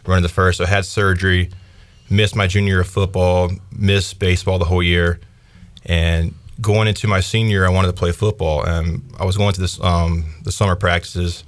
[0.07, 0.59] running the first.
[0.59, 1.51] So I had surgery,
[2.11, 5.19] missed my junior year of football, missed baseball the whole year,
[5.87, 8.63] and going into my senior I wanted to play football.
[8.63, 11.45] And I was going to this um, the summer practices,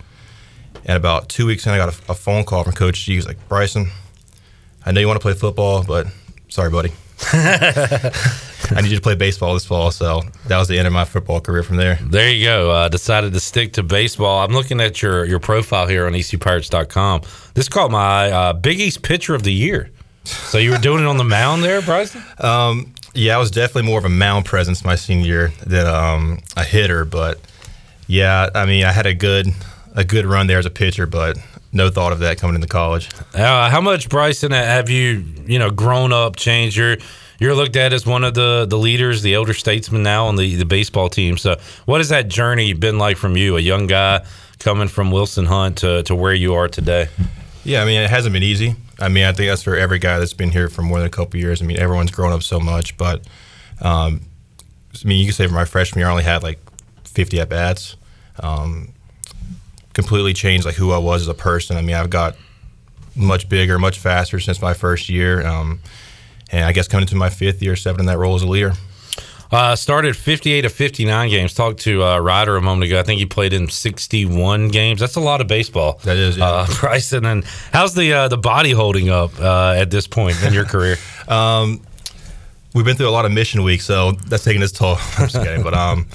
[0.86, 3.12] and about two weeks in, I got a, a phone call from Coach G.
[3.12, 3.90] He was like, Bryson,
[4.84, 6.06] I know you want to play football, but
[6.54, 6.92] sorry, buddy.
[7.32, 9.90] I need you to play baseball this fall.
[9.90, 11.98] So that was the end of my football career from there.
[12.00, 12.70] There you go.
[12.70, 14.44] Uh, decided to stick to baseball.
[14.44, 17.22] I'm looking at your your profile here on ECPirates.com.
[17.54, 18.30] This caught my eye.
[18.30, 19.90] Uh, Big East pitcher of the year.
[20.24, 22.22] So you were doing it on the mound there, Bryson?
[22.38, 26.38] Um, yeah, I was definitely more of a mound presence my senior year than um,
[26.56, 27.04] a hitter.
[27.04, 27.40] But
[28.06, 29.48] yeah, I mean, I had a good
[29.96, 31.36] a good run there as a pitcher, but
[31.74, 33.08] no thought of that coming into college.
[33.34, 36.76] Uh, how much, Bryson, have you you know grown up, changed?
[36.76, 36.96] You're
[37.38, 40.54] you're looked at as one of the the leaders, the elder statesman now on the
[40.56, 41.36] the baseball team.
[41.36, 44.24] So, what has that journey been like from you, a young guy
[44.58, 47.08] coming from Wilson Hunt to to where you are today?
[47.64, 48.76] Yeah, I mean, it hasn't been easy.
[49.00, 51.10] I mean, I think that's for every guy that's been here for more than a
[51.10, 51.60] couple years.
[51.60, 53.26] I mean, everyone's grown up so much, but
[53.80, 54.20] um,
[55.02, 56.58] I mean, you can say for my freshman year, I only had like
[57.04, 57.96] 50 at bats.
[58.38, 58.92] Um,
[59.94, 61.76] completely changed like who I was as a person.
[61.76, 62.36] I mean, I've got
[63.16, 65.80] much bigger, much faster since my first year, um,
[66.50, 68.72] and I guess coming into my fifth year, stepping in that role as a leader.
[69.52, 71.54] Uh, started 58 of 59 games.
[71.54, 72.98] Talked to uh, Ryder a moment ago.
[72.98, 74.98] I think he played in 61 games.
[74.98, 76.00] That's a lot of baseball.
[76.02, 76.44] That is, yeah.
[76.46, 77.24] uh, Bryson.
[77.24, 80.96] And how's the uh, the body holding up uh, at this point in your career?
[81.28, 81.80] um,
[82.74, 84.96] we've been through a lot of mission weeks, so that's taking its toll.
[85.18, 86.08] I'm just kidding, but um,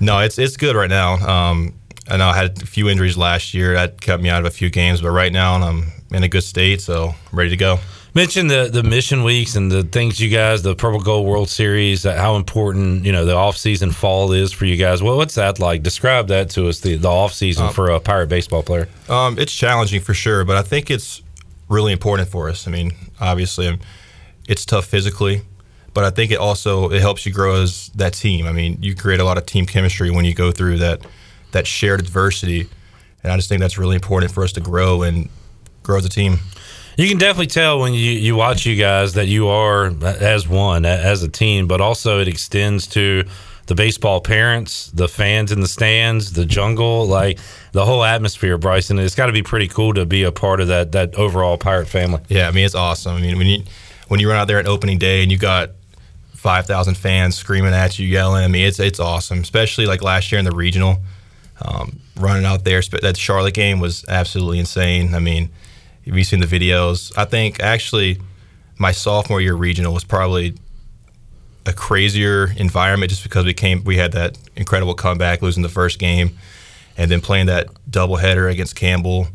[0.00, 1.14] No, it's it's good right now.
[1.26, 1.72] Um,
[2.08, 4.50] I know I had a few injuries last year that kept me out of a
[4.50, 7.78] few games, but right now I'm in a good state, so I'm ready to go.
[8.14, 12.04] Mention the the mission weeks and the things you guys, the Purple Gold World Series,
[12.04, 15.02] how important you know the off season fall is for you guys.
[15.02, 15.82] Well, what's that like?
[15.82, 16.78] Describe that to us.
[16.78, 18.88] The the off season Um, for a pirate baseball player.
[19.08, 21.22] Um, it's challenging for sure, but I think it's
[21.68, 22.68] really important for us.
[22.68, 23.80] I mean, obviously, um,
[24.46, 25.42] it's tough physically,
[25.92, 28.46] but I think it also it helps you grow as that team.
[28.46, 31.00] I mean, you create a lot of team chemistry when you go through that
[31.54, 32.68] that shared adversity,
[33.22, 35.28] and I just think that's really important for us to grow and
[35.82, 36.38] grow as a team.
[36.96, 40.84] You can definitely tell when you, you watch you guys that you are as one,
[40.84, 43.24] as a team, but also it extends to
[43.66, 47.38] the baseball parents, the fans in the stands, the jungle, like
[47.72, 48.98] the whole atmosphere, Bryson.
[48.98, 51.88] It's got to be pretty cool to be a part of that that overall pirate
[51.88, 52.20] family.
[52.28, 53.16] Yeah, I mean it's awesome.
[53.16, 53.64] I mean when you
[54.08, 55.70] when you run out there at opening day and you got
[56.32, 58.44] five thousand fans screaming at you, yelling.
[58.44, 59.40] I mean it's it's awesome.
[59.40, 60.98] Especially like last year in the regional,
[61.62, 62.82] um, running out there.
[63.02, 65.14] That Charlotte game was absolutely insane.
[65.14, 65.50] I mean,
[66.06, 67.12] have you seen the videos?
[67.16, 68.20] I think actually
[68.78, 70.54] my sophomore year regional was probably
[71.66, 75.98] a crazier environment just because we came we had that incredible comeback losing the first
[75.98, 76.36] game
[76.96, 79.28] and then playing that doubleheader against Campbell.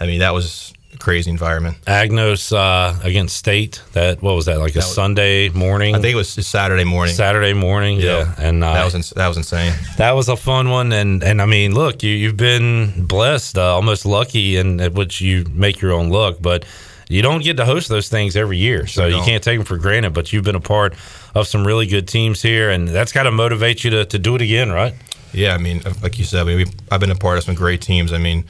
[0.00, 1.76] I mean that was crazy environment.
[1.86, 3.82] Agnos uh, against State.
[3.92, 5.94] That what was that like a That was- Sunday morning?
[5.94, 7.14] I think it was Saturday morning.
[7.14, 9.72] Saturday morning, yeah, and uh, that was ins- that was insane.
[9.96, 13.74] That was a fun one, and and I mean, look, you you've been blessed, uh,
[13.74, 16.64] almost lucky, in which you make your own luck, but
[17.08, 19.78] you don't get to host those things every year, so you can't take them for
[19.78, 20.12] granted.
[20.12, 20.94] But you've been a part
[21.34, 24.34] of some really good teams here, and that's got to motivate you to, to do
[24.34, 24.92] it again, right?
[25.32, 27.80] Yeah, I mean, like you said, I mean, I've been a part of some great
[27.82, 28.12] teams.
[28.12, 28.44] I mean,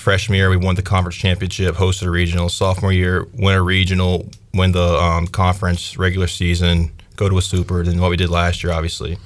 [0.00, 2.48] freshman year we won the conference championship, hosted a regional.
[2.48, 7.84] Sophomore year, win a regional, win the um, conference regular season, go to a super.
[7.84, 9.18] Then what we did last year, obviously.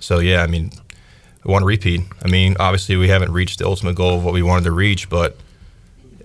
[0.00, 0.72] So yeah, I mean,
[1.44, 2.00] we want to repeat.
[2.24, 5.10] I mean, obviously we haven't reached the ultimate goal of what we wanted to reach,
[5.10, 5.36] but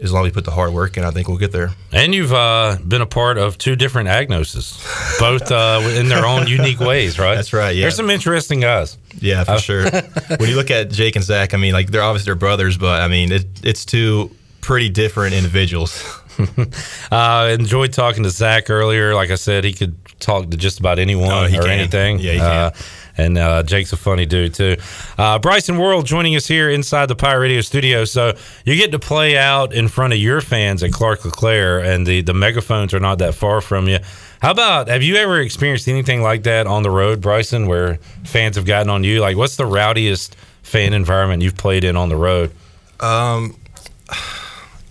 [0.02, 1.72] as long as we put the hard work in, I think we'll get there.
[1.91, 6.48] And you've uh, been a part of two different Agnoses, both uh, in their own
[6.48, 7.36] unique ways, right?
[7.36, 7.76] That's right.
[7.76, 7.82] Yeah.
[7.84, 8.98] There's some interesting guys.
[9.19, 9.84] Yeah, for Uh, sure.
[10.38, 13.02] when you look at Jake and Zach, I mean, like they're obviously they're brothers, but
[13.02, 16.03] I mean, it, it's two pretty different individuals.
[17.11, 19.14] uh, enjoyed talking to Zach earlier.
[19.15, 21.68] Like I said, he could talk to just about anyone Oh, or can.
[21.69, 22.19] anything.
[22.19, 22.72] Yeah, he uh,
[23.18, 24.77] And uh, Jake's a funny dude too.
[25.18, 28.06] Uh, Bryson Worrell joining us here inside the Pirate Radio studio.
[28.06, 28.34] So
[28.65, 32.22] you get to play out in front of your fans at Clark LeClair, and the
[32.22, 33.99] the megaphones are not that far from you.
[34.39, 38.56] How about have you ever experienced anything like that on the road, Bryson, where fans
[38.56, 39.19] have gotten on you?
[39.19, 42.52] Like, what's the rowdiest fan environment you've played in on the road?
[42.99, 43.56] Um,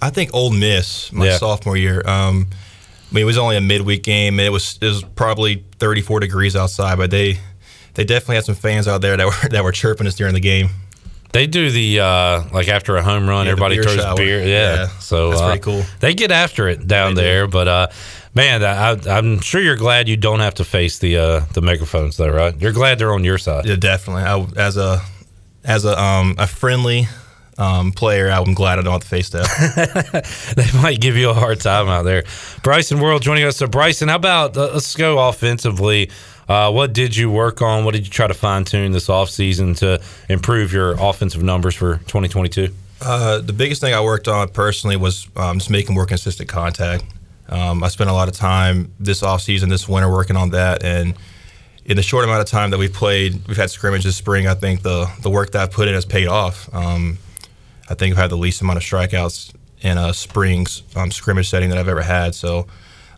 [0.03, 1.39] I think Ole Miss, my Yeah.
[1.39, 2.03] sophomore year.
[2.07, 5.65] Um, I mean, it was only a midweek game, and it was it was probably
[5.79, 7.39] 34 degrees outside, but they
[7.97, 10.41] they definitely had some fans out there that were that were chirping us during the
[10.41, 10.69] game.
[11.33, 14.17] They do the uh, like after a home run, Yeah, everybody beer throws shower.
[14.17, 14.41] beer.
[14.41, 15.83] Yeah, Yeah, so that's uh, pretty cool.
[16.01, 17.87] They get after it down there, but uh,
[18.35, 22.17] man, I, I'm sure you're glad you don't have to face the uh, the megaphones,
[22.17, 22.59] though, right?
[22.59, 23.67] You're glad they're on your side.
[23.67, 24.23] Yeah, definitely.
[24.23, 25.03] I, as a
[25.65, 27.07] as a um, a friendly
[27.59, 30.55] um, player, I'm glad I don't have to face that.
[30.57, 32.25] they might give you a hard time out there.
[32.63, 33.57] Bryson Worrell joining us.
[33.57, 36.11] So, Bryson, how about uh, let's go offensively?
[36.49, 37.85] Uh, what did you work on?
[37.85, 41.97] What did you try to fine tune this offseason to improve your offensive numbers for
[41.97, 42.69] 2022?
[43.01, 47.05] Uh, the biggest thing I worked on personally was um, just making more consistent contact.
[47.49, 50.85] Um, I spent a lot of time this offseason, this winter, working on that.
[50.85, 51.15] And
[51.85, 54.47] in the short amount of time that we've played, we've had scrimmage this spring.
[54.47, 56.73] I think the the work that I've put in has paid off.
[56.75, 57.19] Um,
[57.89, 60.67] I think I've had the least amount of strikeouts in a spring
[60.97, 62.35] um, scrimmage setting that I've ever had.
[62.35, 62.67] So,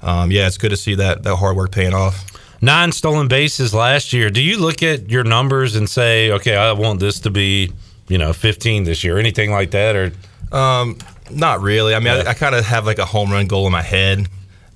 [0.02, 2.38] um, yeah, it's good to see that that hard work paying off.
[2.60, 4.30] Nine stolen bases last year.
[4.30, 7.72] Do you look at your numbers and say, okay, I want this to be,
[8.09, 9.94] you know, 15 this year, anything like that?
[9.97, 10.12] Or
[10.56, 10.98] Um,
[11.30, 11.94] not really.
[11.94, 14.28] I mean, I, I kind of have like a home run goal in my head,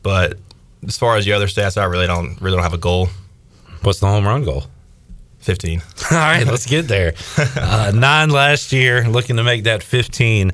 [0.03, 0.39] but
[0.87, 3.09] as far as the other stats, I really don't really don't have a goal.
[3.83, 4.65] What's the home run goal?
[5.39, 5.81] Fifteen.
[6.11, 7.15] All right, let's get there.
[7.57, 10.53] Uh, nine last year, looking to make that 15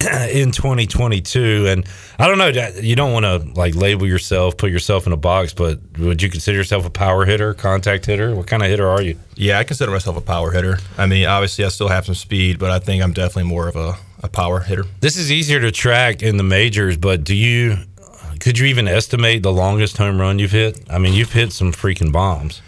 [0.30, 1.66] in 2022.
[1.68, 1.86] And
[2.18, 2.48] I don't know,
[2.80, 6.30] you don't want to like label yourself, put yourself in a box, but would you
[6.30, 8.34] consider yourself a power hitter, contact hitter?
[8.34, 9.18] What kind of hitter are you?
[9.36, 10.78] Yeah, I consider myself a power hitter.
[10.96, 13.76] I mean, obviously, I still have some speed, but I think I'm definitely more of
[13.76, 14.84] a, a power hitter.
[15.00, 17.78] This is easier to track in the majors, but do you
[18.40, 20.82] could you even estimate the longest home run you've hit?
[20.88, 22.62] I mean, you've hit some freaking bombs.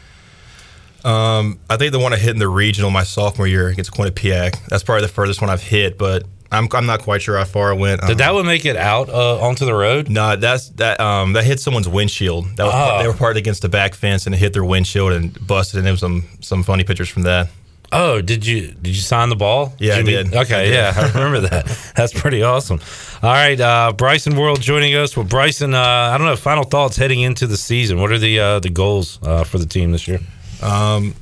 [1.04, 4.66] Um, I think the one I hit in the regional my sophomore year against Quinnipiac.
[4.66, 7.72] That's probably the furthest one I've hit, but I'm, I'm not quite sure how far
[7.72, 8.00] it went.
[8.02, 10.08] Did that one make it out uh, onto the road?
[10.08, 12.56] No, that's that um, that hit someone's windshield.
[12.56, 13.02] That was Oh.
[13.02, 15.78] they were parked against the back fence and it hit their windshield and busted.
[15.78, 17.48] And there was some some funny pictures from that.
[17.94, 19.74] Oh, did you did you sign the ball?
[19.78, 20.26] Yeah, Did I did.
[20.30, 20.74] mean- Okay, I did.
[20.74, 21.92] yeah, I remember that.
[21.96, 22.80] That's pretty awesome.
[23.22, 25.14] All right, uh, Bryson Worrell joining us.
[25.14, 25.78] Well, Bryson, uh,
[26.12, 26.36] I don't know.
[26.36, 28.00] Final thoughts heading into the season.
[28.00, 30.20] What are the uh, the goals uh, for the team this year?
[30.62, 31.14] Um,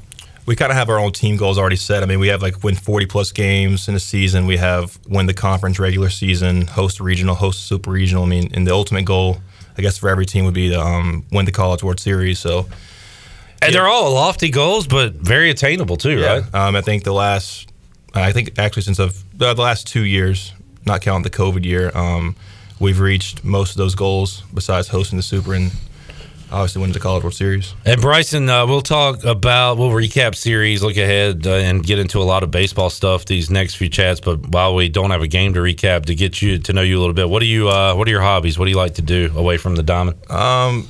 [0.51, 2.03] we kind of have our own team goals already set.
[2.03, 4.47] I mean, we have like win 40 plus games in a season.
[4.47, 8.25] We have win the conference regular season, host regional, host super regional.
[8.25, 9.39] I mean, and the ultimate goal,
[9.79, 12.41] I guess, for every team would be to um, win the College World Series.
[12.41, 12.67] So,
[13.63, 16.53] And they're all lofty goals, but very attainable too, right?
[16.53, 17.71] Um, I think the last,
[18.13, 20.53] I think actually since of uh, the last two years,
[20.85, 22.35] not counting the COVID year, um,
[22.81, 25.71] we've reached most of those goals besides hosting the Super and
[26.51, 27.75] obviously winning the College World Series.
[27.85, 32.19] And Bryson, uh, we'll talk about, we'll recap series, look ahead, uh, and get into
[32.19, 34.21] a lot of baseball stuff these next few chats.
[34.21, 36.99] But while we don't have a game to recap, to get you to know you
[36.99, 38.59] a little bit, what do you, uh, what are your hobbies?
[38.59, 40.31] What do you like to do away from the diamond?
[40.31, 40.89] Um,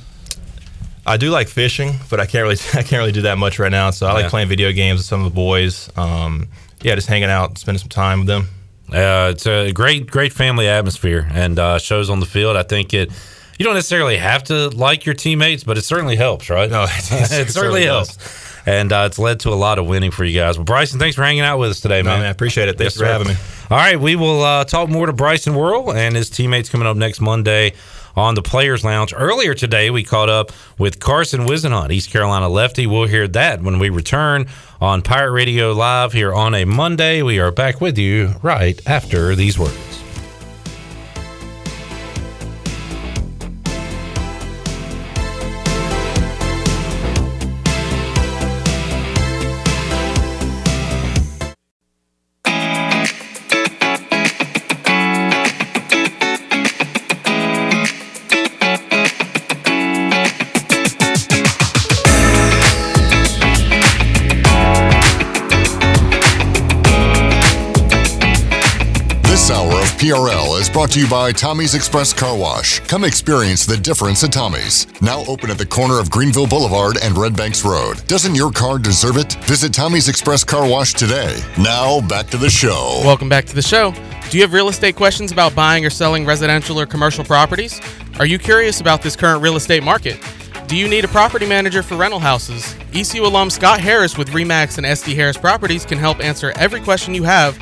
[1.05, 3.71] I do like fishing, but I can't really I can't really do that much right
[3.71, 3.91] now.
[3.91, 5.89] So I like playing video games with some of the boys.
[5.97, 6.47] Um,
[6.81, 8.47] yeah, just hanging out, spending some time with them.
[8.91, 12.57] Uh, it's a great, great family atmosphere and uh, shows on the field.
[12.57, 13.11] I think it.
[13.59, 16.69] You don't necessarily have to like your teammates, but it certainly helps, right?
[16.69, 18.17] No, it, it, certainly helps,
[18.65, 20.57] and uh, it's led to a lot of winning for you guys.
[20.57, 22.19] Well, Bryson, thanks for hanging out with us today, No, man.
[22.19, 22.77] man, I appreciate it.
[22.77, 23.35] Thanks Yes, for having me.
[23.69, 26.97] All right, we will uh, talk more to Bryson Worrell and his teammates coming up
[26.97, 27.73] next Monday
[28.15, 29.13] on the Players Lounge.
[29.15, 32.85] Earlier today, we caught up with Carson Whisenhunt, East Carolina lefty.
[32.87, 34.47] We'll hear that when we return
[34.81, 37.21] on Pirate Radio Live here on a Monday.
[37.21, 40.00] We are back with you right after these words.
[70.81, 72.79] Brought to you by Tommy's Express Car Wash.
[72.87, 74.87] Come experience the difference at Tommy's.
[74.99, 78.03] Now open at the corner of Greenville Boulevard and Red Banks Road.
[78.07, 79.33] Doesn't your car deserve it?
[79.43, 81.39] Visit Tommy's Express Car Wash today.
[81.55, 82.99] Now back to the show.
[83.03, 83.93] Welcome back to the show.
[84.31, 87.79] Do you have real estate questions about buying or selling residential or commercial properties?
[88.17, 90.19] Are you curious about this current real estate market?
[90.65, 92.75] Do you need a property manager for rental houses?
[92.91, 97.13] ECU alum Scott Harris with REMAX and SD Harris Properties can help answer every question
[97.13, 97.55] you have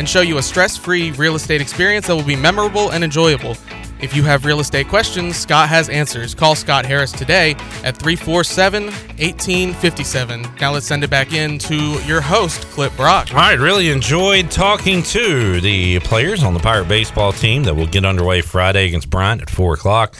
[0.00, 3.54] and show you a stress free real estate experience that will be memorable and enjoyable.
[4.00, 6.34] If you have real estate questions, Scott has answers.
[6.34, 7.50] Call Scott Harris today
[7.84, 10.46] at 347 1857.
[10.58, 13.28] Now let's send it back in to your host, Clip Brock.
[13.32, 17.86] All right, really enjoyed talking to the players on the Pirate baseball team that will
[17.86, 20.16] get underway Friday against Bryant at 4 o'clock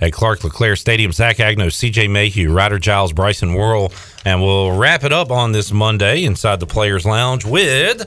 [0.00, 1.10] at Clark LeClair Stadium.
[1.10, 3.92] Zach Agnos, CJ Mayhew, Ryder Giles, Bryson Worrell,
[4.24, 8.06] and we'll wrap it up on this Monday inside the Players Lounge with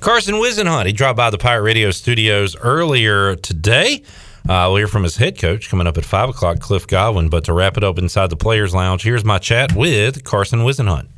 [0.00, 0.86] Carson Whisenhunt.
[0.86, 4.02] He dropped by the Pirate Radio studios earlier today.
[4.48, 7.28] Uh, we'll hear from his head coach coming up at 5 o'clock, Cliff Godwin.
[7.28, 11.08] But to wrap it up inside the Players Lounge, here's my chat with Carson Whisenhunt.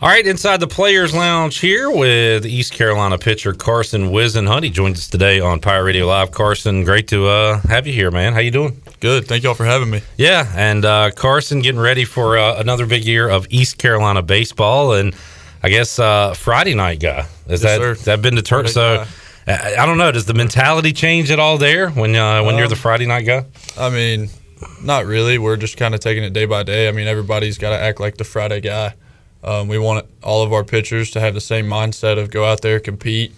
[0.00, 4.62] All right, inside the Players Lounge here with East Carolina pitcher Carson Whisenhunt.
[4.62, 6.30] He joins us today on Pirate Radio Live.
[6.30, 8.32] Carson, great to uh, have you here, man.
[8.32, 8.80] How you doing?
[9.00, 9.26] Good.
[9.26, 10.02] Thank y'all for having me.
[10.16, 14.92] Yeah, and uh, Carson getting ready for uh, another big year of East Carolina baseball,
[14.92, 15.16] and
[15.62, 17.26] I guess uh, Friday night guy.
[17.48, 17.94] Is Yes, that sir.
[18.04, 18.70] that been determined?
[18.70, 19.04] So
[19.46, 20.12] I, I don't know.
[20.12, 23.22] Does the mentality change at all there when uh, when you're Um, the Friday night
[23.26, 23.44] guy?
[23.78, 24.30] I mean,
[24.82, 25.38] not really.
[25.38, 26.88] We're just kind of taking it day by day.
[26.88, 28.94] I mean, everybody's got to act like the Friday guy.
[29.42, 32.60] Um, we want all of our pitchers to have the same mindset of go out
[32.60, 33.32] there, compete,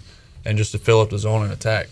[0.45, 1.89] and just to fill up the zone and attack.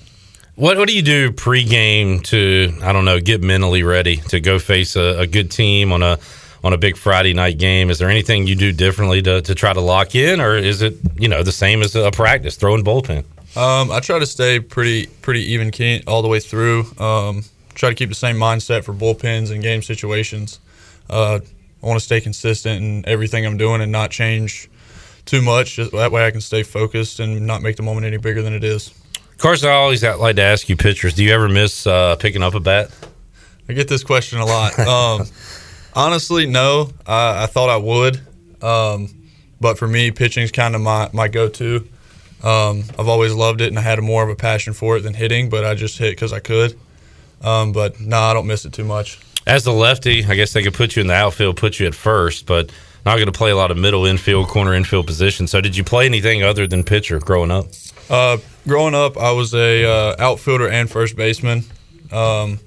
[0.57, 4.59] What what do you do pregame to I don't know get mentally ready to go
[4.59, 6.19] face a, a good team on a
[6.65, 7.91] on a big Friday night game?
[7.91, 10.97] Is there anything you do differently to, to try to lock in, or is it
[11.19, 13.25] you know the same as a practice throwing bullpen?
[13.57, 16.87] Um, I try to stay pretty pretty even keen all the way through.
[16.99, 17.45] Um,
[17.75, 20.61] try to keep the same mindset for bullpens and game situations.
[21.09, 21.41] Uh,
[21.83, 24.69] I want to stay consistent in everything I'm doing and not change
[25.25, 25.77] too much.
[25.77, 28.53] Just that way I can stay focused and not make the moment any bigger than
[28.53, 28.93] it is.
[29.39, 31.15] Carson, I always like to ask you pitchers.
[31.15, 32.91] Do you ever miss uh, picking up a bat?
[33.69, 34.79] I get this question a lot.
[34.79, 35.27] Um,
[35.95, 36.91] honestly, no.
[37.07, 38.21] I, I thought I would,
[38.63, 39.09] um,
[39.61, 41.87] but for me, pitching's kind of my my go-to.
[42.43, 45.15] Um, I've always loved it, and I had more of a passion for it than
[45.15, 45.49] hitting.
[45.51, 46.79] But I just hit because I could.
[47.43, 49.19] Um, but no, I don't miss it too much.
[49.47, 51.95] As a lefty, I guess they could put you in the outfield, put you at
[51.95, 52.71] first, but
[53.07, 55.47] not going to play a lot of middle infield, corner infield position.
[55.47, 57.67] So, did you play anything other than pitcher growing up?
[58.11, 61.65] Uh, growing up, I was a uh, outfielder and first baseman.
[62.13, 62.59] Um,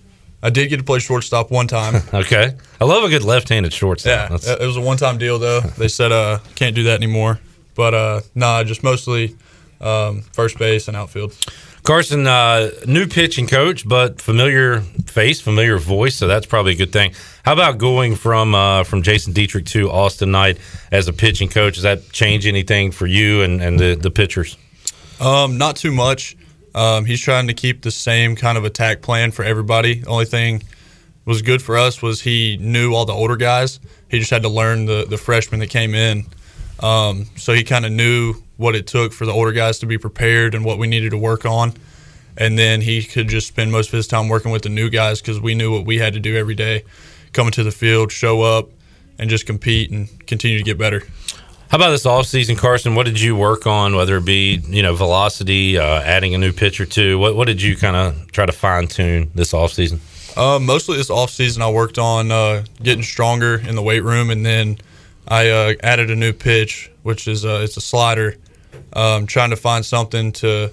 [0.43, 2.01] I did get to play shortstop one time.
[2.13, 4.09] Okay, I love a good left-handed shortstop.
[4.09, 5.61] Yeah, That's- it was a one-time deal though.
[5.61, 7.39] They said uh, can't do that anymore.
[7.75, 9.35] But uh, nah, just mostly
[9.79, 11.35] um, first base and outfield.
[11.83, 16.91] Carson, uh, new pitching coach, but familiar face, familiar voice, so that's probably a good
[16.91, 17.13] thing.
[17.43, 20.59] How about going from uh, from Jason Dietrich to Austin Knight
[20.91, 21.75] as a pitching coach?
[21.75, 24.57] Does that change anything for you and, and the, the pitchers?
[25.19, 26.35] Um, not too much.
[26.73, 29.95] Um, he's trying to keep the same kind of attack plan for everybody.
[29.95, 30.63] The only thing
[31.25, 33.79] was good for us was he knew all the older guys.
[34.09, 36.25] He just had to learn the the freshmen that came in.
[36.79, 39.97] Um, so he kind of knew what it took for the older guys to be
[39.97, 41.73] prepared and what we needed to work on.
[42.37, 45.21] And then he could just spend most of his time working with the new guys
[45.21, 46.83] because we knew what we had to do every day
[47.33, 48.69] coming to the field, show up,
[49.19, 51.03] and just compete and continue to get better.
[51.71, 52.95] How about this offseason, Carson?
[52.95, 56.51] What did you work on, whether it be, you know, velocity, uh, adding a new
[56.51, 57.17] pitcher to?
[57.17, 60.01] What, what did you kind of try to fine tune this offseason?
[60.37, 64.45] Uh, mostly this offseason, I worked on uh, getting stronger in the weight room, and
[64.45, 64.79] then
[65.29, 68.35] I uh, added a new pitch, which is uh, it's a slider.
[68.91, 70.71] Um, trying to find something to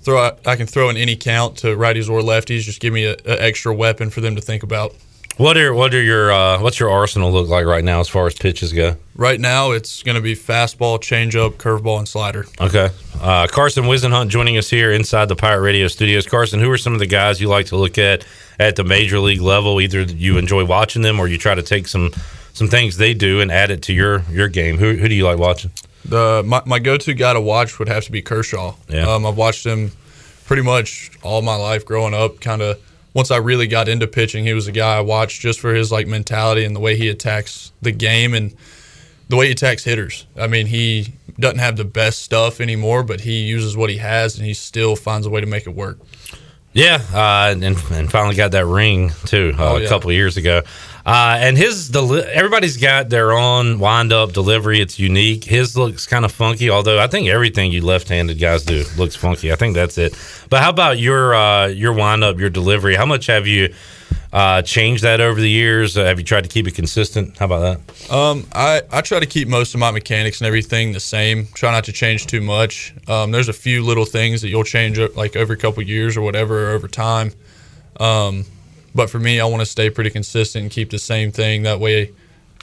[0.00, 0.36] throw.
[0.44, 2.62] I can throw in any count to righties or lefties.
[2.62, 4.96] Just give me an extra weapon for them to think about.
[5.38, 8.26] What are what are your uh, what's your arsenal look like right now as far
[8.26, 8.96] as pitches go?
[9.14, 12.46] Right now, it's going to be fastball, changeup, curveball, and slider.
[12.60, 12.90] Okay.
[13.20, 16.26] Uh, Carson Whisenhunt joining us here inside the Pirate Radio studios.
[16.26, 18.26] Carson, who are some of the guys you like to look at
[18.58, 19.80] at the major league level?
[19.80, 22.10] Either you enjoy watching them, or you try to take some
[22.52, 24.76] some things they do and add it to your your game.
[24.76, 25.70] Who who do you like watching?
[26.04, 28.74] The my, my go to guy to watch would have to be Kershaw.
[28.88, 29.08] Yeah.
[29.08, 29.92] Um, I've watched him
[30.46, 32.40] pretty much all my life growing up.
[32.40, 32.80] Kind of
[33.18, 35.90] once I really got into pitching, he was a guy I watched just for his
[35.90, 38.54] like mentality and the way he attacks the game and
[39.28, 40.24] the way he attacks hitters.
[40.36, 44.36] I mean, he doesn't have the best stuff anymore, but he uses what he has
[44.36, 45.98] and he still finds a way to make it work.
[46.72, 49.86] Yeah, uh, and, and finally got that ring too uh, Oh, yeah.
[49.86, 50.62] a couple of years ago.
[51.08, 54.78] Uh, and his deli- everybody's got their own wind up delivery.
[54.78, 55.42] It's unique.
[55.42, 59.16] His looks kind of funky, although I think everything you left handed guys do looks
[59.16, 59.50] funky.
[59.50, 60.14] I think that's it.
[60.50, 62.94] But how about your uh, your wind up, your delivery?
[62.94, 63.72] How much have you
[64.34, 65.96] uh, changed that over the years?
[65.96, 67.38] Uh, have you tried to keep it consistent?
[67.38, 68.12] How about that?
[68.12, 71.46] Um, I, I try to keep most of my mechanics and everything the same.
[71.54, 72.92] Try not to change too much.
[73.08, 76.20] Um, there's a few little things that you'll change up like every couple years or
[76.20, 77.32] whatever or over time.
[77.98, 78.44] Um,
[78.98, 81.62] but for me, I want to stay pretty consistent and keep the same thing.
[81.62, 82.10] That way,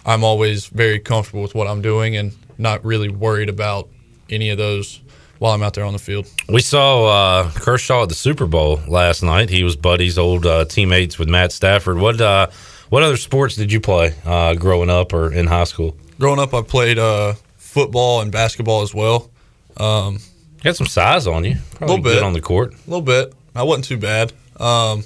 [0.05, 3.87] I'm always very comfortable with what I'm doing and not really worried about
[4.29, 4.99] any of those
[5.39, 6.29] while I'm out there on the field.
[6.49, 9.49] We saw uh, Kershaw at the Super Bowl last night.
[9.49, 11.99] He was buddies, old uh, teammates with Matt Stafford.
[11.99, 12.47] What uh,
[12.89, 15.95] what other sports did you play uh, growing up or in high school?
[16.19, 19.29] Growing up, I played uh, football and basketball as well.
[19.77, 20.19] Um,
[20.65, 21.55] Got some size on you.
[21.79, 22.73] A little bit on the court.
[22.73, 23.33] A little bit.
[23.55, 24.33] I wasn't too bad.
[24.59, 25.05] Um,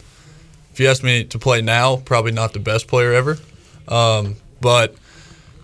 [0.79, 3.37] if you ask me to play now, probably not the best player ever.
[3.89, 4.95] Um, but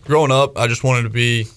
[0.03, 1.47] growing up, I just wanted to be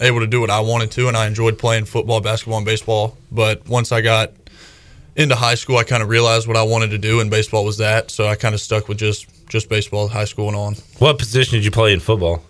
[0.00, 3.16] able to do what I wanted to, and I enjoyed playing football, basketball, and baseball.
[3.30, 4.32] But once I got
[5.14, 7.78] into high school, I kind of realized what I wanted to do, and baseball was
[7.78, 8.10] that.
[8.10, 10.74] So I kind of stuck with just just baseball, high school, and on.
[10.98, 12.42] What position did you play in football?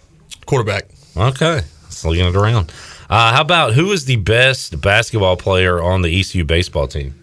[0.47, 0.89] Quarterback.
[1.19, 1.61] Okay,
[1.91, 2.73] slinging it around.
[3.11, 7.15] Uh, how about who is the best basketball player on the ECU baseball team?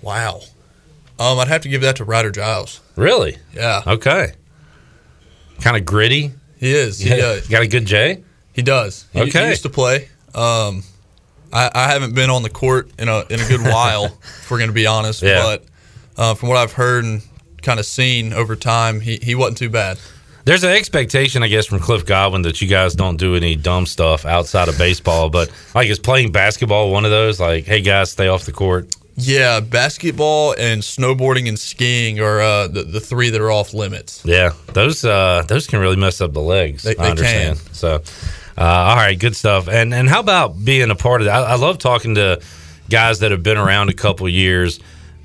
[0.00, 0.42] Wow.
[1.18, 2.80] Um, I'd have to give that to Ryder Giles.
[2.96, 3.38] Really?
[3.54, 3.82] Yeah.
[3.86, 4.32] Okay.
[5.60, 6.32] Kind of gritty.
[6.58, 6.98] He is.
[6.98, 7.40] He, Yeah.
[7.48, 8.22] Got a good J.
[8.52, 9.06] He does.
[9.12, 9.44] He, Okay.
[9.44, 10.08] he used to play.
[10.34, 10.82] Um,
[11.52, 14.58] I, I haven't been on the court in a in a good while, if we're
[14.58, 15.22] going to be honest.
[15.22, 15.42] Yeah.
[15.42, 15.64] But
[16.16, 17.22] uh, from what I've heard and
[17.62, 19.98] kind of seen over time, he, he wasn't too bad.
[20.44, 23.84] There's an expectation, I guess, from Cliff Godwin that you guys don't do any dumb
[23.84, 25.28] stuff outside of baseball.
[25.28, 27.40] But like, is playing basketball one of those?
[27.40, 28.94] Like, hey guys, stay off the court.
[29.18, 34.22] Yeah, basketball and snowboarding and skiing are uh, the the three that are off limits.
[34.24, 36.82] Yeah, those uh, those can really mess up the legs.
[36.82, 37.58] They- I they understand.
[37.72, 38.02] So,
[38.58, 39.68] uh, all right, good stuff.
[39.68, 41.34] And and how about being a part of that?
[41.34, 42.40] I, I love talking to
[42.90, 44.80] guys that have been around a couple years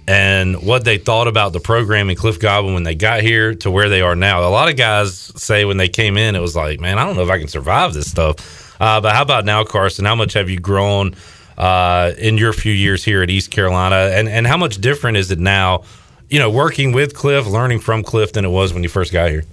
[0.07, 3.69] and what they thought about the program in Cliff Godwin when they got here to
[3.69, 4.41] where they are now.
[4.47, 7.15] A lot of guys say when they came in, it was like, man, I don't
[7.17, 8.81] know if I can survive this stuff.
[8.81, 10.05] Uh, but how about now, Carson?
[10.05, 11.13] How much have you grown
[11.57, 15.31] uh, in your few years here at East Carolina, and and how much different is
[15.31, 15.83] it now?
[16.29, 19.29] You know, working with Cliff, learning from Cliff than it was when you first got
[19.29, 19.43] here.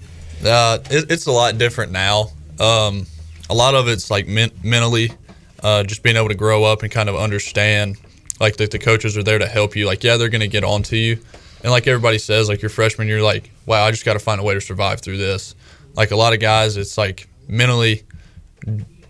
[0.45, 2.31] Uh, it, it's a lot different now.
[2.61, 3.07] Um,
[3.51, 5.11] a lot of it's like men- mentally,
[5.63, 7.97] uh, just being able to grow up and kind of understand,
[8.41, 9.87] like that the coaches are there to help you.
[9.87, 11.19] Like, yeah, they're going to get on to you,
[11.63, 14.41] and like everybody says, like your freshman, you're like, wow, I just got to find
[14.41, 15.55] a way to survive through this.
[15.95, 18.05] Like a lot of guys, it's like mentally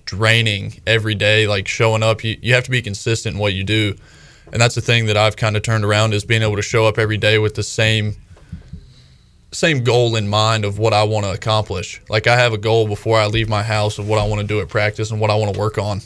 [0.08, 1.46] draining every day.
[1.46, 3.94] Like showing up, you, you have to be consistent in what you do,
[4.52, 6.86] and that's the thing that I've kind of turned around is being able to show
[6.86, 8.16] up every day with the same
[9.52, 12.00] same goal in mind of what I want to accomplish.
[12.08, 14.46] Like I have a goal before I leave my house of what I want to
[14.46, 16.02] do at practice and what I want to work on.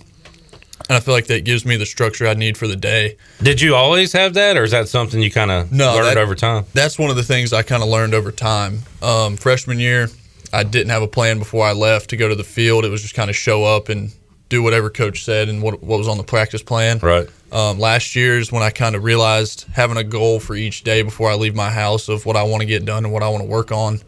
[0.89, 3.17] and I feel like that gives me the structure I need for the day.
[3.43, 6.17] Did you always have that, or is that something you kind of No, learned that-
[6.19, 6.65] over time?
[6.75, 8.81] That's one of the things I kind of learned over time.
[9.03, 10.09] Um, freshman year,
[10.53, 12.85] I didn't have a plan before I left to go to the field.
[12.85, 14.13] It was just kind of show up and
[14.49, 16.99] do whatever coach said and what, what was on the practice plan.
[16.99, 17.27] Right.
[17.51, 21.01] Um, last year is when I kind of realized having a goal for each day
[21.01, 23.31] before I leave my house of what I want to get done and what I
[23.31, 24.01] want to work on.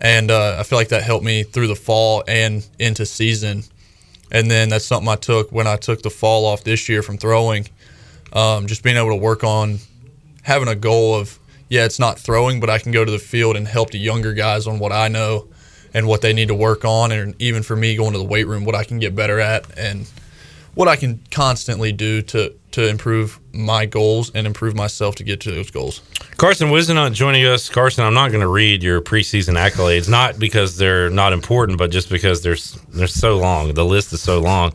[0.00, 3.62] And uh, I feel like that helped me through the fall and into season.
[4.32, 7.16] And then that's something I took when I took the fall off this year from
[7.16, 7.68] throwing.
[8.32, 9.78] Um, just being able to work on
[10.42, 11.38] having a goal of,
[11.68, 14.32] yeah, it's not throwing, but I can go to the field and help the younger
[14.32, 15.46] guys on what I know
[15.96, 17.10] and what they need to work on.
[17.10, 19.66] And even for me going to the weight room, what I can get better at
[19.78, 20.06] and
[20.74, 25.40] what I can constantly do to, to improve my goals and improve myself to get
[25.40, 26.02] to those goals.
[26.36, 27.70] Carson Whisenhunt joining us.
[27.70, 31.90] Carson, I'm not going to read your preseason accolades, not because they're not important, but
[31.90, 33.72] just because there's they're so long.
[33.72, 34.74] The list is so long.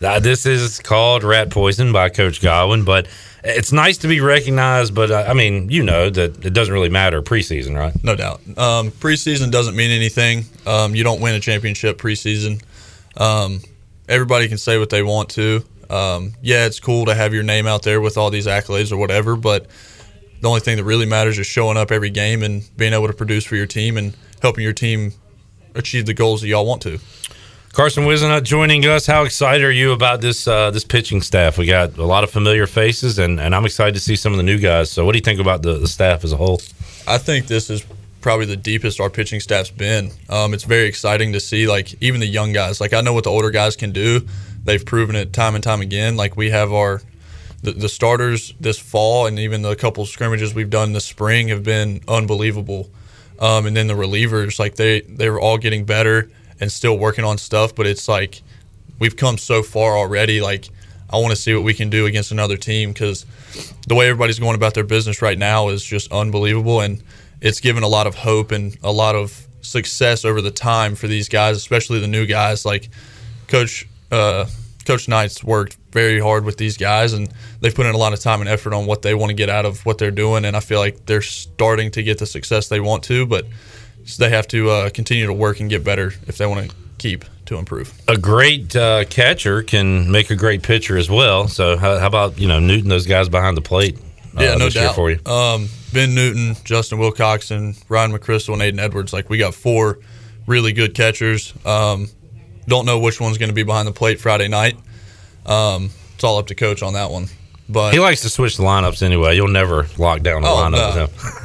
[0.00, 3.08] This is called Rat Poison by Coach Godwin, but
[3.44, 4.94] it's nice to be recognized.
[4.94, 7.92] But uh, I mean, you know that it doesn't really matter preseason, right?
[8.02, 8.40] No doubt.
[8.56, 10.44] Um, preseason doesn't mean anything.
[10.66, 12.62] Um, you don't win a championship preseason.
[13.16, 13.60] Um,
[14.08, 15.64] everybody can say what they want to.
[15.90, 18.96] Um, yeah, it's cool to have your name out there with all these accolades or
[18.98, 19.66] whatever, but
[20.40, 23.12] the only thing that really matters is showing up every game and being able to
[23.12, 25.12] produce for your team and helping your team
[25.74, 26.98] achieve the goals that y'all want to.
[27.78, 29.06] Carson Whisenhunt joining us.
[29.06, 31.58] How excited are you about this uh, this pitching staff?
[31.58, 34.36] We got a lot of familiar faces, and, and I'm excited to see some of
[34.36, 34.90] the new guys.
[34.90, 36.60] So, what do you think about the, the staff as a whole?
[37.06, 37.86] I think this is
[38.20, 40.10] probably the deepest our pitching staff's been.
[40.28, 42.80] Um, it's very exciting to see, like even the young guys.
[42.80, 44.26] Like I know what the older guys can do.
[44.64, 46.16] They've proven it time and time again.
[46.16, 47.00] Like we have our
[47.62, 51.62] the, the starters this fall, and even the couple scrimmages we've done this spring have
[51.62, 52.90] been unbelievable.
[53.38, 56.28] Um, and then the relievers, like they they're all getting better
[56.60, 57.74] and still working on stuff.
[57.74, 58.42] But it's like
[58.98, 60.40] we've come so far already.
[60.40, 60.68] Like
[61.10, 63.24] I want to see what we can do against another team because
[63.86, 67.02] the way everybody's going about their business right now is just unbelievable, and
[67.40, 71.06] it's given a lot of hope and a lot of success over the time for
[71.06, 72.64] these guys, especially the new guys.
[72.64, 72.90] Like
[73.46, 74.46] Coach uh,
[74.84, 77.28] Coach Knight's worked very hard with these guys, and
[77.60, 79.48] they've put in a lot of time and effort on what they want to get
[79.48, 80.44] out of what they're doing.
[80.44, 83.46] And I feel like they're starting to get the success they want to, but
[84.16, 87.24] they have to uh, continue to work and get better if they want to keep
[87.46, 87.92] to improve.
[88.08, 91.48] A great uh, catcher can make a great pitcher as well.
[91.48, 93.98] So, how, how about you know Newton, those guys behind the plate?
[94.36, 94.94] uh, Yeah, no doubt.
[94.94, 95.18] for you.
[95.26, 99.12] Um, ben Newton, Justin Wilcoxon, Ryan McChrystal, and Aiden Edwards.
[99.12, 99.98] Like we got four
[100.46, 101.54] really good catchers.
[101.64, 102.08] Um,
[102.66, 104.76] don't know which one's going to be behind the plate Friday night.
[105.46, 107.28] Um, it's all up to coach on that one.
[107.68, 109.36] But He likes to switch the lineups anyway.
[109.36, 110.94] You'll never lock down the Oh, lineup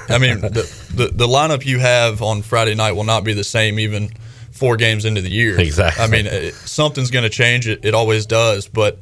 [0.08, 0.16] no.
[0.16, 3.44] I mean, the, the the lineup you have on Friday night will not be the
[3.44, 4.10] same even
[4.52, 5.60] four games into the year.
[5.60, 6.04] Exactly.
[6.04, 7.68] I mean, it, something's going to change.
[7.68, 8.68] It, it always does.
[8.70, 9.00] But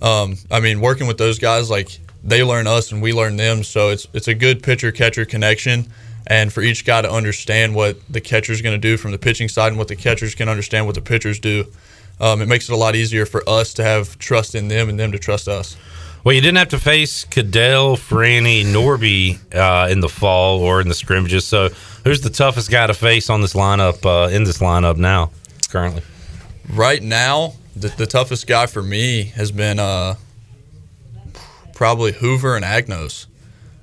[0.00, 3.64] um, I mean, working with those guys, like they learn us and we learn them.
[3.64, 5.86] So it's it's a good pitcher catcher connection.
[6.26, 9.48] And for each guy to understand what the catcher's going to do from the pitching
[9.48, 11.64] side and what the catchers can understand what the pitchers do,
[12.20, 14.98] um, it makes it a lot easier for us to have trust in them and
[15.00, 15.76] them to trust us.
[16.24, 20.88] Well, you didn't have to face Cadell, Franny, Norby uh, in the fall or in
[20.88, 21.44] the scrimmages.
[21.44, 21.70] So,
[22.04, 25.32] who's the toughest guy to face on this lineup uh, in this lineup now,
[25.68, 26.02] currently?
[26.72, 30.14] Right now, the, the toughest guy for me has been uh,
[31.74, 33.26] probably Hoover and Agnos.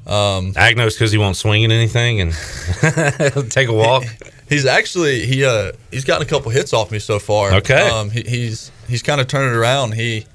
[0.07, 2.31] Um, Agnos because he won't swing at anything and
[3.51, 4.03] take a walk.
[4.49, 7.53] He's actually he uh he's gotten a couple hits off me so far.
[7.53, 7.87] Okay.
[7.87, 9.93] Um, he, he's he's kind of turned it around.
[9.93, 10.25] He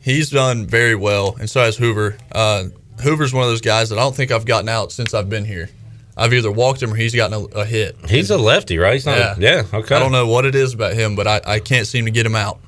[0.00, 2.16] he's done very well, and so has Hoover.
[2.32, 2.64] Uh,
[3.02, 5.44] Hoover's one of those guys that I don't think I've gotten out since I've been
[5.44, 5.70] here.
[6.16, 7.96] I've either walked him or he's gotten a, a hit.
[8.08, 8.94] He's a lefty, right?
[8.94, 9.34] He's not yeah.
[9.36, 9.94] a- yeah, okay.
[9.94, 12.26] I don't know what it is about him, but I, I can't seem to get
[12.26, 12.60] him out.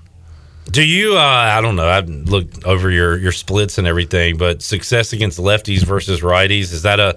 [0.71, 1.17] Do you?
[1.17, 1.87] Uh, I don't know.
[1.89, 6.83] I've looked over your your splits and everything, but success against lefties versus righties is
[6.83, 7.17] that a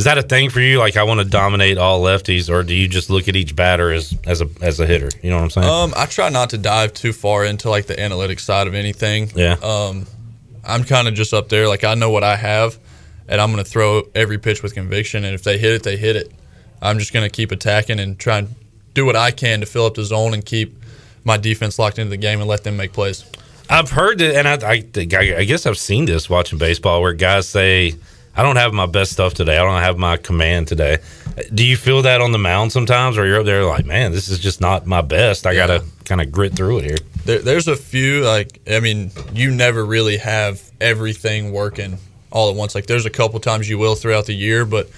[0.00, 0.78] is that a thing for you?
[0.78, 3.92] Like, I want to dominate all lefties, or do you just look at each batter
[3.92, 5.10] as as a as a hitter?
[5.22, 5.68] You know what I'm saying?
[5.68, 9.30] Um, I try not to dive too far into like the analytics side of anything.
[9.34, 9.56] Yeah.
[9.62, 10.06] Um,
[10.64, 11.68] I'm kind of just up there.
[11.68, 12.78] Like I know what I have,
[13.28, 15.22] and I'm going to throw every pitch with conviction.
[15.22, 16.32] And if they hit it, they hit it.
[16.80, 18.54] I'm just going to keep attacking and try and
[18.94, 20.82] do what I can to fill up the zone and keep
[21.24, 23.30] my defense locked into the game and let them make plays.
[23.68, 27.12] I've heard it, and I, I, I I guess I've seen this watching baseball where
[27.12, 27.96] guys say,
[28.36, 29.56] "I don't have my best stuff today.
[29.56, 30.98] I don't have my command today."
[31.54, 34.28] Do you feel that on the mound sometimes, or you're up there like, "Man, this
[34.28, 35.46] is just not my best.
[35.46, 38.80] I got to kind of grit through it here." There, there's a few like I
[38.80, 41.98] mean, you never really have everything working
[42.30, 42.74] all at once.
[42.74, 44.88] Like there's a couple times you will throughout the year, but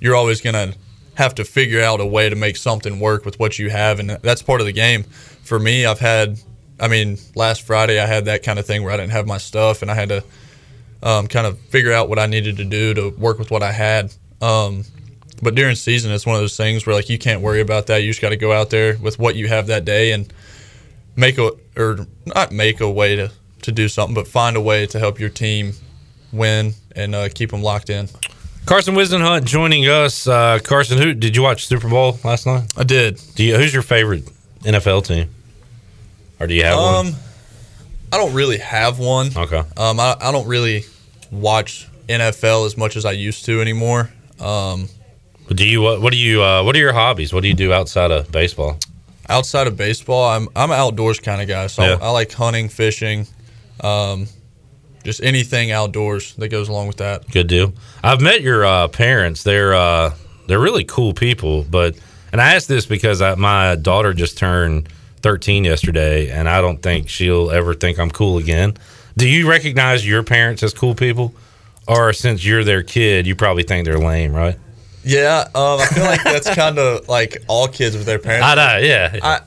[0.00, 0.74] you're always gonna
[1.14, 4.10] have to figure out a way to make something work with what you have, and
[4.22, 5.04] that's part of the game.
[5.42, 6.38] For me, I've had
[6.78, 9.38] I mean, last Friday I had that kind of thing where I didn't have my
[9.38, 10.24] stuff and I had to
[11.04, 13.70] um, kind of figure out what I needed to do to work with what I
[13.70, 14.12] had.
[14.40, 14.84] Um,
[15.42, 17.98] but during season, it's one of those things where like you can't worry about that.
[17.98, 20.32] You just got to go out there with what you have that day and
[21.14, 23.30] make a or not make a way to
[23.62, 25.74] to do something, but find a way to help your team
[26.32, 28.08] win and uh, keep them locked in.
[28.66, 30.26] Carson Whisenhunt joining us.
[30.26, 32.72] Uh, Carson, who did you watch Super Bowl last night?
[32.76, 33.20] I did.
[33.34, 34.24] Do you, who's your favorite
[34.62, 35.28] NFL team,
[36.40, 37.14] or do you have um, one?
[38.10, 39.30] I don't really have one.
[39.36, 39.62] Okay.
[39.76, 40.84] Um, I, I don't really
[41.34, 44.10] watch NFL as much as I used to anymore.
[44.40, 44.88] Um,
[45.48, 46.00] do you what?
[46.00, 46.42] What do you?
[46.42, 47.32] Uh, what are your hobbies?
[47.32, 48.78] What do you do outside of baseball?
[49.28, 51.66] Outside of baseball, I'm I'm an outdoors kind of guy.
[51.66, 51.98] So Yeah.
[52.00, 53.26] I, I like hunting, fishing,
[53.80, 54.26] um,
[55.02, 57.30] just anything outdoors that goes along with that.
[57.30, 57.72] Good deal.
[58.02, 59.42] I've met your uh, parents.
[59.42, 60.14] They're uh,
[60.46, 61.64] they're really cool people.
[61.64, 61.96] But
[62.32, 64.88] and I asked this because I, my daughter just turned
[65.22, 68.76] 13 yesterday, and I don't think she'll ever think I'm cool again.
[69.16, 71.34] Do you recognize your parents as cool people,
[71.86, 74.56] or since you're their kid, you probably think they're lame, right?
[75.04, 78.46] Yeah, um, I feel like that's kind of like all kids with their parents.
[78.46, 79.18] I know, yeah.
[79.22, 79.40] I,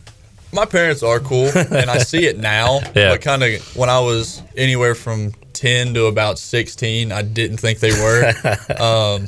[0.53, 2.79] my parents are cool, and I see it now.
[2.95, 3.11] Yeah.
[3.11, 7.79] But kind of when I was anywhere from ten to about sixteen, I didn't think
[7.79, 8.33] they were.
[8.79, 9.27] um,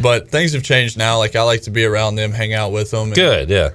[0.00, 1.18] but things have changed now.
[1.18, 3.12] Like I like to be around them, hang out with them.
[3.12, 3.70] Good, yeah.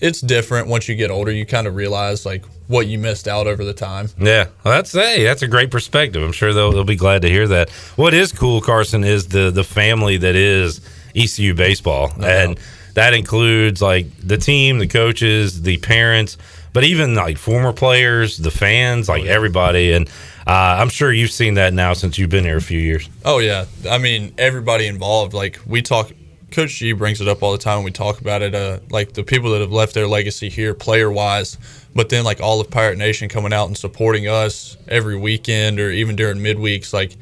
[0.00, 1.32] It's different once you get older.
[1.32, 4.08] You kind of realize like what you missed out over the time.
[4.18, 6.22] Yeah, well, that's hey, that's a great perspective.
[6.22, 7.70] I'm sure they'll, they'll be glad to hear that.
[7.96, 10.80] What is cool, Carson, is the the family that is
[11.16, 12.58] ECU baseball, and
[12.94, 16.36] that includes like the team, the coaches, the parents,
[16.72, 19.92] but even like former players, the fans, like everybody.
[19.92, 20.08] And
[20.46, 23.08] uh, I'm sure you've seen that now since you've been here a few years.
[23.24, 25.34] Oh yeah, I mean everybody involved.
[25.34, 26.10] Like we talk,
[26.50, 28.54] Coach G brings it up all the time when we talk about it.
[28.54, 31.58] Uh, like the people that have left their legacy here, player wise,
[31.94, 35.90] but then like all of Pirate Nation coming out and supporting us every weekend or
[35.90, 36.92] even during midweeks.
[36.92, 37.16] Like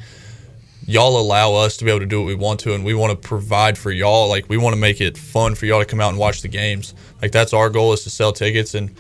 [0.87, 3.11] y'all allow us to be able to do what we want to, and we want
[3.21, 4.29] to provide for y'all.
[4.29, 6.49] Like we want to make it fun for y'all to come out and watch the
[6.49, 6.95] games.
[7.21, 8.95] Like that's our goal is to sell tickets and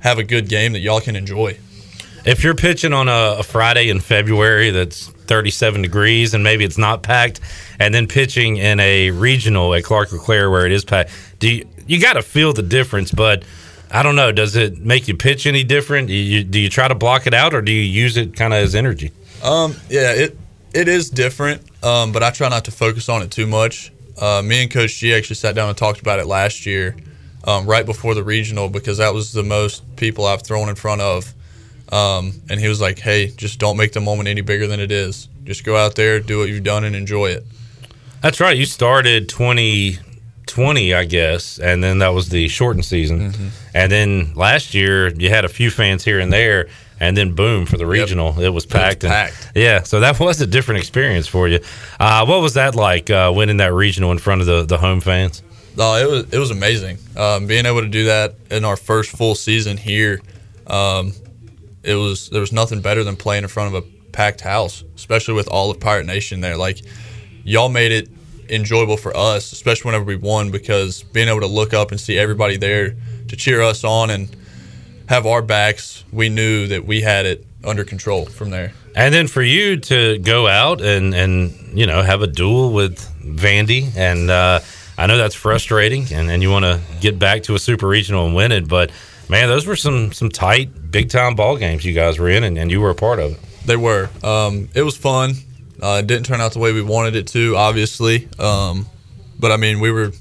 [0.00, 1.58] have a good game that y'all can enjoy.
[2.24, 6.78] If you're pitching on a, a Friday in February that's 37 degrees and maybe it's
[6.78, 7.40] not packed,
[7.78, 11.68] and then pitching in a regional at Clark LeClair where it is packed, do you,
[11.86, 13.10] you got to feel the difference?
[13.12, 13.44] But
[13.90, 14.32] I don't know.
[14.32, 16.08] Does it make you pitch any different?
[16.08, 18.54] Do you, do you try to block it out or do you use it kind
[18.54, 19.12] of as energy?
[19.42, 20.38] Um, yeah, it
[20.72, 23.92] it is different, um, but I try not to focus on it too much.
[24.20, 26.96] Uh, me and Coach G actually sat down and talked about it last year,
[27.44, 31.00] um, right before the regional, because that was the most people I've thrown in front
[31.00, 31.32] of.
[31.92, 34.90] Um, and he was like, "Hey, just don't make the moment any bigger than it
[34.90, 35.28] is.
[35.44, 37.44] Just go out there, do what you've done, and enjoy it."
[38.22, 38.56] That's right.
[38.56, 43.52] You started 2020, I guess, and then that was the shortened season.
[43.74, 46.68] And then last year, you had a few fans here and there,
[47.00, 49.04] and then boom for the regional, it was packed.
[49.04, 49.52] and- packed.
[49.54, 51.60] yeah, so that was a different experience for you.
[52.00, 55.00] Uh, what was that like uh, winning that regional in front of the, the home
[55.00, 55.42] fans?
[55.76, 56.98] No, it was it was amazing.
[57.16, 60.20] Um, being able to do that in our first full season here,
[60.68, 61.12] um,
[61.84, 65.34] it was there was nothing better than playing in front of a packed house, especially
[65.34, 66.56] with all of Pirate Nation there.
[66.56, 66.80] Like
[67.44, 68.08] y'all made it
[68.48, 72.18] enjoyable for us, especially whenever we won, because being able to look up and see
[72.18, 72.96] everybody there
[73.28, 74.34] to cheer us on and
[75.08, 78.72] have our backs, we knew that we had it under control from there.
[78.94, 82.98] And then for you to go out and and you know have a duel with
[83.22, 84.60] Vandy, and uh,
[84.96, 88.26] I know that's frustrating, and, and you want to get back to a super regional
[88.26, 88.90] and win it, but
[89.28, 92.58] man, those were some some tight, big time ball games you guys were in, and,
[92.58, 93.40] and you were a part of it.
[93.66, 94.10] They were.
[94.22, 95.34] Um, it was fun.
[95.82, 98.28] Uh, it didn't turn out the way we wanted it to, obviously.
[98.38, 98.86] Um,
[99.38, 100.12] but I mean, we were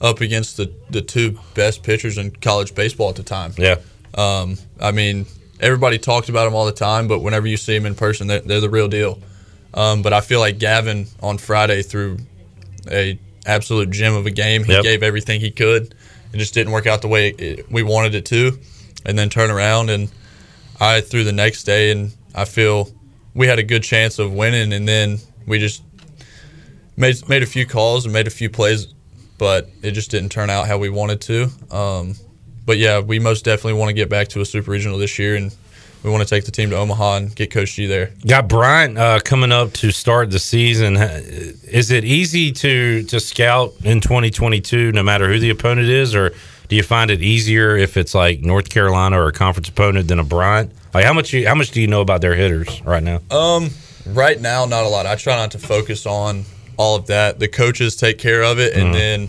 [0.00, 3.52] up against the, the two best pitchers in college baseball at the time.
[3.58, 3.76] Yeah.
[4.14, 5.26] Um, I mean,
[5.60, 8.40] everybody talked about them all the time, but whenever you see them in person, they're,
[8.40, 9.18] they're the real deal.
[9.74, 12.18] Um, but I feel like Gavin on Friday threw
[12.90, 14.64] a absolute gem of a game.
[14.64, 14.82] He Yep.
[14.82, 15.94] gave everything he could.
[16.32, 18.58] It just didn't work out the way it, we wanted it to,
[19.04, 20.10] and then turn around and
[20.80, 22.90] I threw the next day, and I feel
[23.34, 25.82] we had a good chance of winning, and then we just
[26.96, 28.94] made made a few calls and made a few plays,
[29.36, 31.50] but it just didn't turn out how we wanted to.
[31.70, 32.14] Um,
[32.64, 35.36] but yeah, we most definitely want to get back to a super regional this year,
[35.36, 35.54] and
[36.02, 38.10] we want to take the team to Omaha and get Coach G there.
[38.26, 40.96] Got Bryant uh, coming up to start the season.
[40.96, 46.32] Is it easy to to scout in 2022, no matter who the opponent is, or
[46.68, 50.18] do you find it easier if it's like North Carolina or a conference opponent than
[50.18, 50.72] a Bryant?
[50.94, 53.20] Like how much you, how much do you know about their hitters right now?
[53.30, 53.70] Um,
[54.06, 55.06] right now, not a lot.
[55.06, 56.44] I try not to focus on
[56.76, 57.38] all of that.
[57.38, 58.98] The coaches take care of it, and Mhm.
[58.98, 59.28] then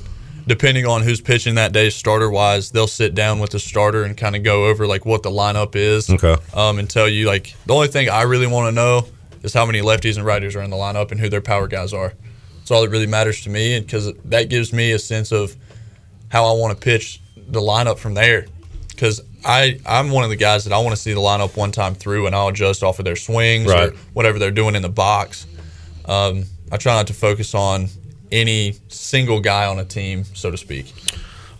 [0.51, 4.17] depending on who's pitching that day, starter wise, they'll sit down with the starter and
[4.17, 6.09] kind of go over like what the lineup is.
[6.09, 6.35] Okay.
[6.53, 9.05] Um, and tell you like the only thing I really want to know
[9.43, 11.93] is how many lefties and righties are in the lineup and who their power guys
[11.93, 12.11] are.
[12.57, 15.55] That's all that really matters to me, because that gives me a sense of
[16.27, 18.45] how I want to pitch the lineup from there.
[18.89, 21.71] Because I I'm one of the guys that I want to see the lineup one
[21.71, 23.89] time through, and I'll adjust off of their swings Right.
[23.89, 25.47] or whatever they're doing in the box.
[26.05, 27.87] Um, I try not to focus on
[28.31, 30.93] any single guy on a team, so to speak.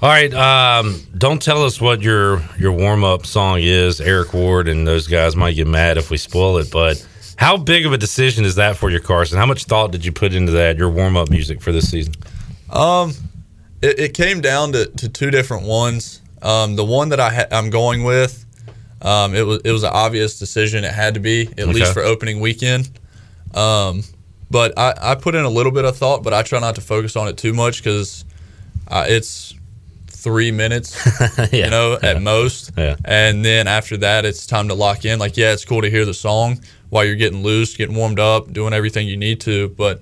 [0.02, 4.02] All right, um, don't tell us what your your warm up song is.
[4.02, 7.06] Eric Ward and those guys might get mad if we spoil it, but
[7.38, 9.38] how big of a decision is that for you, Carson?
[9.38, 10.78] How much thought did you put into that?
[10.78, 12.14] Your warm up music for this season?
[12.72, 13.14] Um,
[13.82, 16.22] it, it came down to, to two different ones.
[16.42, 18.44] Um, the one that I ha- I'm going with,
[19.04, 20.84] um, it was it was an obvious decision.
[20.84, 21.72] It had to be at Okay.
[21.74, 22.90] least for opening weekend.
[23.54, 24.04] Um,
[24.52, 26.82] but I, I put in a little bit of thought, but I try not to
[26.82, 28.26] focus on it too much because
[28.88, 29.56] uh, it's
[30.08, 30.96] three minutes,
[31.52, 32.72] you know, at most.
[32.78, 32.96] Yeah.
[33.06, 35.18] And then after that, it's time to lock in.
[35.18, 36.60] Like, yeah, it's cool to hear the song
[36.90, 39.70] while you're getting loose, getting warmed up, doing everything you need to.
[39.70, 40.02] But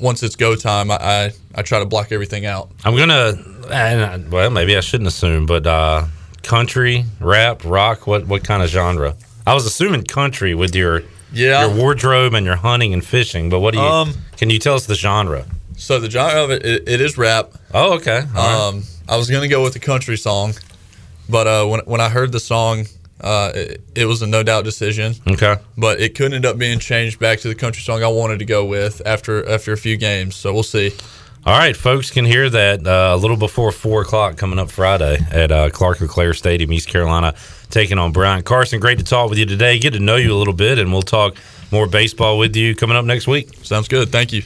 [0.00, 2.70] once it's go time, I, I, I try to block everything out.
[2.84, 3.32] I'm gonna,
[3.70, 6.06] and I- well, maybe I shouldn't assume, but uh,
[6.42, 8.06] country, rap, rock.
[8.06, 9.14] What what kind of genre?
[9.46, 11.02] I was assuming country with your
[11.32, 11.66] Yeah.
[11.66, 13.50] your wardrobe and your hunting and fishing.
[13.50, 13.84] But what do you?
[13.86, 15.44] Um, can you tell us the genre?
[15.76, 17.52] So the genre of it, it, it is rap.
[17.72, 18.22] Oh, okay.
[18.36, 20.54] All Um, I was gonna go with the country song,
[21.28, 22.86] but uh, when when I heard the song,
[23.20, 25.14] uh, it, it was a no doubt decision.
[25.26, 25.56] Okay.
[25.76, 28.44] But it could end up being changed back to the country song I wanted to
[28.44, 30.34] go with after after a few games.
[30.36, 30.92] So we'll see.
[31.46, 35.18] All right, folks can hear that uh, a little before four o'clock coming up Friday
[35.30, 37.34] at uh, Clark LeClair Stadium, East Carolina,
[37.70, 38.80] taking on Bryant Carson.
[38.80, 39.78] Great to talk with you today.
[39.78, 41.36] Get to know you a little bit, and we'll talk
[41.70, 43.54] more baseball with you coming up next week.
[43.62, 44.10] Sounds good.
[44.10, 44.42] Thank you.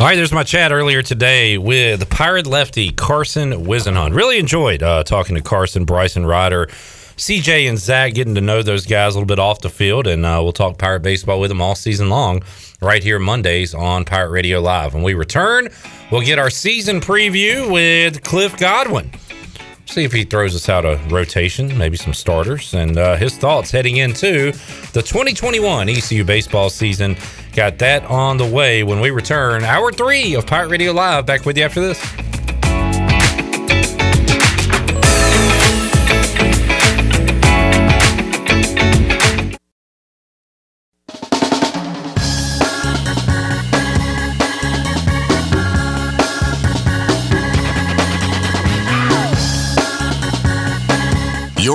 [0.00, 4.14] All right, there's my chat earlier today with Pirate lefty Carson Whisenhunt.
[4.14, 8.86] Really enjoyed uh, talking to Carson, Bryson Ryder, CJ, and Zach, getting to know those
[8.86, 11.60] guys a little bit off the field, and uh, we'll talk Pirate baseball with them
[11.60, 12.42] all season long,
[12.80, 14.94] right here Mondays on Pirate Radio Live.
[14.94, 15.68] When we return,
[16.10, 19.12] we'll get our season preview with Cliff Godwin.
[19.86, 23.70] See if he throws us out a rotation, maybe some starters, and uh, his thoughts
[23.70, 24.52] heading into
[24.92, 27.16] the 2021 ECU baseball season.
[27.54, 29.64] Got that on the way when we return.
[29.64, 31.26] Hour three of Pirate Radio Live.
[31.26, 32.00] Back with you after this.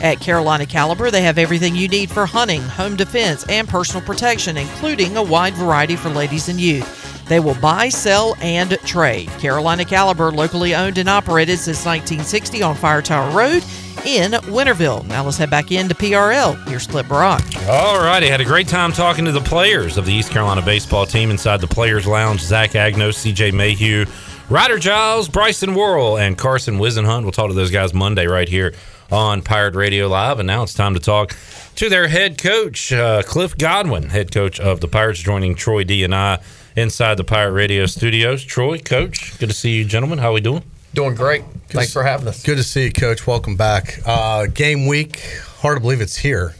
[0.00, 4.56] At Carolina Caliber, they have everything you need for hunting, home defense, and personal protection,
[4.56, 7.04] including a wide variety for ladies and youth.
[7.26, 9.28] They will buy, sell, and trade.
[9.38, 13.64] Carolina Caliber, locally owned and operated since 1960 on Fire Tower Road
[14.04, 15.06] in Winterville.
[15.06, 16.68] Now let's head back into PRL.
[16.68, 17.42] Here's Clip Brock.
[17.68, 18.28] All righty.
[18.28, 21.60] Had a great time talking to the players of the East Carolina baseball team inside
[21.60, 22.40] the Players Lounge.
[22.40, 24.04] Zach Agnos, CJ Mayhew,
[24.50, 27.22] Ryder Giles, Bryson Worrell, and Carson Whisenhunt.
[27.22, 28.74] We'll talk to those guys Monday right here
[29.10, 30.38] on Pirate Radio Live.
[30.38, 31.36] And now it's time to talk
[31.76, 36.04] to their head coach, uh, Cliff Godwin, head coach of the Pirates, joining Troy D
[36.04, 36.40] and I
[36.76, 38.44] inside the Pirate Radio studios.
[38.44, 40.18] Troy, coach, good to see you, gentlemen.
[40.18, 40.62] How are we doing?
[40.94, 41.42] Doing great.
[41.68, 42.42] Thanks for having us.
[42.44, 43.26] Good to see you, Coach.
[43.26, 43.98] Welcome back.
[44.06, 45.20] Uh, game week.
[45.58, 46.54] Hard to believe it's here.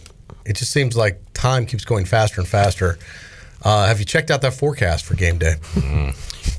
[0.45, 2.99] It just seems like time keeps going faster and faster.
[3.63, 5.55] Uh, have you checked out that forecast for game day?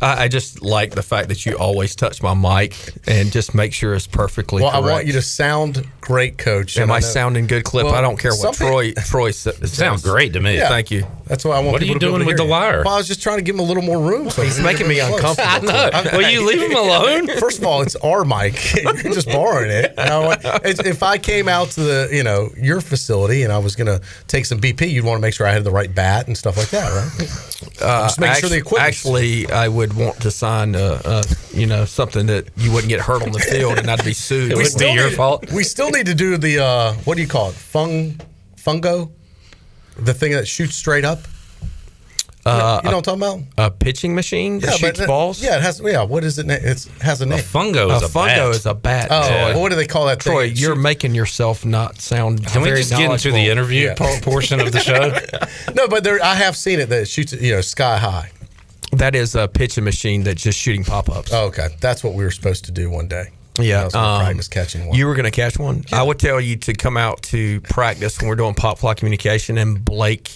[0.01, 2.75] I, I just like the fact that you always touch my mic
[3.07, 4.85] and just make sure it's perfectly Well, correct.
[4.87, 6.77] I want you to sound great, Coach.
[6.77, 7.85] Am And I sounding good, Clip?
[7.87, 9.71] I don't care what some Troy people- Troy says.
[9.71, 10.57] Sounds great to me.
[10.57, 10.69] Yeah.
[10.69, 11.05] Thank you.
[11.25, 11.73] That's what I want.
[11.73, 12.49] What are you to doing with the you.
[12.49, 12.83] wire?
[12.83, 14.29] Well, I was just trying to give him a little more room.
[14.29, 15.15] So He's making me close.
[15.15, 15.69] uncomfortable.
[15.93, 16.17] I know.
[16.17, 17.27] Will you leave him alone?
[17.39, 18.73] First of all, it's our mic.
[18.83, 19.93] You're just borrowing it.
[19.97, 23.87] I if I came out to the, you know, your facility and I was going
[23.87, 26.37] to take some BP, you'd want to make sure I had the right bat and
[26.37, 27.81] stuff like that, right?
[27.81, 28.95] Uh, just making sure the equipment.
[28.95, 31.23] equipment's- Actually, I would want to sign, uh, uh,
[31.53, 34.51] you know, something that you wouldn't get hurt on the field and not be sued.
[34.51, 35.51] It wouldn't be your need, fault.
[35.51, 37.55] We still need to do the uh, what do you call it?
[37.55, 38.19] Fung,
[38.57, 39.11] fungo,
[39.97, 41.19] the thing that shoots straight up.
[42.47, 43.67] Uh, you know what I'm talking about?
[43.67, 45.41] A pitching machine that shoots but, balls.
[45.43, 45.81] Yeah, it has.
[45.83, 46.45] Yeah, what is it?
[46.45, 47.39] na- It's has a name.
[47.39, 49.07] fungo is a fungo is a bat.
[49.09, 49.59] Oh, Troy.
[49.59, 50.19] what do they call that?
[50.19, 52.45] Troy, It you're shoots- making yourself not sound.
[52.45, 54.19] Can we just get into the interview Yeah.
[54.21, 55.73] portion of the show?
[55.73, 58.29] no, but there, I have seen it that it shoots you know sky high.
[58.97, 61.31] That is a pitching machine that's just shooting pop ups.
[61.33, 63.29] Oh, okay, that's what we were supposed to do one day.
[63.59, 64.97] Yeah, I was um, practice catching one.
[64.97, 65.85] You were going to catch one.
[65.93, 69.57] I would tell you to come out to practice when we're doing pop fly communication.
[69.57, 70.29] And Blake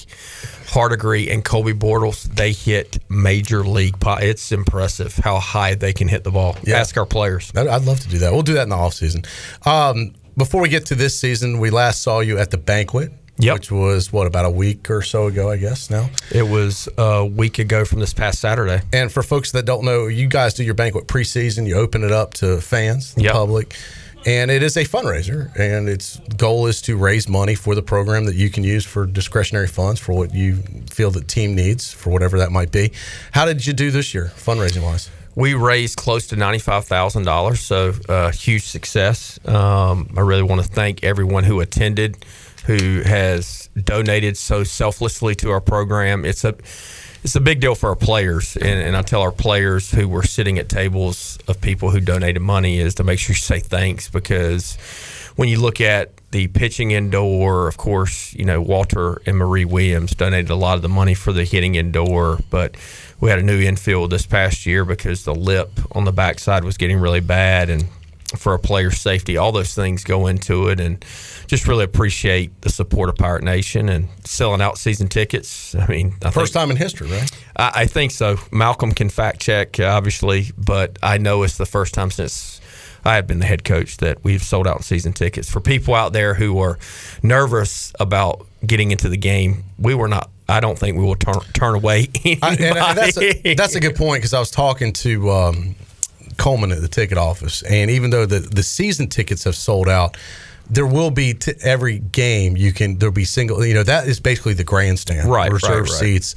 [0.68, 4.22] Hardigree and Colby Bortles, they hit major league pop.
[4.22, 6.56] It's impressive how high they can hit the ball.
[6.68, 7.52] Ask our players.
[7.56, 8.32] I'd, I'd love to do that.
[8.32, 9.24] We'll do that in the off season.
[9.66, 13.12] Um, before we get to this season, we last saw you at the banquet.
[13.40, 15.90] Which was what about a week or so ago, I guess.
[15.90, 18.82] Now It was a week ago from this past Saturday.
[18.92, 21.66] And for folks that don't know, you guys do your banquet preseason.
[21.66, 23.34] You open it up to fans, the Yep.
[23.34, 23.76] public,
[24.26, 25.56] and it is a fundraiser.
[25.58, 29.06] And its goal is to raise money for the program that you can use for
[29.06, 30.58] discretionary funds for what you
[30.90, 32.92] feel the team needs for whatever that might be.
[33.32, 35.10] How did you do this year, fundraising wise?
[35.36, 39.40] We raised close to ninety-five thousand dollars, so uh, huge success.
[39.46, 42.18] Um, I really want to thank everyone who attended,
[42.70, 46.24] who has donated so selflessly to our program.
[46.24, 46.54] It's a
[47.24, 50.22] it's a big deal for our players, and, and I tell our players who were
[50.22, 54.08] sitting at tables of people who donated money is to make sure you say thanks
[54.08, 54.76] because
[55.36, 60.12] when you look at the pitching indoor, of course, you know Walter and Marie Williams
[60.12, 62.78] donated a lot of the money for the hitting indoor, but
[63.20, 66.78] we had a new infield this past year because the lip on the backside was
[66.78, 67.86] getting really bad, and
[68.38, 71.04] for a player's safety, all those things go into it, and
[71.48, 75.74] just really appreciate the support of Pirate Nation and selling out season tickets.
[75.76, 77.32] I mean, I First think, time in history, right?
[77.56, 78.38] I, I think so.
[78.52, 82.60] Malcolm can fact check, obviously, but I know it's the first time since
[83.06, 85.50] I have been the head coach that we've sold out season tickets.
[85.50, 86.78] For people out there who are
[87.24, 90.30] nervous about getting into the game, we were not.
[90.48, 92.08] I don't think we will turn turn away
[92.42, 92.56] I-
[92.96, 95.76] that's, a, that's a good point because I was talking to um,
[96.40, 100.18] Coleman at the ticket office, and even though the, the season tickets have sold out,
[100.70, 103.66] there will be t- every game you can there'll be single.
[103.66, 105.30] You know that is basically the grandstand.
[105.30, 106.00] Right, reserve right, right.
[106.00, 106.36] seats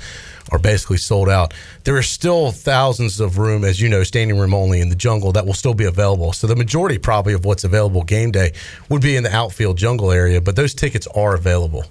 [0.51, 1.55] are basically sold out.
[1.85, 5.33] There are still thousands of room, as you know, standing room only in the jungle
[5.33, 6.33] that will still be available.
[6.33, 8.53] So the majority probably of what's available game day
[8.89, 11.85] would be in the outfield jungle area, but those tickets are available.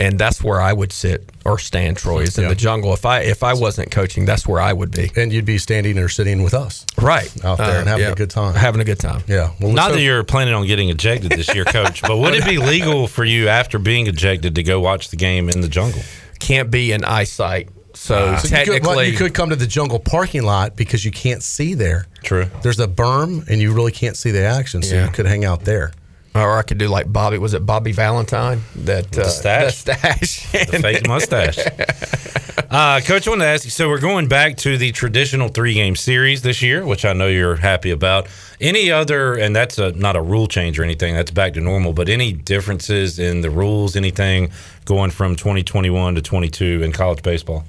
[0.00, 1.98] And that's where I would sit or stand.
[1.98, 2.92] Troy is in the jungle.
[2.94, 5.12] If I if I wasn't coaching, that's where I would be.
[5.16, 8.12] And you'd be standing or sitting with us, right out there, and Uh, having yeah.
[8.12, 8.54] a good time.
[8.54, 9.22] Having a good time.
[9.28, 9.50] Yeah.
[9.60, 12.44] Well, Not so- that you're planning on getting ejected this year, coach, but would it
[12.44, 16.02] be legal for you after being ejected to go watch the game in the jungle?
[16.40, 17.68] Can't be in eyesight.
[17.92, 21.04] So So you could, technically, well, you could come to the jungle parking lot because
[21.04, 22.06] you can't see there.
[22.22, 22.46] True.
[22.62, 25.06] There's a berm, and you really can't see the action, so Yeah.
[25.06, 25.92] you could hang out there.
[26.34, 27.38] Or I could do like Bobby.
[27.38, 28.60] Was it Bobby Valentine?
[28.76, 29.82] That uh, stash.
[29.82, 30.52] The stash.
[30.52, 31.58] The fake mustache.
[32.70, 33.70] Uh, Coach, I wanted to ask you.
[33.70, 37.56] So we're going back to the traditional three-game series this year, which I know you're
[37.56, 38.28] happy about.
[38.60, 41.16] Any other, and that's a, not a rule change or anything.
[41.16, 41.92] That's back to normal.
[41.92, 43.96] But any differences in the rules?
[43.96, 44.52] Anything
[44.84, 47.64] going from 2021 to 22 in college baseball?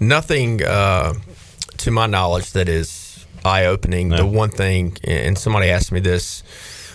[0.00, 1.12] Nothing, uh,
[1.78, 4.08] to my knowledge, that is eye opening.
[4.08, 6.42] The one thing, and somebody asked me this,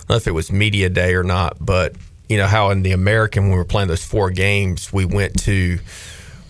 [0.08, 1.96] don't know if it was media day or not, but
[2.30, 5.40] you know how in the American when we were playing those four games, we went
[5.44, 5.80] to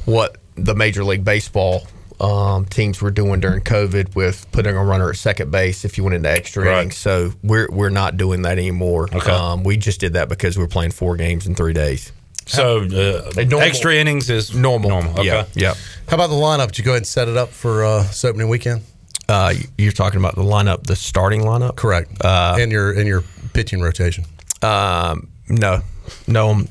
[0.05, 1.85] what the Major League Baseball
[2.19, 6.03] um, teams were doing during COVID with putting a runner at second base if you
[6.03, 6.77] went into extra Right.
[6.79, 6.97] innings.
[6.97, 9.07] So we're we're not doing that anymore.
[9.13, 9.31] Okay.
[9.31, 12.11] Um, we just did that because we were playing four games in three days.
[12.47, 14.89] So uh, normal- extra innings is normal.
[14.89, 15.11] Normal.
[15.13, 15.25] Okay.
[15.25, 15.45] Yeah.
[15.53, 15.73] Yeah.
[16.07, 16.67] How about the lineup?
[16.67, 18.81] Did you go ahead and set it up for uh, this opening weekend?
[19.29, 21.75] Uh, you're talking about the lineup, the starting lineup.
[21.75, 22.09] Correct.
[22.23, 23.23] Uh, and your and your
[23.57, 24.23] pitching rotation.
[24.61, 25.81] Um, no,
[26.27, 26.67] no, on-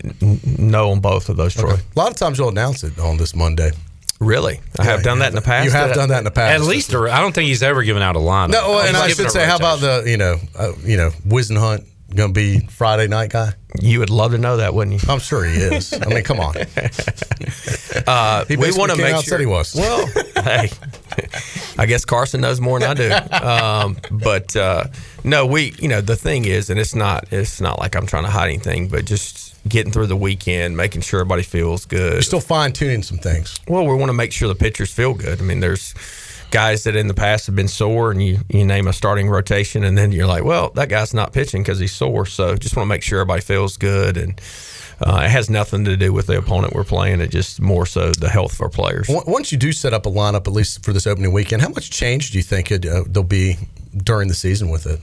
[0.58, 1.72] no on both of those, Troy.
[1.74, 3.72] A lot of times you'll announce it on this Monday.
[4.20, 5.64] Really, I have done that in the past.
[5.66, 6.54] You have done that in the past.
[6.54, 8.52] At least, I don't think he's ever given out a lineup.
[8.52, 11.10] No, well, and I should a say, how about the you know uh, you know
[11.26, 11.84] Whisenhunt
[12.14, 13.52] going to be Friday night guy?
[13.80, 15.12] You would love to know that, wouldn't you?
[15.12, 15.92] I'm sure he is.
[15.92, 16.54] I mean, come on.
[18.06, 19.22] Uh, He we want to make sure.
[19.22, 19.74] said he was.
[19.74, 20.06] Well,
[20.44, 20.70] hey,
[21.78, 23.44] I guess Carson knows more than I do.
[23.44, 24.84] Um, but uh,
[25.24, 28.24] no, we, you know, the thing is, and it's not, it's not like I'm trying
[28.24, 32.12] to hide anything, but just getting through the weekend, making sure everybody feels good.
[32.12, 33.58] You're still fine tuning some things.
[33.66, 35.40] Well, we want to make sure the pitchers feel good.
[35.40, 35.94] I mean, there's
[36.50, 39.84] guys that in the past have been sore, and you you name a starting rotation,
[39.84, 42.26] and then you're like, well, that guy's not pitching because he's sore.
[42.26, 44.40] So just want to make sure everybody feels good, and
[45.00, 47.20] uh, it has nothing to do with the opponent we're playing.
[47.20, 49.08] It just more so the health of our players.
[49.08, 51.68] Once once you do set up a lineup, at least for this opening weekend, how
[51.68, 53.56] much change do you think it, uh, there'll be
[53.96, 55.00] during the season with it?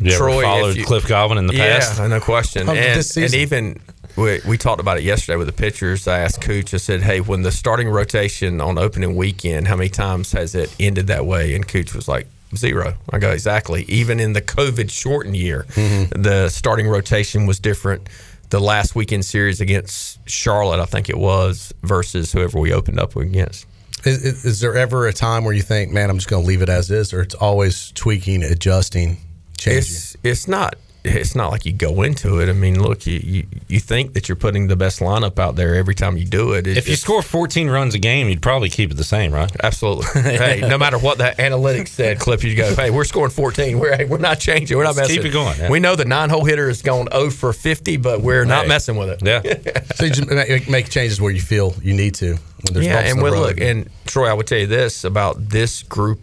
[0.00, 2.00] You ever Troy, followed you- Cliff Godwin in the yeah, past?
[2.00, 2.66] no question.
[2.66, 3.80] How And, this and even
[4.16, 6.06] we, we talked about it yesterday with the pitchers.
[6.06, 6.72] I asked Cooch.
[6.74, 10.74] I said, "Hey, when the starting rotation on opening weekend, how many times has it
[10.78, 12.26] ended that way?" And Cooch was like,
[12.56, 12.94] Zero.
[13.10, 13.84] I go exactly.
[13.88, 16.22] Even in the COVID shortened year, Mm-hmm.
[16.22, 18.08] the starting rotation was different.
[18.50, 23.16] The last weekend series against Charlotte, I think it was, versus whoever we opened up
[23.16, 23.66] against.
[24.04, 26.62] Is, is, there ever a time where you think, man, I'm just going to leave
[26.62, 29.16] it as is, or it's always tweaking, adjusting,
[29.58, 29.78] changing?
[29.80, 30.76] It's it's not
[31.06, 32.48] it's not like you go into it.
[32.48, 35.74] I mean, look, you, you, you think that you're putting the best lineup out there
[35.74, 36.66] every time you do it.
[36.66, 39.54] It- If you score 14 runs a game, you'd probably keep it the same, right?
[39.62, 40.06] Absolutely.
[40.22, 43.78] hey, no matter what the analytics said, Cliff, you go, hey, we're scoring 14.
[43.78, 44.76] We're hey, we're not changing.
[44.78, 45.22] We're not Let's messing.
[45.22, 45.70] keep it going, yeah.
[45.70, 48.68] We know the nine hole hitter is going 0 for 50, but we're not Hey.
[48.68, 49.22] messing with it.
[49.22, 49.82] Yeah.
[49.96, 52.36] so you just make, make changes where you feel you need to.
[52.62, 55.50] When there's yeah, and the we look, and Troy, I would tell you this about
[55.50, 56.22] this group,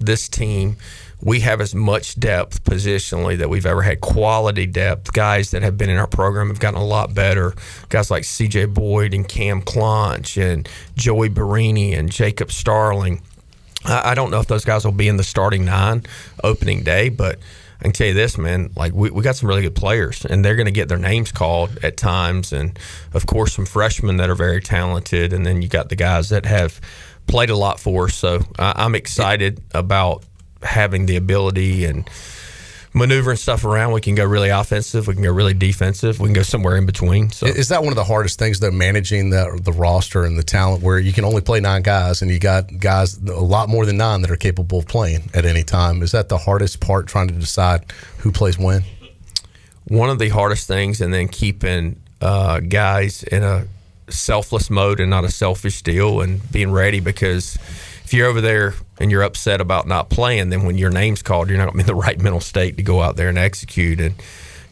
[0.00, 0.78] this team.
[1.22, 4.00] We have as much depth positionally that we've ever had.
[4.00, 5.12] Quality depth.
[5.12, 7.54] Guys that have been in our program have gotten a lot better.
[7.88, 8.66] Guys like C.J.
[8.66, 13.22] Boyd and Cam Clunch and Joey Barini and Jacob Starling.
[13.84, 16.04] I, I don't know if those guys will be in the starting nine
[16.42, 17.38] opening day, but
[17.80, 18.70] I can tell you this, man.
[18.76, 21.32] Like we, we got some really good players, and they're going to get their names
[21.32, 22.78] called at times, and
[23.12, 26.46] of course some freshmen that are very talented, and then you got the guys that
[26.46, 26.80] have
[27.26, 28.14] played a lot for us.
[28.14, 30.24] So I, I'm excited about
[30.64, 32.08] having the ability and
[32.92, 33.92] maneuvering stuff around.
[33.92, 35.06] We can go really offensive.
[35.06, 36.18] We can go really defensive.
[36.18, 37.30] We can go somewhere in between.
[37.30, 40.42] So Is that one of the hardest things though, managing the the roster and the
[40.42, 43.84] talent, where you can only play nine guys, and you got guys a lot more
[43.86, 46.02] than nine that are capable of playing at any time?
[46.02, 47.84] Is that the hardest part, trying to decide
[48.18, 48.82] who plays when?
[49.86, 53.66] one of the hardest things, and then keeping uh, guys in a
[54.08, 57.58] selfless mode and not a selfish deal, and being ready because
[58.04, 61.48] if you're over there and you're upset about not playing, then when your name's called,
[61.48, 63.38] you're not going to be in the right mental state to go out there and
[63.38, 64.00] execute.
[64.00, 64.14] And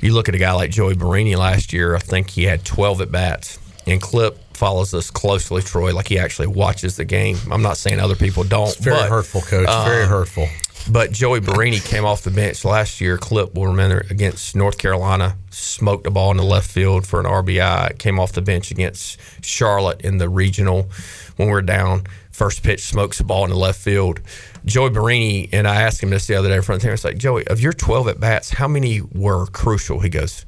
[0.00, 3.00] you look at a guy like Joey Barini last year, I think he had 12
[3.00, 3.58] at bats.
[3.86, 7.36] And Clip follows us closely, Troy, like he actually watches the game.
[7.50, 8.68] I'm not saying other people don't.
[8.68, 9.66] It's very but, hurtful, coach.
[9.66, 10.48] very um, hurtful.
[10.90, 13.18] but Joey Barini came off the bench last year.
[13.18, 17.26] Clip will remember against North Carolina, smoked the ball in the left field for an
[17.26, 17.98] RBI.
[17.98, 20.88] Came off the bench against Charlotte in the regional
[21.36, 22.06] when we were down.
[22.32, 24.20] First pitch, smokes the ball in the left field.
[24.64, 26.94] Joey Barini and I asked him this the other day in front of him.
[26.94, 30.00] It's like Joey, of your 12 at bats, how many were crucial?
[30.00, 30.46] He goes,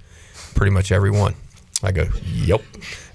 [0.54, 1.34] pretty much every one.
[1.84, 2.62] I go, yep.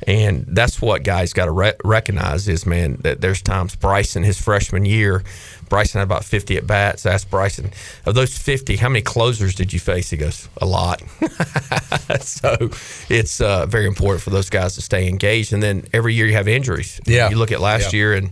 [0.08, 4.40] And that's what guys got to re- recognize is, man, that there's times Bryson, his
[4.42, 5.24] freshman year,
[5.68, 7.06] Bryson had about 50 at bats.
[7.06, 7.72] I asked Bryson,
[8.06, 10.10] of those 50, how many closers did you face?
[10.10, 11.02] He goes, a lot.
[12.22, 12.70] so
[13.10, 15.54] it's uh, very important for those guys to stay engaged.
[15.54, 17.00] And then every year you have injuries.
[17.06, 17.30] Yeah.
[17.30, 17.98] You look at last Yeah.
[17.98, 18.32] year and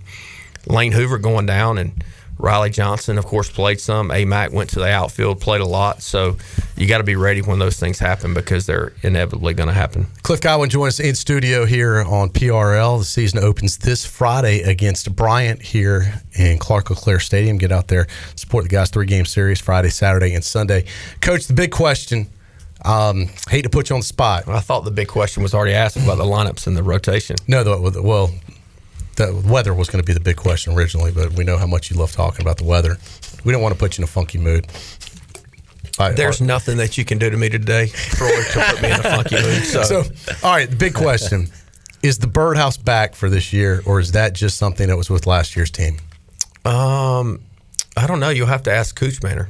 [0.68, 2.04] Lane Hoover going down and
[2.40, 4.12] Riley Johnson, of course, played some.
[4.12, 6.02] A Mac went to the outfield, played a lot.
[6.02, 6.38] So
[6.76, 10.08] you got to be ready when those things happen because they're inevitably going to happen.
[10.24, 13.00] Cliff Godwin joins us in studio here on PRL.
[13.00, 17.58] The season opens this Friday against Bryant here in Clark LeClair Stadium.
[17.58, 18.90] Get out there, support the guys.
[18.90, 20.86] Three game series Friday, Saturday, and Sunday.
[21.22, 22.28] Coach, the big question.
[22.86, 24.48] Um, hate to put you on the spot.
[24.48, 27.36] I thought the big question was already asked about the lineups and the rotation.
[27.48, 28.32] No, the, well,
[29.18, 31.92] the weather was going to be the big question originally, but we know how much
[31.92, 32.98] you love talking about the weather.
[33.44, 34.66] We don't want to put you in a funky mood.
[36.00, 39.00] I- There's nothing that you can do to me today, Troy, to put me in
[39.00, 39.64] a funky mood.
[39.66, 40.04] So, So,
[40.44, 41.48] all right, the big question
[42.04, 45.26] is the birdhouse back for this year, or is that just something that was with
[45.28, 45.98] last year's team?
[46.66, 47.42] um,
[47.96, 48.30] I don't know.
[48.30, 49.48] You'll have to ask Kuchmaner.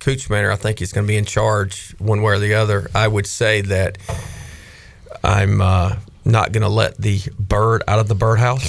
[0.00, 2.90] Cooch Manor, I think, is going to be in charge one way or the other.
[2.94, 3.98] I would say that
[5.22, 5.96] I'm uh,
[6.26, 8.68] not going to let the bird out of the birdhouse.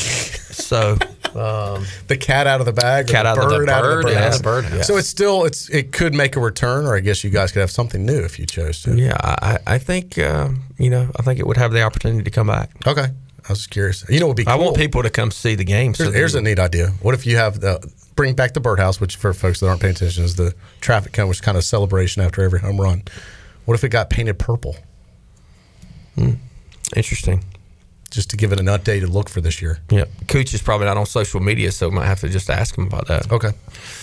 [0.56, 0.92] So,
[1.36, 3.90] um, the cat out of the bag, cat the out of the bird out of
[3.92, 4.38] bird, the yeah, birdhouse?
[4.38, 4.88] the birdhouse.
[4.88, 7.60] So it's still it's it could make a return, or I guess you guys could
[7.62, 8.96] have something new if you chose to.
[8.96, 11.10] Yeah, I, I think um, you know.
[11.20, 12.72] I think it would have the opportunity to come back.
[12.86, 13.08] Okay,
[13.48, 14.06] I was curious.
[14.10, 15.94] You know, would be I want people to come see the game.
[15.94, 16.88] So Here's, that- here's a neat idea.
[17.02, 17.86] What if you have the
[18.16, 21.28] bring back the birdhouse, which for folks that aren't paying attention is the traffic cone,
[21.30, 23.04] which is kind of celebration after every home run.
[23.66, 24.76] What if it got painted purple?
[26.96, 27.44] Interesting.
[28.10, 29.80] Just to give it an updated look for this year.
[29.90, 32.78] Yeah, Cooch is probably not on social media, so we might have to just ask
[32.78, 33.30] him about that.
[33.32, 33.52] Okay.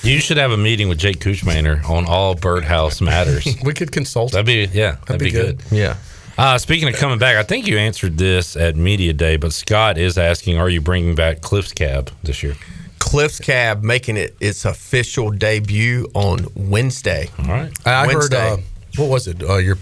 [0.02, 3.46] You should have a meeting with Jake Kuchmaner on all birdhouse matters.
[3.64, 4.32] we could consult.
[4.32, 4.96] That'd be yeah.
[5.06, 5.58] That'd, be, be good.
[5.70, 5.78] good.
[5.78, 5.96] Yeah.
[6.36, 9.96] Uh, speaking of coming back, I think you answered this at media day, but Scott
[9.96, 12.56] is asking, are you bringing back Cliff's Cab this year?
[12.98, 17.30] Cliff's Cab making it its official debut on Wednesday.
[17.38, 17.72] All right.
[17.86, 18.50] I Wednesday.
[18.50, 18.58] heard.
[18.58, 18.62] Uh,
[18.96, 19.42] what was it?
[19.42, 19.78] Uh, your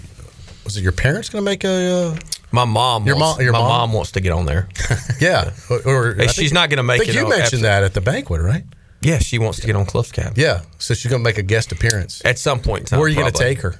[0.63, 2.17] was it your parents going to make a?
[2.53, 3.05] My mom.
[3.05, 3.67] Your wants, mom- your my mom?
[3.69, 3.93] mom?
[3.93, 4.69] wants to get on there.
[5.19, 5.51] yeah.
[5.69, 5.79] Or,
[6.15, 8.01] or she's think- not gonna make I think it You on- mentioned that at the
[8.01, 8.63] banquet, right?
[9.01, 10.61] Yeah, she wants to get on Cliff's Cab Yeah.
[10.77, 12.21] So she's going to make a guest appearance.
[12.23, 12.99] at some point in time.
[12.99, 13.75] Where are you going to take her?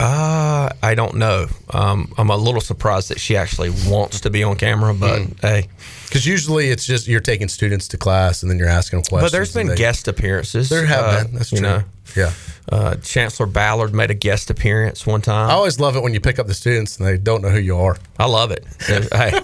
[0.00, 1.48] Uh, I don't know.
[1.68, 5.68] Um, I'm a little surprised that she actually wants to be on camera, but hey.
[6.14, 9.32] Because usually it's just you're taking students to class and then you're asking them questions.
[9.32, 10.68] But there's been they- guest appearances.
[10.68, 11.34] There have uh, been.
[11.34, 11.60] That's true.
[11.60, 11.82] know.
[12.14, 12.32] Yeah.
[12.70, 15.50] Uh, Chancellor Ballard made a guest appearance one time.
[15.50, 17.58] I always love it when you pick up the students and they don't know who
[17.58, 17.96] you are.
[18.16, 18.64] I love it.
[18.86, 19.40] hey,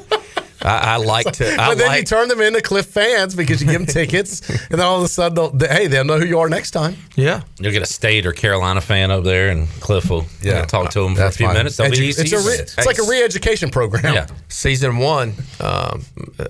[0.62, 1.53] I, I like to.
[1.55, 4.78] I but then you turn them into Cliff fans because you give them tickets, and
[4.78, 6.97] then all of a sudden, they'll, they, hey, they'll know who you are next time.
[7.16, 7.43] Yeah.
[7.59, 10.65] You'll get a state or Carolina fan up there, and Cliff will Yeah.
[10.66, 11.57] talk to him for a few fine.
[11.57, 11.77] minutes.
[11.77, 12.23] They'll be Edu- easy.
[12.23, 14.15] it's, a re- it's like a re-education program.
[14.15, 14.27] Yeah.
[14.49, 16.05] season one, um,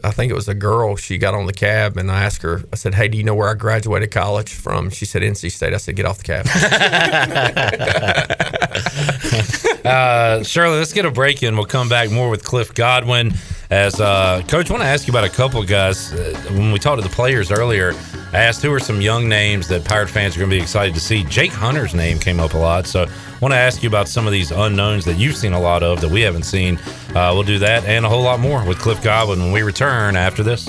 [0.04, 0.96] I think it was a girl.
[0.96, 2.62] She got on the cab, and I asked her.
[2.72, 5.74] I said, "Hey, do you know where I graduated college from?" She said, "NC State."
[5.74, 6.46] I said, "Get off the cab."
[9.84, 11.56] uh, Shirley, let's get a break in.
[11.56, 13.32] We'll come back more with Cliff Godwin.
[13.70, 16.12] As uh, coach, I want to ask you about a couple of guys.
[16.12, 17.92] Uh, when we talked to the players earlier,
[18.32, 20.94] I asked who are some young names that Pirate fans are going to be excited
[20.94, 21.22] to see.
[21.24, 24.26] Jake Hunter's name came up a lot, so I want to ask you about some
[24.26, 26.78] of these unknowns that you've seen a lot of that we haven't seen.
[27.14, 30.16] Uh, we'll do that and a whole lot more with Cliff Godwin when we return
[30.16, 30.68] after this.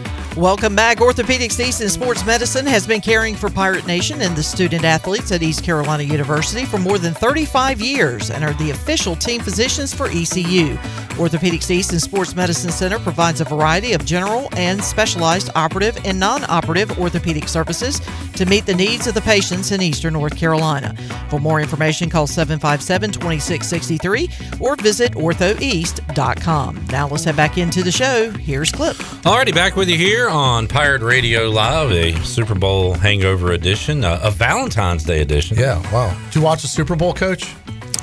[0.37, 0.99] Welcome back.
[0.99, 5.29] Orthopedics East and Sports Medicine has been caring for Pirate Nation and the student athletes
[5.33, 9.93] at East Carolina University for more than 35 years and are the official team physicians
[9.93, 10.77] for ECU.
[11.17, 16.17] Orthopedics East and Sports Medicine Center provides a variety of general and specialized operative and
[16.17, 17.99] non operative orthopedic services
[18.35, 20.95] to meet the needs of the patients in Eastern North Carolina.
[21.29, 24.29] For more information, call 757 2663
[24.61, 26.85] or visit orthoeast.com.
[26.89, 28.31] Now let's head back into the show.
[28.31, 28.95] Here's Clip.
[28.95, 34.19] Alrighty, back with you here on Pirate Radio Live, a Super Bowl hangover edition, uh,
[34.23, 35.57] a Valentine's Day edition.
[35.57, 36.15] Yeah, wow.
[36.25, 37.55] Did you watch the Super Bowl, Coach?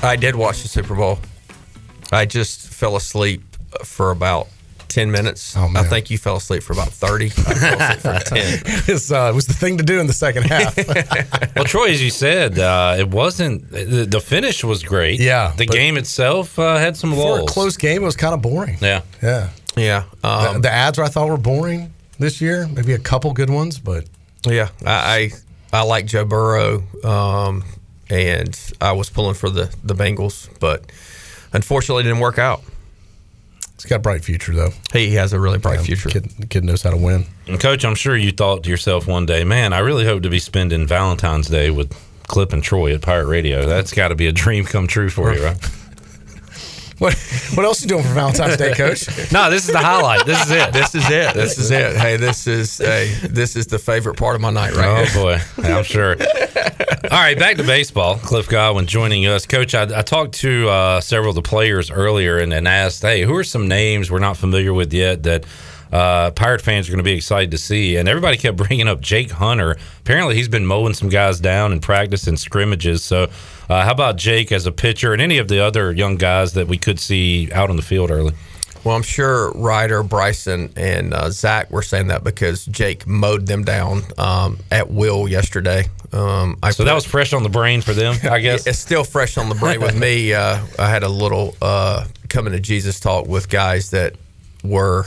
[0.02, 1.18] I did watch the Super Bowl.
[2.12, 3.42] I just fell asleep
[3.84, 4.48] for about
[4.88, 5.54] 10 minutes.
[5.56, 7.26] Oh, I think you fell asleep for about 30.
[7.26, 9.16] I fell asleep for 10.
[9.26, 10.76] Uh, it was the thing to do in the second half.
[11.56, 15.20] well, Troy, as you said, uh, it wasn't the, the finish was great.
[15.20, 18.42] Yeah, the game itself uh, had some For a close game, it was kind of
[18.42, 18.78] boring.
[18.80, 19.50] Yeah, Yeah.
[19.76, 20.04] Yeah.
[20.22, 22.66] the, Um, the ads I thought were boring this year.
[22.68, 24.04] Maybe a couple good ones, but
[24.46, 24.68] yeah.
[24.84, 25.30] I,
[25.72, 27.64] I, I like Joe Burrow, um,
[28.10, 30.90] and I was pulling for the, the Bengals, but
[31.52, 32.62] unfortunately it didn't work out.
[33.74, 34.70] he's got a bright future, though.
[34.92, 36.08] Hey, he has a really bright Yeah, future.
[36.08, 37.26] Kid, the kid knows how to win.
[37.46, 40.30] and Coach, I'm sure you thought to yourself one day, man, I really hope to
[40.30, 41.92] be spending Valentine's Day with
[42.26, 43.66] Clip and Troy at Pirate Radio.
[43.66, 45.56] That's got to be a dream come true for you, right?
[46.98, 47.14] What
[47.54, 49.06] What else you doing for Valentine's Day, Coach?
[49.32, 50.26] no, this is the highlight.
[50.26, 50.72] This is it.
[50.72, 51.34] This is it.
[51.34, 51.96] This is it.
[51.96, 55.38] Hey, this is hey, this is the favorite part of my night right oh here.
[55.62, 56.16] boy, I'm sure.
[56.18, 58.16] All right, back to baseball.
[58.18, 59.74] Cliff Godwin joining us, Coach.
[59.74, 63.34] I, I talked to uh, several of the players earlier and, and asked, "Hey, who
[63.36, 65.44] are some names we're not familiar with yet that
[65.92, 69.00] uh, Pirate fans are going to be excited to see?" And everybody kept bringing up
[69.00, 69.76] Jake Hunter.
[70.00, 73.02] Apparently, he's been mowing some guys down in practice and scrimmages.
[73.02, 73.28] So,
[73.68, 76.68] uh, how about Jake as a pitcher and any of the other young guys that
[76.68, 78.34] we could see out on the field early?
[78.84, 83.64] Well, I'm sure Ryder, Bryson, and uh, Zach were saying that because Jake mowed them
[83.64, 85.86] down um, at will yesterday.
[86.12, 88.66] Um, I So that was fresh on the brain for them, I guess.
[88.66, 90.32] it's still fresh on the brain with me.
[90.38, 94.14] Uh, I had a little uh, coming to Jesus talk with guys that
[94.62, 95.04] were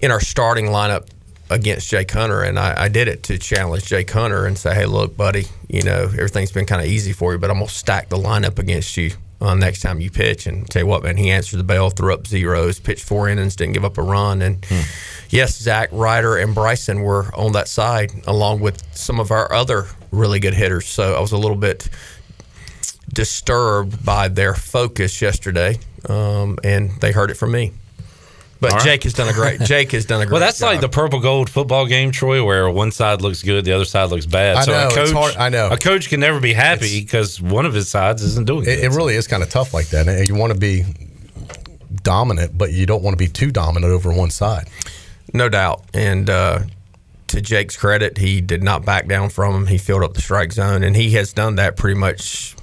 [0.00, 1.08] in our starting lineup
[1.50, 4.86] against Jake Hunter, and I, I did it to challenge Jake Hunter and say, "Hey,
[4.86, 8.08] look, buddy, you know everything's been kind of easy for you, but I'm gonna stack
[8.08, 9.12] the lineup against you."
[9.42, 12.12] Uh, next time you pitch, and tell you what, man, he answered the bell, threw
[12.12, 14.66] up zeros, pitched four innings, didn't give up a run, and
[15.30, 19.86] yes, Zach Ryder and Bryson were on that side, along with some of our other
[20.12, 20.86] really good hitters.
[20.86, 21.88] So I was a little bit
[23.12, 25.78] disturbed by their focus yesterday,
[26.08, 27.72] um, and they heard it from me.
[28.60, 28.84] But All right.
[28.84, 29.60] Jake has done a great.
[29.64, 30.32] Jake has done a great.
[30.32, 30.66] Well, that's job.
[30.72, 34.10] like the purple gold football game, Troy, where one side looks good, the other side
[34.10, 34.56] looks bad.
[34.56, 35.70] I so know, a it's coach, hard- I know.
[35.70, 38.84] a coach can never be happy because one of his sides isn't doing It, good.
[38.84, 40.06] it really is kind of tough like that.
[40.08, 40.84] And You want to be
[42.02, 44.68] dominant, but you don't want to be too dominant over one side.
[45.32, 45.82] No doubt.
[45.94, 46.60] And uh,
[47.28, 49.66] to Jake's credit, he did not back down from him.
[49.66, 52.56] He filled up the strike zone, and he has done that pretty much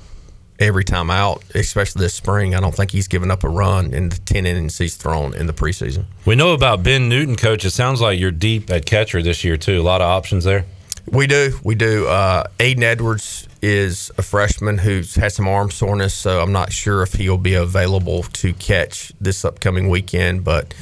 [0.60, 2.56] every time out, especially this spring.
[2.56, 5.48] I don't think he's given up a run in the 10 innings he's thrown in
[5.48, 6.06] the preseason.
[6.26, 7.66] We know about Ben Newton, coach.
[7.66, 9.80] It sounds like you're deep at catcher this year, too.
[9.80, 10.66] A lot of options there.
[11.06, 11.58] We do.
[11.64, 12.08] We do.
[12.08, 17.02] Uh, Aiden Edwards is a freshman who's had some arm soreness, so I'm not sure
[17.02, 20.74] if he'll be available to catch this upcoming weekend, but.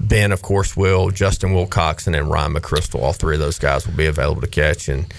[0.00, 1.10] Ben, of course, will.
[1.10, 4.88] Justin Wilcoxon and Ryan McChrystal, all three of those guys will be available to catch.
[4.88, 5.12] And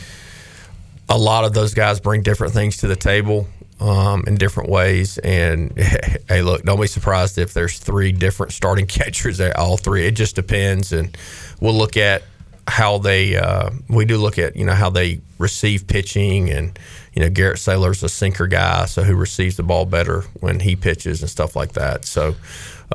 [1.09, 3.45] a lot of those guys bring different things to the table
[3.79, 5.17] um, in different ways.
[5.19, 5.77] And
[6.27, 10.05] hey, look, don't be surprised if there's three different starting catchers at all three.
[10.05, 11.15] It just depends, and
[11.59, 12.23] we'll look at
[12.67, 13.35] how they.
[13.35, 16.77] Uh, we do look at you know how they receive pitching, and
[17.13, 20.75] you know Garrett Saylor's a sinker guy, so who receives the ball better when he
[20.75, 22.05] pitches and stuff like that.
[22.05, 22.35] So.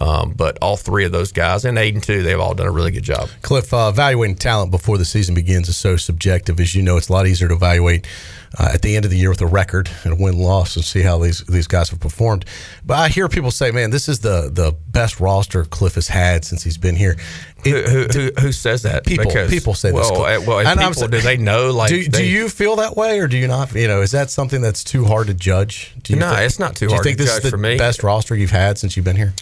[0.01, 2.91] Um, but all three of those guys and Aiden too, they've all done a really
[2.91, 3.29] good job.
[3.43, 6.59] Cliff, uh, evaluating talent before the season begins is so subjective.
[6.59, 8.07] As you know, it's a lot easier to evaluate
[8.59, 10.85] uh, at the end of the year with a record and a win loss and
[10.85, 12.45] see how these these guys have performed.
[12.85, 16.45] But I hear people say, "Man, this is the the best roster Cliff has had
[16.45, 17.17] since he's been here."
[17.65, 19.07] It, who, who, who, says that?
[19.07, 20.47] People because, people say well, this.
[20.47, 21.71] Well, and people, do they know?
[21.71, 23.73] Like, do, they, do you feel that way, or do you not?
[23.75, 25.95] You know, is that something that's too hard to judge?
[26.03, 26.89] Do you no, think, it's not too hard.
[26.89, 27.77] do you hard think to this is the.
[27.79, 29.33] Best roster you've had since you've been here.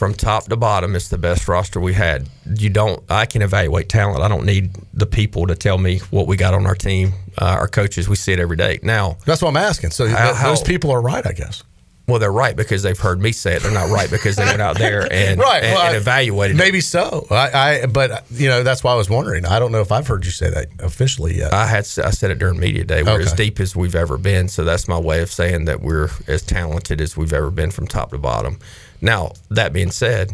[0.00, 2.26] From top to bottom, it's the best roster we had.
[2.50, 3.02] You don't.
[3.10, 4.22] I can evaluate talent.
[4.22, 7.12] I don't need the people to tell me what we got on our team.
[7.36, 8.78] Uh, our coaches, we see it every day.
[8.82, 9.90] Now, that's what I'm asking.
[9.90, 11.64] So how, th- those people are right, I guess.
[12.08, 13.62] Well, they're right because they've heard me say it.
[13.62, 16.56] They're not right because they went out there and, right, and, well, and evaluated.
[16.56, 16.84] Maybe it.
[16.84, 17.26] so.
[17.30, 19.44] I, I, but you know, that's why I was wondering.
[19.44, 21.52] I don't know if I've heard you say that officially yet.
[21.52, 23.02] I had I said it during media day.
[23.02, 23.24] We're Okay.
[23.24, 24.48] as deep as we've ever been.
[24.48, 27.86] So that's my way of saying that we're as talented as we've ever been from
[27.86, 28.58] top to bottom.
[29.00, 30.32] Now that being said,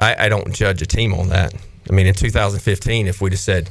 [0.00, 1.54] I, I don't judge a team on that.
[1.88, 3.70] I mean, in 2015, if we'd have said,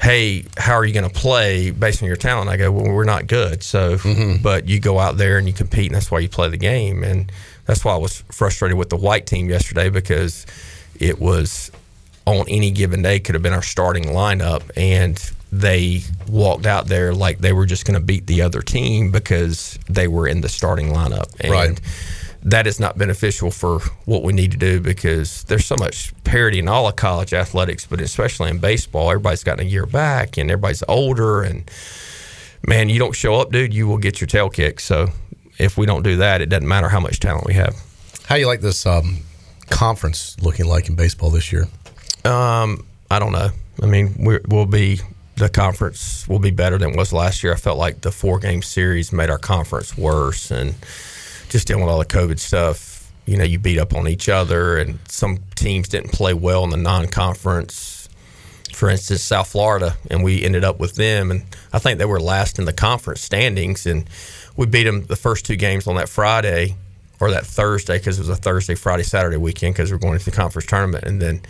[0.00, 3.04] "Hey, how are you going to play based on your talent?" I go, "Well, we're
[3.04, 4.42] not good." So, mm-hmm.
[4.42, 7.02] but you go out there and you compete, and that's why you play the game.
[7.04, 7.30] And
[7.66, 10.46] that's why I was frustrated with the white team yesterday because
[10.98, 11.70] it was
[12.26, 17.14] on any given day could have been our starting lineup, and they walked out there
[17.14, 20.48] like they were just going to beat the other team because they were in the
[20.48, 21.28] starting lineup.
[21.40, 21.80] And Right.
[22.50, 26.58] That is not beneficial for what we need to do because there's so much parity
[26.58, 29.10] in all of college athletics, but especially in baseball.
[29.10, 31.42] Everybody's gotten a year back and everybody's older.
[31.42, 31.70] And
[32.66, 34.80] man, you don't show up, dude, you will get your tail kicked.
[34.80, 35.08] So
[35.58, 37.76] if we don't do that, it doesn't matter how much talent we have.
[38.26, 39.18] How you like this um,
[39.68, 41.66] conference looking like in baseball this year?
[42.24, 43.50] Um, I don't know.
[43.82, 45.00] I mean, we'll be
[45.36, 47.52] the conference will be better than it was last year.
[47.52, 50.74] I felt like the four game series made our conference worse, and
[51.48, 53.10] just dealing with all the COVID stuff.
[53.26, 56.70] You know, you beat up on each other, and some teams didn't play well in
[56.70, 58.08] the non conference.
[58.72, 62.20] For instance, South Florida, and we ended up with them, and I think they were
[62.20, 64.08] last in the conference standings, and
[64.56, 66.76] we beat them the first two games on that Friday
[67.20, 70.26] or that Thursday because it was a Thursday, Friday, Saturday weekend because we're going into
[70.26, 71.42] the conference tournament, and then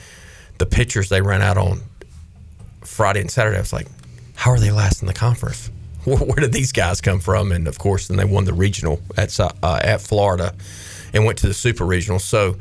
[0.59, 1.83] the pitchers they ran out on
[2.81, 3.57] Friday and Saturday.
[3.57, 3.89] I was like,
[4.35, 5.71] how are they last in the conference?
[6.09, 7.53] Where, where did these guys come from?
[7.53, 10.55] And of course, then they won the regional at uh, at Florida
[11.13, 12.19] and went to the super regional.
[12.19, 12.57] So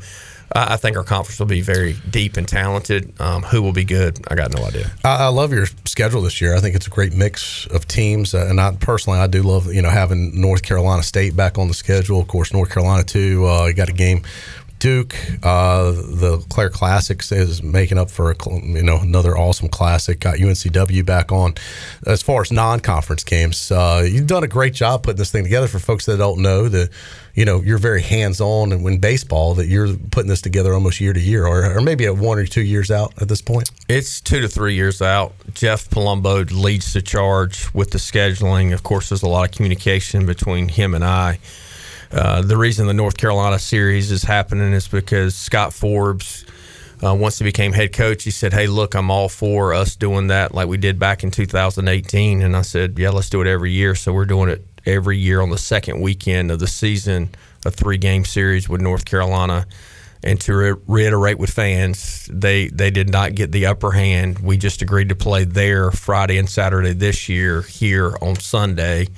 [0.52, 3.12] I think our conference will be very deep and talented.
[3.20, 4.18] Um, who will be good?
[4.28, 4.90] I got no idea.
[5.04, 6.56] I, I love your schedule this year.
[6.56, 9.72] I think it's a great mix of teams, uh, and I personally I do love
[9.72, 12.20] you know having North Carolina State back on the schedule.
[12.20, 13.46] Of course, North Carolina too.
[13.46, 14.22] Uh, you got a game.
[14.78, 20.20] Duke, uh, LeClair Classics is making up for a, you know another awesome classic.
[20.20, 21.54] Got UNCW back on.
[22.06, 25.66] As far as non-conference games, uh, you've done a great job putting this thing together.
[25.66, 26.90] For folks that don't know, that
[27.34, 31.12] you know you're very hands-on, and when baseball, that you're putting this together almost year
[31.12, 33.70] to year, or, or maybe at one or two years out at this point.
[33.88, 35.34] It's two to three years out.
[35.54, 38.72] Jeff Palumbo leads the charge with the scheduling.
[38.72, 41.40] Of course, there's a lot of communication between him and I.
[42.10, 46.44] Uh, the reason the North Carolina series is happening is because Scott Forbes,
[47.04, 50.28] uh, once he became head coach, he said, "Hey, look, I'm all for us doing
[50.28, 53.72] that like we did back in 2018." And I said, "Yeah, let's do it every
[53.72, 57.28] year." So we're doing it every year on the second weekend of the season,
[57.66, 59.66] a three-game series with North Carolina.
[60.24, 64.40] And to re- reiterate with fans, they they did not get the upper hand.
[64.40, 69.08] We just agreed to play there Friday and Saturday this year, here on Sunday,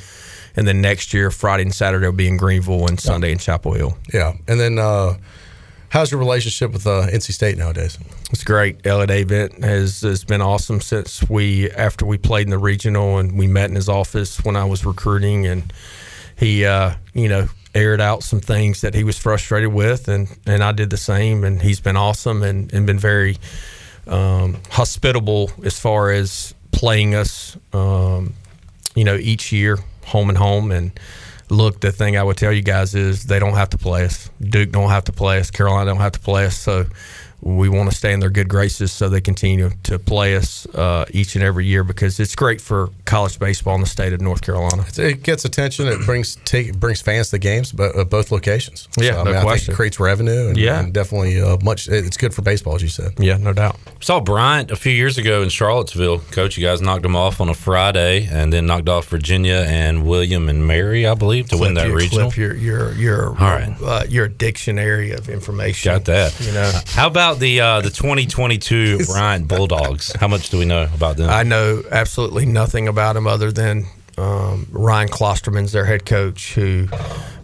[0.56, 3.72] and then next year Friday and Saturday will be in Greenville and Sunday in Chapel
[3.72, 3.96] Hill.
[4.12, 5.14] Yeah, and then uh,
[5.90, 7.98] how's your relationship with uh, NC State nowadays?
[8.30, 8.86] It's great.
[8.86, 13.38] Elliott Avent has has been awesome since we after we played in the regional and
[13.38, 15.72] we met in his office when I was recruiting and
[16.36, 20.62] he uh, you know aired out some things that he was frustrated with and and
[20.62, 23.36] I did the same and he's been awesome and, and been very
[24.06, 28.34] um, hospitable as far as playing us um,
[28.94, 29.78] you know each year
[30.10, 30.92] home and home and
[31.50, 34.30] look, the thing I would tell you guys is they don't have to play us.
[34.40, 35.50] Duke don't have to play us.
[35.50, 36.56] Carolina don't have to play us.
[36.56, 36.86] So
[37.42, 41.04] we want to stay in their good graces so they continue to play us uh,
[41.10, 44.42] each and every year because it's great for college baseball in the state of North
[44.42, 44.84] Carolina.
[44.98, 45.86] It gets attention.
[45.88, 48.88] It brings take brings fans to the games, but uh, both locations.
[48.98, 49.72] Yeah, so, I no mean, I think question.
[49.72, 50.48] it creates revenue.
[50.48, 50.80] And, Yeah.
[50.80, 51.88] and definitely uh, much.
[51.88, 53.12] It's good for baseball, as you said.
[53.18, 53.76] Yeah, no doubt.
[54.00, 56.18] Saw Bryant a few years ago in Charlottesville.
[56.30, 60.04] Coach, you guys knocked him off on a Friday, and then knocked off Virginia and
[60.06, 62.30] William and Mary, I believe, to win Clip that your- regional.
[62.30, 63.74] Clip your your your All right.
[63.82, 65.92] uh, your dictionary of information.
[65.92, 66.38] Got that.
[66.40, 66.70] You know.
[66.88, 70.12] How about the uh, the 2022 Bryant Bulldogs?
[70.14, 71.30] How much do we know about them?
[71.30, 73.84] I know absolutely nothing about him other than
[74.18, 76.88] um, Ryan Klosterman's their head coach, who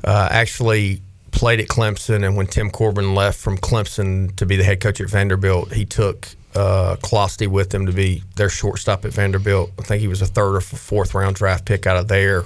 [0.05, 1.01] uh, actually
[1.31, 2.25] played at Clemson.
[2.25, 5.85] And when Tim Corbin left from Clemson to be the head coach at Vanderbilt, he
[5.85, 9.71] took uh, Klosty with him to be their shortstop at Vanderbilt.
[9.79, 12.45] I think he was a third or fourth round draft pick out of there.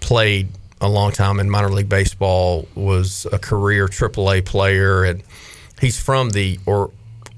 [0.00, 0.48] Played
[0.80, 2.68] a long time in minor league baseball.
[2.74, 5.22] Was a career AAA player, and
[5.80, 6.90] he's from the or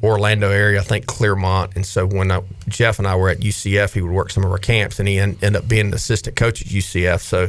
[0.03, 1.73] Orlando area, I think Clermont.
[1.75, 4.51] And so when I, Jeff and I were at UCF, he would work some of
[4.51, 7.21] our camps, and he en- ended up being an assistant coach at UCF.
[7.21, 7.49] So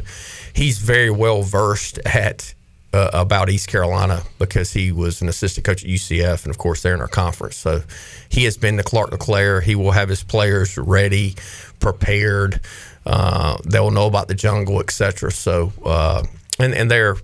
[0.54, 2.54] he's very well versed at
[2.94, 6.82] uh, about East Carolina because he was an assistant coach at UCF, and of course
[6.82, 7.58] they're in our conference.
[7.58, 7.84] So
[8.30, 9.62] he has been to Clark LeClair.
[9.62, 11.36] He will have his players ready,
[11.80, 12.62] prepared.
[13.06, 15.32] Uh, they'll know about the jungle, etc.
[15.32, 16.24] So uh,
[16.60, 17.18] and and they're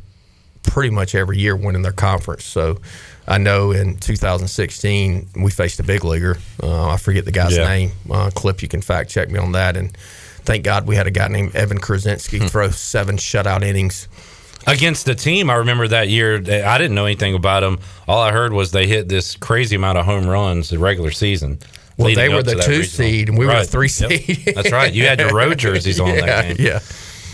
[0.64, 2.46] pretty much every year winning their conference.
[2.46, 2.80] So
[3.28, 6.38] I know in 2016 we faced a big leaguer.
[6.62, 7.68] Uh, I forget the guy's Yeah.
[7.68, 7.92] name.
[8.12, 9.78] Uh, Clip, you can fact check me on that.
[9.78, 9.96] And
[10.46, 12.48] thank God we had a guy named Evan Kruczynski Hmm.
[12.48, 14.08] throw seven shutout innings.
[14.66, 16.36] Against the team, I remember that year.
[16.38, 17.80] I didn't know anything about them.
[18.08, 21.60] All I heard was they hit this crazy amount of home runs the regular season.
[21.98, 22.84] Well, they were the two regional.
[22.84, 23.68] seed, and we were the Right.
[23.70, 24.10] three Yep.
[24.10, 24.54] seed.
[24.56, 24.92] That's right.
[24.92, 26.66] You had your road jerseys on Yeah, that game.
[26.66, 26.80] yeah.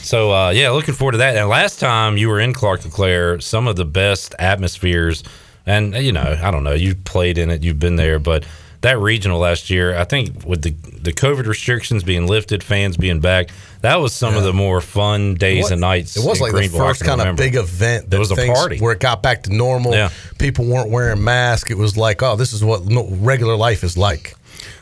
[0.02, 1.36] So uh, yeah, looking forward to that.
[1.38, 5.24] And last time you were in Clark LeClair, some of the best atmospheres,
[5.66, 8.46] and you know, I don't know, you played in it, you've been there, but
[8.82, 13.20] that regional last year, I think with the the COVID restrictions being lifted, fans being
[13.20, 13.50] back,
[13.82, 16.16] that was some of the more fun days What- and nights.
[16.18, 18.10] It was in like the Greenville I first can kind of big event.
[18.10, 18.80] There that was a party.
[18.80, 19.94] where it got back to normal.
[19.94, 20.10] Yeah.
[20.38, 21.72] People weren't wearing masks.
[21.72, 24.36] It was like, oh, this is what regular life is like.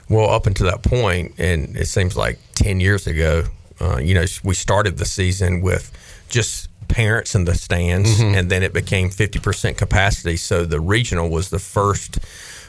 [0.09, 3.43] Well, up until that point, and it seems like 10 years ago,
[3.81, 5.91] uh, you know, we started the season with
[6.29, 8.37] just parents in the stands, Mhm.
[8.37, 10.37] and then it became 50% capacity.
[10.37, 12.19] So the regional was the first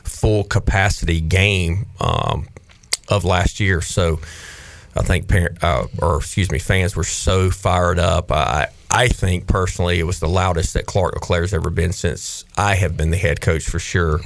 [0.04, 2.48] full capacity game um,
[3.08, 3.80] of last year.
[3.80, 4.20] So
[4.96, 8.32] I think parent, uh, or excuse me, fans were so fired up.
[8.32, 12.74] I I think personally it was the loudest that Clark LeClair's ever been since I
[12.76, 14.18] have been the head coach for sure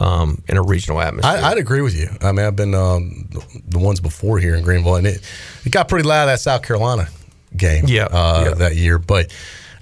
[0.00, 1.30] um, in a regional atmosphere.
[1.40, 2.08] I, I'd agree with you.
[2.20, 5.20] I mean, I've been um, the, the ones before here in Greenville, and it
[5.64, 7.08] it got pretty loud at South Carolina
[7.56, 7.84] game.
[7.86, 8.54] Yeah, uh, yeah.
[8.54, 9.32] that year, but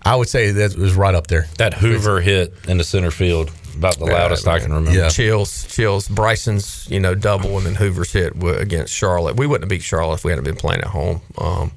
[0.02, 1.46] I would say that was right up there.
[1.58, 4.98] That Hoover hit in the center field, about the loudest I can remember.
[4.98, 5.08] Yeah.
[5.08, 6.08] Chills, chills.
[6.08, 9.36] Bryson's, you know, double, and then Hoover's hit against Charlotte.
[9.36, 11.20] We wouldn't have beat Charlotte if we hadn't been playing at home.
[11.38, 11.72] Um,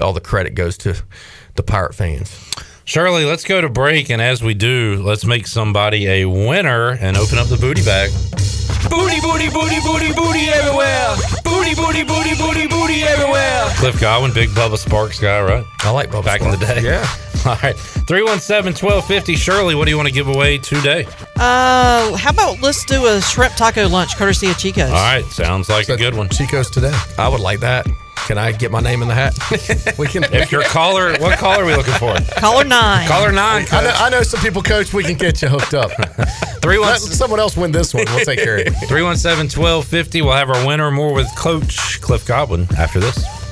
[0.00, 0.96] all the credit goes to
[1.54, 2.36] the Pirate fans.
[2.86, 7.16] Shirley, let's go to break, and as we do, let's make somebody a winner and
[7.16, 8.10] open up the booty bag.
[8.90, 11.16] Booty, booty, booty, booty, booty everywhere.
[11.42, 13.64] Booty, booty, booty, booty, booty everywhere.
[13.76, 15.64] Cliff Godwin, big Bubba Sparks guy, right?
[15.80, 16.82] I like Bubba Back in the day.
[16.82, 17.08] Yeah.
[17.46, 17.74] All right.
[17.74, 19.36] 317 1250.
[19.36, 21.06] Shirley, what do you want to give away today?
[21.36, 24.90] Uh, how about let's do a shrimp taco lunch courtesy of Chico's.
[24.90, 25.24] All right.
[25.24, 26.28] Sounds like a good one.
[26.28, 26.94] Chico's today.
[27.16, 27.86] I would like that.
[28.26, 29.34] Can I get my name in the hat?
[29.98, 30.24] we can.
[30.24, 32.14] If your caller, what caller are we looking for?
[32.38, 33.06] Caller nine.
[33.06, 33.66] Caller nine.
[33.70, 34.94] I know, I know some people, Coach.
[34.94, 35.90] We can get you hooked up.
[36.62, 36.88] Three one.
[36.88, 38.04] Let someone else win this one.
[38.06, 38.72] We'll take care of it.
[38.88, 40.22] 317 1250.
[40.22, 43.43] We'll have our winner more with Coach Cliff Godwin after this.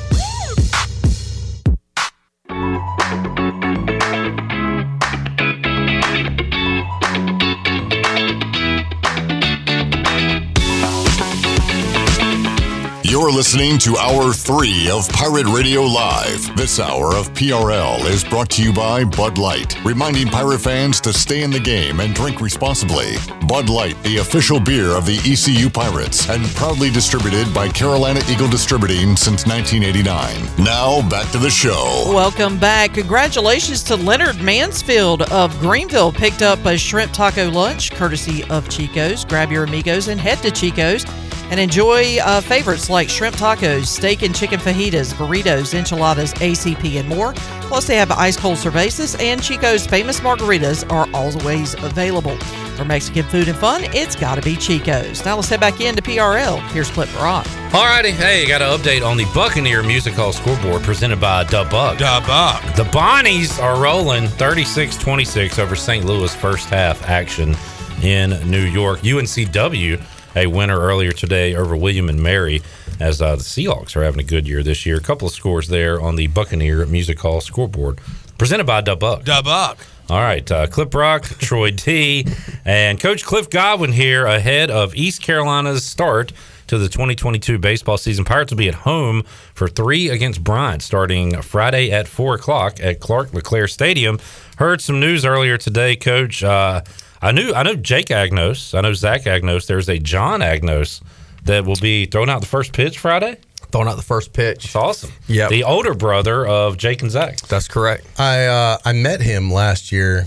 [13.23, 16.57] You're listening to Hour 3 of Pirate Radio Live.
[16.57, 21.13] This hour of PRL is brought to you by Bud Light, reminding pirate fans to
[21.13, 23.15] stay in the game and drink responsibly.
[23.47, 28.49] Bud Light, the official beer of the ECU Pirates, and proudly distributed by Carolina Eagle
[28.49, 30.43] Distributing since 1989.
[30.59, 32.03] Now, back to the show.
[32.09, 32.95] Welcome back.
[32.95, 36.11] Congratulations to Leonard Mansfield of Greenville.
[36.11, 39.25] Picked up a shrimp taco lunch courtesy of Chico's.
[39.25, 41.05] Grab your amigos and head to Chico's
[41.53, 47.07] and enjoy uh, favorites like shrimp tacos, steak and chicken fajitas, burritos, enchiladas, ACP, and
[47.07, 47.35] more.
[47.69, 52.39] Plus, they have ice cold cervezas and Chico's famous margaritas are always available.
[52.77, 55.23] For Mexican food and fun, it's got to be Chico's.
[55.27, 56.67] Now let's head back into PRL.
[56.71, 57.45] Here's Clip Rock.
[57.45, 61.99] Alrighty, hey, got an update on the Buccaneer Music Hall scoreboard presented by Da Buck.
[61.99, 62.63] Da Buck.
[62.77, 66.07] The Bonnies are rolling 36-26 over St.
[66.07, 67.55] Louis first half action
[68.03, 69.01] in New York.
[69.01, 70.03] UNCW,
[70.35, 72.63] a winner earlier today over William and Mary,
[73.01, 74.97] as uh, the Seahawks are having a good year this year.
[74.97, 78.01] A couple of scores there on the Buccaneer Music Hall scoreboard
[78.39, 79.25] presented by Da Buck.
[79.25, 79.79] Da Buck.
[80.11, 82.27] All right, uh, Clip Rock, Troy T,
[82.65, 86.33] and Coach Cliff Godwin here ahead of East Carolina's start
[86.67, 88.25] to the 2022 baseball season.
[88.25, 89.23] Pirates will be at home
[89.55, 94.19] for three against Bryant starting Friday at 4 o'clock at Clark LeClair Stadium.
[94.57, 96.43] Heard some news earlier today, Coach.
[96.43, 96.83] Uh,
[97.23, 99.67] I knew I know Jake Agnos, I know Zach Agnos.
[99.67, 101.03] There's a John Agnos
[101.45, 103.39] that will be throwing out the first pitch Friday.
[103.71, 104.67] Throwing out the first pitch.
[104.67, 105.13] It's awesome.
[105.29, 107.39] Yeah, the older brother of Jake and Zach.
[107.43, 108.07] That's correct.
[108.21, 110.27] I uh, I met him last year,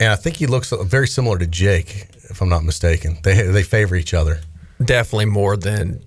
[0.00, 3.18] and I think he looks very similar to Jake, if I'm not mistaken.
[3.22, 4.40] They they favor each other.
[4.84, 6.02] Definitely more than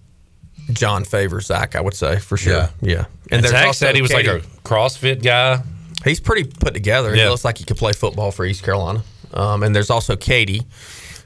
[0.72, 2.54] John favors Zach, I would say for sure.
[2.54, 2.70] Yeah.
[2.82, 5.62] Yeah, And, there's Zach said he was like a CrossFit guy.
[6.04, 7.16] He's pretty put together.
[7.16, 7.24] Yeah.
[7.26, 9.04] He looks like he could play football for East Carolina.
[9.34, 10.62] Um, and there's also Katie.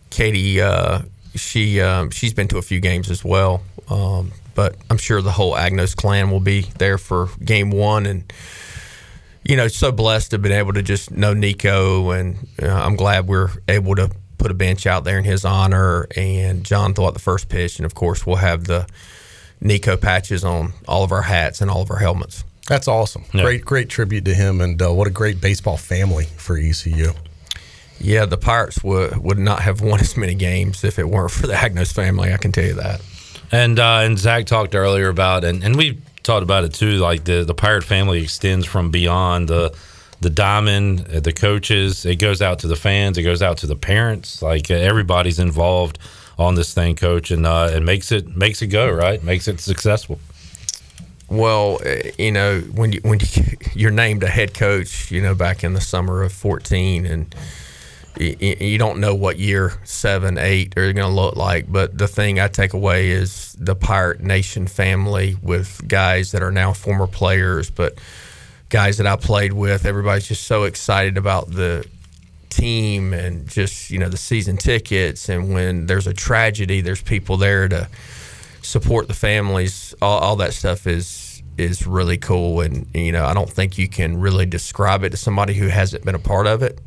[0.10, 1.02] Katie, uh,
[1.36, 3.62] she um, she's been to a few games as well.
[3.90, 8.08] Um, but I'm sure the whole Agnos clan will be there for game one.
[8.08, 8.34] And
[9.44, 12.96] you know, so blessed to have been able to just know Nico, and uh, I'm
[12.96, 14.10] glad we're able to
[14.40, 16.08] put a bench out there in his honor.
[16.18, 18.88] And John threw out the first pitch, and of course, we'll have the
[19.62, 22.44] Nico patches on all of our hats and all of our helmets.
[22.68, 23.26] That's awesome.
[23.44, 27.14] Great great tribute to him, and uh, what a great baseball family for ECU.
[28.00, 31.48] Yeah, the Pirates would would not have won as many games if it weren't for
[31.48, 32.34] the Agnos family.
[32.34, 33.02] I can tell you that.
[33.52, 36.98] And uh, and Zach talked earlier about and, and we talked about it too.
[36.98, 39.76] Like the the pirate family extends from beyond the
[40.20, 42.06] the diamond, uh, the coaches.
[42.06, 43.18] It goes out to the fans.
[43.18, 44.42] It goes out to the parents.
[44.42, 46.00] Like uh, everybody's involved
[46.38, 49.24] on this thing, coach, and uh, it makes it makes it go right.
[49.24, 50.20] Makes it successful.
[51.30, 53.44] Well, eh, you know when you, when you,
[53.74, 57.36] you're named a head coach, you know back in the summer of 14, and
[58.20, 61.72] you, you don't know what year seven, eight are going to look like.
[61.72, 66.52] But the thing I take away is the Pirate Nation family with guys that are
[66.52, 67.98] now former players, but
[68.70, 69.86] guys that I played with.
[69.86, 71.88] Everybody's just so excited about the
[72.50, 75.30] team and just you know the season tickets.
[75.30, 77.88] And when there's a tragedy, there's people there to
[78.62, 79.96] support the families.
[80.02, 83.88] All, all that stuff is is really cool, and you know I don't think you
[83.88, 86.80] can really describe it to somebody who hasn't been a part of it.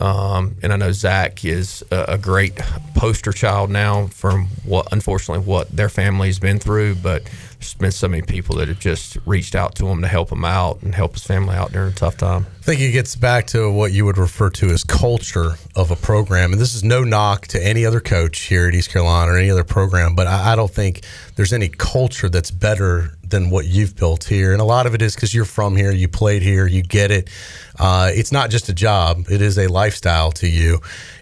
[0.00, 2.56] Um, and I know Zach is a, a great
[2.94, 6.96] poster child now from what, unfortunately, what their family's been through.
[6.96, 7.22] But
[7.62, 10.44] there's been so many people that have just reached out to him to help him
[10.44, 12.44] out and help his family out during a tough time.
[12.58, 15.96] I think it gets back to what you would refer to as culture of a
[15.96, 16.50] program.
[16.52, 19.48] And this is no knock to any other coach here at East Carolina or any
[19.48, 21.04] other program, but I, I don't think
[21.36, 24.52] there's any culture that's better than what you've built here.
[24.52, 27.10] And a lot of it is because you're from here, you played here, you get
[27.10, 27.30] it.
[27.78, 30.80] Uh, it's not just a job, it is a lifestyle to you.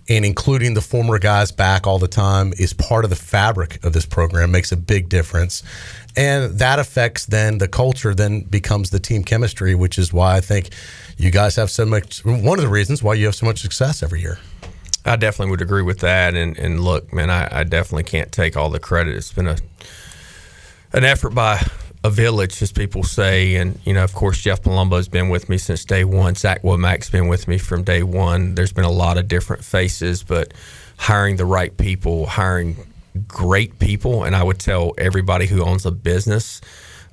[0.09, 3.93] And including the former guys back all the time is part of the fabric of
[3.93, 5.63] this program, makes a big difference.
[6.17, 10.41] And that affects then the culture, then becomes the team chemistry, which is why I
[10.41, 10.71] think
[11.17, 12.25] you guys have so much.
[12.25, 14.39] One of the reasons why you have so much success every year.
[15.05, 16.35] I definitely would agree with that.
[16.35, 19.17] And, and look, man, I, I definitely can't take all the credit.
[19.17, 19.57] It's been a
[20.93, 21.65] an effort by
[22.03, 23.55] a village, as people say.
[23.55, 26.35] And, you know, of course, Jeff Palumbo's been with me since day one.
[26.35, 28.55] Zach Womack's been with me from day one.
[28.57, 30.53] There's been a lot of different faces, but
[30.97, 32.77] hiring the right people, hiring
[33.27, 34.25] great people.
[34.25, 36.61] And I would tell everybody who owns a business,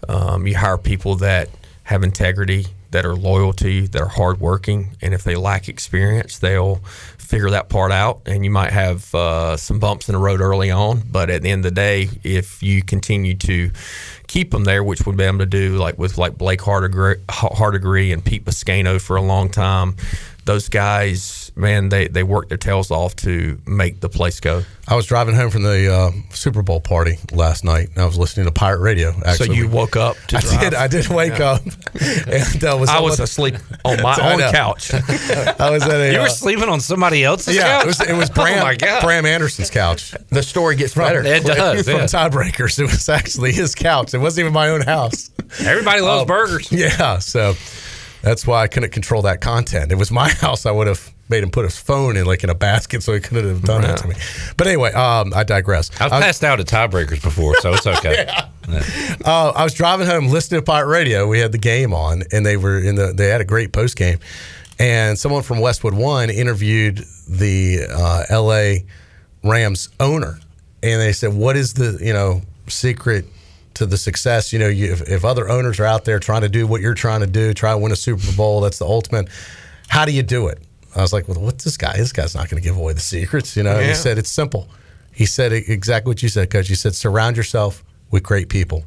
[0.07, 1.49] um, you hire people that
[1.84, 4.95] have integrity, that are loyal to you, that are hardworking.
[5.02, 6.78] And if they lack experience, they'll
[7.18, 8.22] figure that part out.
[8.26, 11.03] And you might have uh, some bumps in the road early on.
[11.11, 13.72] But at the end of the day, if you continue to
[14.28, 18.24] keep them there, which we've been able to do, like with like Blake Hardigree, and
[18.24, 19.95] Pete Biscano for a long time,
[20.45, 24.64] those guys, man, they, they work their tails off to make the place go.
[24.88, 27.90] I was driving home from the uh, Super Bowl party last night.
[27.90, 29.10] And I was listening to Pirate Radio.
[29.26, 30.60] Actually, so you woke up to I drive?
[30.62, 30.74] did.
[30.76, 31.52] I did wake Yeah.
[31.52, 31.62] up,
[32.28, 34.94] and uh, was I was asleep on my own couch.
[34.94, 36.14] I was at a.
[36.14, 37.84] You were uh, sleeping on somebody else's yeah, couch?
[37.84, 39.04] it was, it was Bram, oh my god!
[39.04, 40.14] Bram Anderson's couch.
[40.30, 41.24] The story gets From, better.
[41.26, 42.04] It does, From yeah.
[42.06, 44.14] Tiebreakers, it was actually his couch.
[44.14, 45.32] It wasn't even my own house.
[45.60, 46.72] Everybody loves Um, burgers.
[46.72, 47.56] Yeah, so
[48.22, 49.92] that's why I couldn't control that content.
[49.92, 50.66] It was my house.
[50.66, 53.20] I would have made him put his phone in like in a basket, so he
[53.20, 54.16] couldn't have done that to me.
[54.56, 55.91] But anyway, um, I digress.
[55.99, 58.26] I've I was- passed out at tiebreakers before, so it's okay.
[59.26, 61.28] uh, I was driving home listening to Pirate Radio.
[61.28, 63.14] We had the game on, and they were in the.
[63.14, 64.20] They had a great post game,
[64.80, 68.86] and someone from Westwood One interviewed the uh, L.A.
[69.44, 70.40] Rams owner,
[70.84, 73.26] and they said, "What is the you know secret
[73.76, 74.52] to the success?
[74.52, 76.94] You know, you, if, if other owners are out there trying to do what you're
[76.94, 79.30] trying to do, try to win a Super Bowl, that's the ultimate.
[79.88, 80.62] How do you do it?"
[80.98, 81.95] I was like, "Well, what's this guy?
[81.95, 83.88] This guy's not going to give away the secrets." You know, And Yeah.
[83.90, 84.68] he said it's simple.
[85.14, 86.68] He said exactly what you said, Coach.
[86.68, 88.84] He said, "Surround yourself with great people."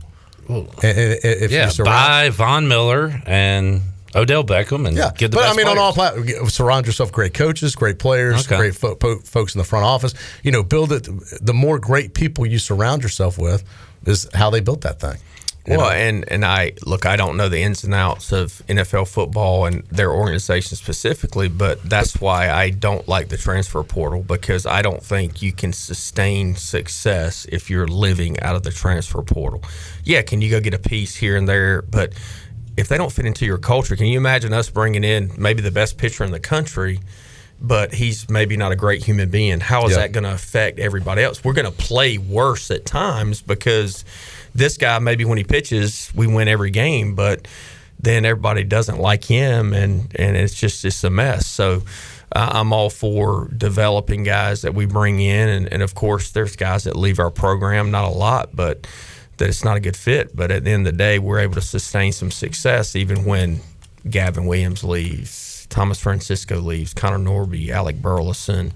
[0.49, 3.83] And- and if yeah, you surround, buy Von Miller and
[4.17, 7.15] Odell Beckham and yeah, get the but I mean, on all platforms, surround yourself with
[7.15, 8.57] great coaches, great players, Okay.
[8.57, 10.13] great fo- po- folks in the front office.
[10.43, 11.07] You know, build it.
[11.41, 13.63] The more great people you surround yourself with,
[14.07, 15.19] is how they built that thing.
[15.67, 15.97] You well, know?
[15.97, 19.83] and and I look, I don't know the ins and outs of NFL football and
[19.85, 25.03] their organization specifically, but that's why I don't like the transfer portal because I don't
[25.03, 29.63] think you can sustain success if you're living out of the transfer portal.
[30.03, 32.15] Yeah, can you go get a piece here and there, but
[32.79, 35.71] if they don't fit into your culture, can you imagine us bringing in maybe the
[35.71, 37.01] best pitcher in the country?
[37.63, 39.61] But he's maybe not a great human being.
[39.61, 39.99] How is Yeah.
[39.99, 41.45] that going to affect everybody else?
[41.45, 44.03] We're going to play worse at times because
[44.55, 47.47] this guy maybe when he pitches we win every game but
[47.99, 51.47] then everybody doesn't like him and and it's just it's a mess.
[51.47, 51.83] So
[52.33, 56.85] i'm all for developing guys that we bring in and, and of course there's guys
[56.85, 58.87] that leave our program not a lot but
[59.39, 60.37] that it's not a good fit.
[60.37, 63.61] But at the end of the day we're able to sustain some success even when
[64.09, 68.73] gavin williams leaves thomas francisco leaves connor norby alec burleson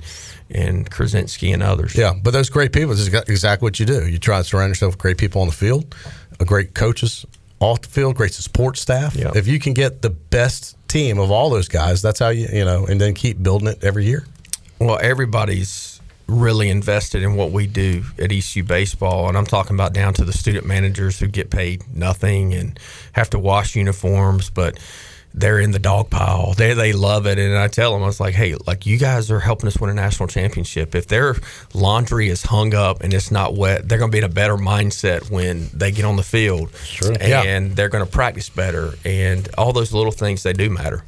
[0.51, 4.07] and kruczynski and others Yeah, but those great people this is exactly what you do.
[4.09, 5.95] You try to surround yourself with great people on the field,
[6.41, 7.25] uh, great coaches
[7.61, 9.17] off the field, great support staff.
[9.35, 12.65] If you can get the best team of all those guys, that's how you you
[12.65, 14.27] know, and then keep building it every year.
[14.79, 15.95] Well, everybody's
[16.27, 20.25] really invested in what we do at ECU baseball, and I'm talking about down to
[20.25, 22.79] the student managers who get paid nothing and
[23.13, 24.79] have to wash uniforms, but
[25.37, 26.55] they're in the dog pile.
[26.55, 29.31] They they love it, and I tell them I was like, hey, like you guys
[29.33, 30.95] are helping us win a national championship.
[30.95, 31.35] If their
[31.75, 34.57] laundry is hung up and it's not wet, they're going to be in a better
[34.57, 37.13] mindset when they get on the field, Sure.
[37.21, 37.29] and
[37.71, 37.75] Yeah.
[37.75, 41.05] they're going to practice better, and all those little things they do matter.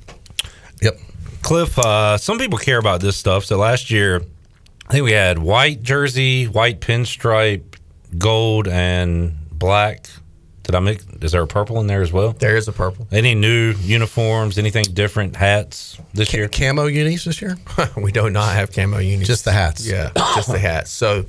[0.82, 0.98] Yep.
[1.43, 3.44] Cliff, uh, some people care about this stuff.
[3.44, 4.23] So last year,
[4.89, 7.62] I think we had white jersey, white pinstripe,
[8.19, 10.09] gold, and black.
[10.67, 11.01] Did I make?
[11.23, 12.33] Is there a purple in there as well?
[12.33, 13.07] There is a purple.
[13.13, 14.59] Any new uniforms?
[14.59, 15.37] Anything different?
[15.37, 16.49] Hats this year?
[16.49, 17.57] Camo unis this year?
[17.97, 19.29] we do not have camo unis.
[19.29, 19.87] Just the hats.
[19.87, 20.91] Yeah, just the hats.
[20.91, 21.27] So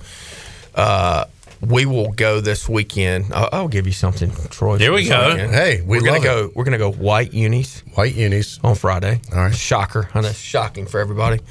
[0.74, 1.26] uh,
[1.62, 3.32] we will go this weekend.
[3.32, 4.80] I'll, I'll give you something, Troy.
[4.80, 5.30] Here for we go.
[5.30, 5.54] weekend.
[5.54, 6.24] Hey, we are gonna it.
[6.24, 6.52] go.
[6.56, 7.82] We're gonna go white unis.
[7.94, 9.22] White unis on Friday.
[9.32, 9.56] All right.
[9.56, 10.10] Shocker.
[10.16, 11.42] I know, shocking for everybody.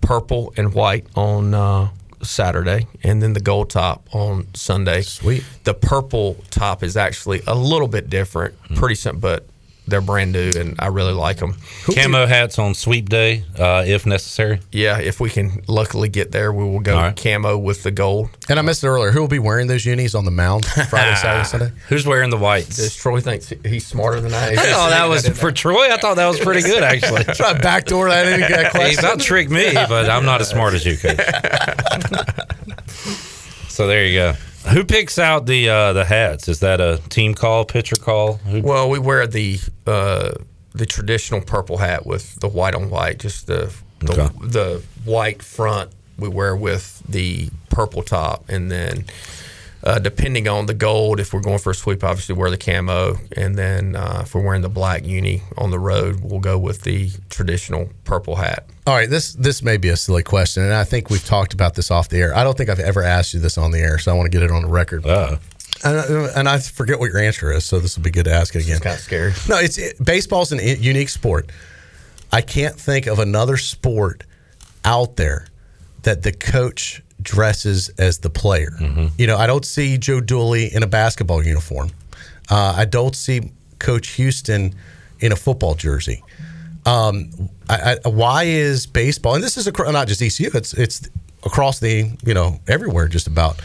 [0.00, 1.90] Purple and white on uh,
[2.22, 5.02] Saturday, and then the gold top on Sunday.
[5.02, 5.44] Sweet.
[5.64, 8.74] The purple top is actually a little bit different, Hmm.
[8.74, 9.46] pretty simple, but
[9.90, 11.56] they're brand new, and I really like them.
[11.94, 14.60] Camo hats on sweep day, uh, if necessary.
[14.72, 17.16] Yeah, if we can luckily get there, we will go All right.
[17.16, 18.30] camo with the gold.
[18.48, 19.10] And I missed it earlier.
[19.10, 21.72] Who will be wearing those unis on the mound Friday, Saturday, Sunday?
[21.88, 22.76] Who's wearing the whites?
[22.76, 24.50] Does Troy thinks he's smarter than I?
[24.72, 25.92] Oh, that was for Troy.
[25.92, 27.24] I thought that was pretty good, actually.
[27.24, 28.40] Try to backdoor that in.
[28.40, 28.98] That He question.
[29.04, 31.18] about tricked me, but I'm not as smart as you, coach.
[33.68, 34.34] so there you go.
[34.68, 36.48] Who picks out the uh, the hats?
[36.48, 38.34] Is that a team call, pitcher call?
[38.34, 40.32] Who, Well, we wear the uh,
[40.72, 44.34] the traditional purple hat with the white on white, just the the, Okay.
[44.46, 45.90] the white front.
[46.18, 49.06] We wear with the purple top, and then
[49.82, 53.16] uh, depending on the gold, if we're going for a sweep, obviously wear the camo,
[53.36, 56.82] and then uh, if we're wearing the black uni on the road, we'll go with
[56.82, 58.66] the traditional purple hat.
[58.86, 61.74] All right, this this may be a silly question, and I think we've talked about
[61.74, 62.36] this off the air.
[62.36, 64.36] I don't think I've ever asked you this on the air, so I want to
[64.36, 65.06] get it on the record.
[65.06, 65.36] Uh,
[65.84, 68.32] and, I- and I forget what your answer is, so this will be good to
[68.32, 68.80] ask it again.
[68.80, 69.32] Kind of scary.
[69.48, 71.50] No, it's it, baseball's an unique sport.
[72.32, 74.24] I can't think of another sport
[74.84, 75.46] out there
[76.02, 78.72] that the coach dresses as the player.
[79.18, 81.90] You know, I don't see Joe Dooley in a basketball uniform.
[82.50, 84.74] Uh, I don't see Coach Houston
[85.20, 86.22] in a football jersey.
[86.86, 87.30] Um,
[87.68, 89.34] I, I, why is baseball?
[89.34, 90.50] And this is not just ECU.
[90.54, 91.08] It's it's
[91.44, 93.60] across the you know everywhere just about.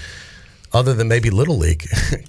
[0.73, 1.87] Other than maybe Little League.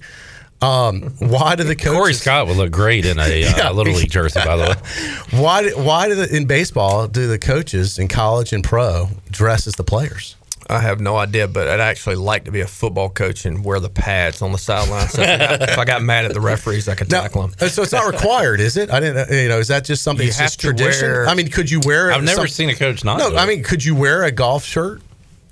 [0.61, 1.97] um, why do the coaches?
[1.97, 5.37] Corey Scott would look great in a uh, little league jersey, by the way.
[5.41, 5.69] Why?
[5.71, 9.83] Why do the, in baseball do the coaches in college and pro dress as the
[9.83, 10.36] players?
[10.69, 13.79] I have no idea, but I'd actually like to be a football coach and wear
[13.79, 15.07] the pads on the sideline.
[15.07, 17.69] So if I got, if I got mad at the referees, I could tackle them.
[17.69, 18.91] So it's not required, is it?
[18.91, 19.31] I didn't.
[19.31, 20.25] uh, You know, is that just something?
[20.25, 21.07] You that's have just to tradition.
[21.09, 22.11] wear- I mean, could you wear?
[22.11, 23.17] I've never some- seen a coach not.
[23.19, 25.01] No, do I mean, could you wear a golf shirt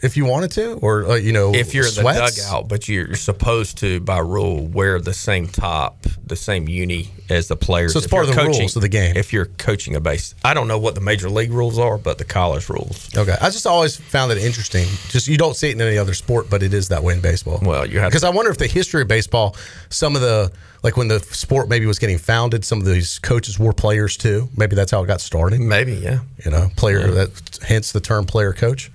[0.06, 2.36] if you wanted to, or uh, you know, if you're in sweats?
[2.36, 6.68] the dugout, but you're, you're supposed to, by rule, wear the same top, the same
[6.68, 7.94] uni as the players.
[7.94, 9.18] So it's If part of the rules of the game.
[9.18, 12.18] If you're coaching a base, I don't know what the major league rules are, but
[12.18, 13.10] the college rules.
[13.18, 14.86] Okay, I just always found it interesting.
[15.10, 17.22] Just you don't see it in any other sport, but it is that way in
[17.22, 17.60] baseball.
[17.62, 19.56] Well, you have because I wonder if the history of baseball,
[19.90, 20.52] some of the
[20.84, 24.50] like when the sport maybe was getting founded, some of these coaches were players too.
[24.56, 25.60] Maybe that's how it got started.
[25.60, 26.20] Maybe, yeah.
[26.44, 28.92] You know, player that hence the term player coach.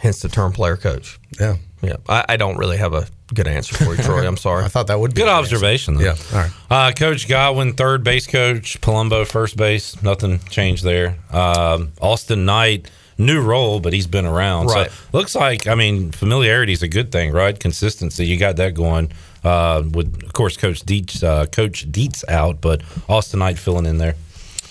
[0.00, 1.20] Hence the term player coach.
[1.38, 1.96] Yeah, yeah.
[2.08, 4.26] I, I don't really have a good answer for you, Troy.
[4.26, 4.64] I'm sorry.
[4.64, 5.94] I thought that would be Good observation.
[5.94, 6.04] Though.
[6.04, 6.16] Yeah.
[6.32, 6.50] All right.
[6.70, 8.80] Uh, coach Godwin, third base coach.
[8.80, 10.02] Palumbo, first base.
[10.02, 11.16] Nothing changed there.
[11.30, 14.66] Um, Austin Knight, new role, but he's been around.
[14.66, 14.90] Right.
[14.90, 17.58] So looks like, I mean, familiarity is a good thing, right?
[17.58, 18.26] Consistency.
[18.26, 19.12] You got that going.
[19.44, 23.98] Uh, with of course, Coach Dietz, uh, Coach Dietz out, but Austin Knight filling in
[23.98, 24.14] there.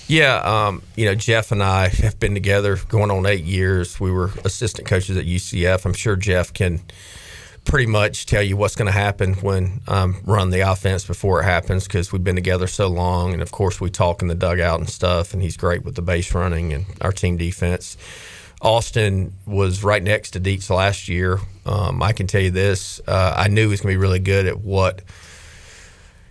[0.10, 4.00] Yeah, um, you know, Jeff and I have been together going on eight years.
[4.00, 5.86] We were assistant coaches at UCF.
[5.86, 6.82] I'm sure Jeff can
[7.64, 11.44] pretty much tell you what's going to happen when um, run the offense before it
[11.44, 13.34] happens because we've been together so long.
[13.34, 15.32] And of course, we talk in the dugout and stuff.
[15.32, 17.96] And he's great with the base running and our team defense.
[18.64, 21.38] Austin was right next to Dietz last year.
[21.68, 24.18] Um, I can tell you this: uh, I knew he was going to be really
[24.18, 25.04] good at what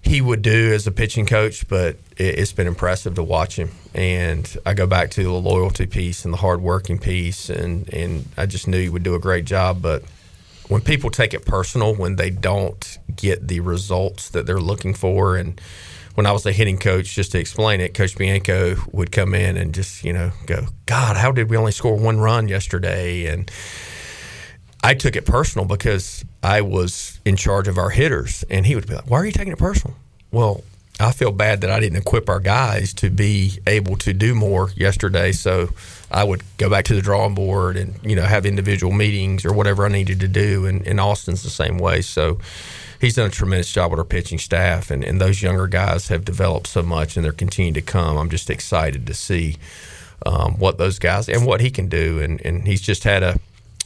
[0.08, 3.70] he would do as a pitching coach, but it, it's been impressive to watch him.
[3.94, 8.26] And I go back to the loyalty piece and the hard working piece, and and
[8.36, 9.82] I just knew he would do a great job.
[9.82, 10.02] But
[10.68, 15.36] when people take it personal, when they don't get the results that they're looking for,
[15.36, 15.60] and
[16.14, 19.58] when I was a hitting coach, just to explain it, Coach Bianco would come in
[19.58, 23.26] and just you know go, God, how did we only score one run yesterday?
[23.26, 23.50] And
[24.88, 28.86] I took it personal because I was in charge of our hitters, and he would
[28.86, 29.94] be like, "Why are you taking it personal?"
[30.30, 30.64] Well,
[30.98, 34.70] I feel bad that I didn't equip our guys to be able to do more
[34.76, 35.68] yesterday, so
[36.10, 39.52] I would go back to the drawing board and you know have individual meetings or
[39.52, 40.64] whatever I needed to do.
[40.64, 42.38] And, and Austin's the same way, so
[42.98, 46.24] he's done a tremendous job with our pitching staff, and, and those younger guys have
[46.24, 48.16] developed so much, and they're continuing to come.
[48.16, 49.58] I'm just excited to see
[50.24, 53.38] um, what those guys and what he can do, and and he's just had a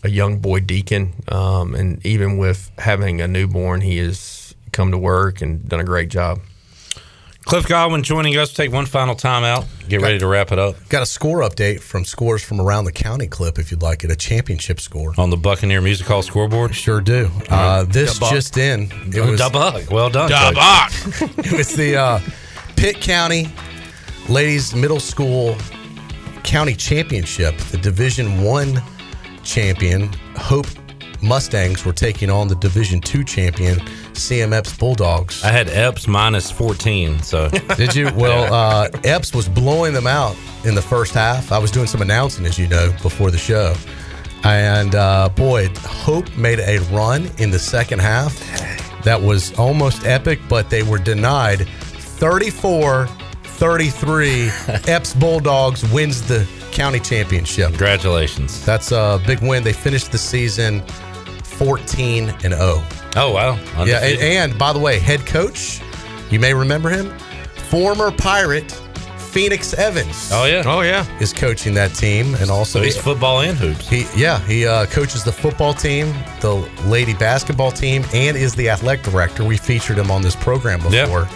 [0.03, 4.99] a young boy deacon, um, and even with having a newborn, he has come to
[4.99, 6.41] work and done a great job.
[7.45, 8.53] Cliff Godwin joining us.
[8.53, 9.67] Take one final time out.
[9.89, 10.77] Get ready to wrap it up.
[10.89, 14.11] Got a score update from scores from around the county clip if you'd like it.
[14.13, 16.75] A championship score on the Buccaneer Music Hall scoreboard.
[16.75, 17.31] Sure do.
[17.51, 18.33] Uh, this Da buck.
[18.33, 18.83] just in.
[19.07, 19.91] It Da was buck.
[19.91, 20.93] Well done, Da-buck.
[21.39, 22.21] it was the uh,
[22.77, 23.49] Pitt County
[24.29, 25.57] Ladies Middle School
[26.45, 27.57] County Championship.
[27.57, 28.81] The Division One
[29.43, 30.67] champion Hope
[31.23, 33.79] Mustangs were taking on the Division Two champion
[34.12, 35.43] CM Epps Bulldogs.
[35.45, 37.49] I had Epps minus 14, so.
[37.77, 38.12] Did you?
[38.15, 41.53] Well, uh, Epps was blowing them out in the first half.
[41.53, 43.75] I was doing some announcing, as you know, before the show.
[44.45, 48.37] And uh, boy, Hope made a run in the second half
[49.05, 53.07] that was almost epic, but they were denied 34
[53.62, 54.49] 33.
[54.89, 57.68] Epps Bulldogs wins the county championship.
[57.68, 58.65] Congratulations.
[58.65, 59.62] That's a big win.
[59.62, 60.81] They finished the season
[61.44, 62.83] 14 and 0.
[63.15, 63.57] Oh, wow.
[63.84, 65.81] Yeah, and, and by the way, head coach,
[66.31, 67.17] you may remember him,
[67.68, 68.73] former Pirate
[69.33, 70.31] Phoenix Evans.
[70.31, 73.89] Oh yeah, oh yeah, is coaching that team, and also So he's football and hoops.
[73.89, 78.68] He yeah, he uh, coaches the football team, the lady basketball team, and is the
[78.68, 79.42] athletic director.
[79.42, 81.28] We featured him on this program before.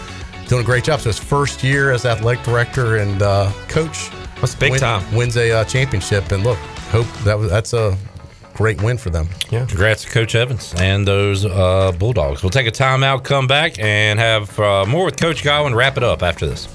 [0.47, 1.01] Doing a great job.
[1.01, 4.11] So his first year as athletic director and uh, coach.
[4.41, 5.03] That's big time.
[5.15, 6.57] Wins a uh, championship, and look,
[6.91, 7.97] hope that was that's a
[8.53, 9.29] great win for them.
[9.49, 9.65] Yeah.
[9.65, 12.43] Congrats to Coach Evans and those uh, Bulldogs.
[12.43, 15.75] We'll take a timeout, come back, and have uh, more with Coach Godwin.
[15.75, 16.67] Wrap it up after this.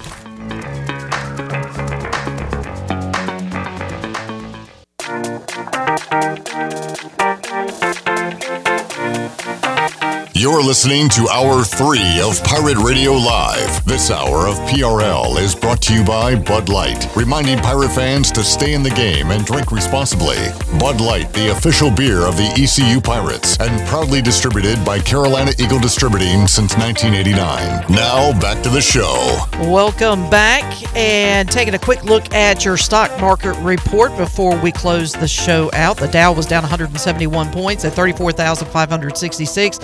[10.43, 13.85] You're listening to Hour 3 of Pirate Radio Live.
[13.85, 18.43] This hour of PRL is brought to you by Bud Light, reminding pirate fans to
[18.43, 20.35] stay in the game and drink responsibly.
[20.77, 25.79] Bud Light, the official beer of the ECU Pirates, and proudly distributed by Carolina Eagle
[25.79, 27.85] Distributing since 1989.
[27.89, 29.37] Now, back to the show.
[29.71, 35.13] Welcome back and taking a quick look at your stock market report before we close
[35.13, 35.95] the show out.
[35.95, 39.79] The Dow was down 171 points at 34,566.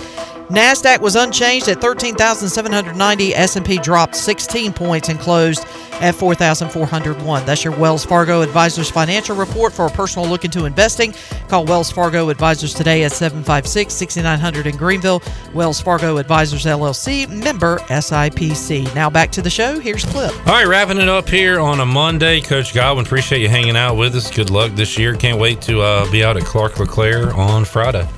[0.50, 3.34] Nasdaq was unchanged at 13,790.
[3.36, 5.64] S&P dropped 16 points and closed
[6.00, 7.46] at 4,401.
[7.46, 11.14] That's your Wells Fargo Advisors financial report for a personal look into investing.
[11.46, 15.22] Call Wells Fargo Advisors today at 756-6900 in Greenville.
[15.54, 18.92] Wells Fargo Advisors LLC, member SIPC.
[18.92, 19.78] Now back to the show.
[19.78, 20.32] Here's Clip.
[20.48, 22.40] All right, wrapping it up here on a Monday.
[22.40, 24.30] Coach Godwin, appreciate you hanging out with us.
[24.34, 25.14] Good luck this year.
[25.14, 28.08] Can't wait to uh, be out at Clark LeClair on Friday.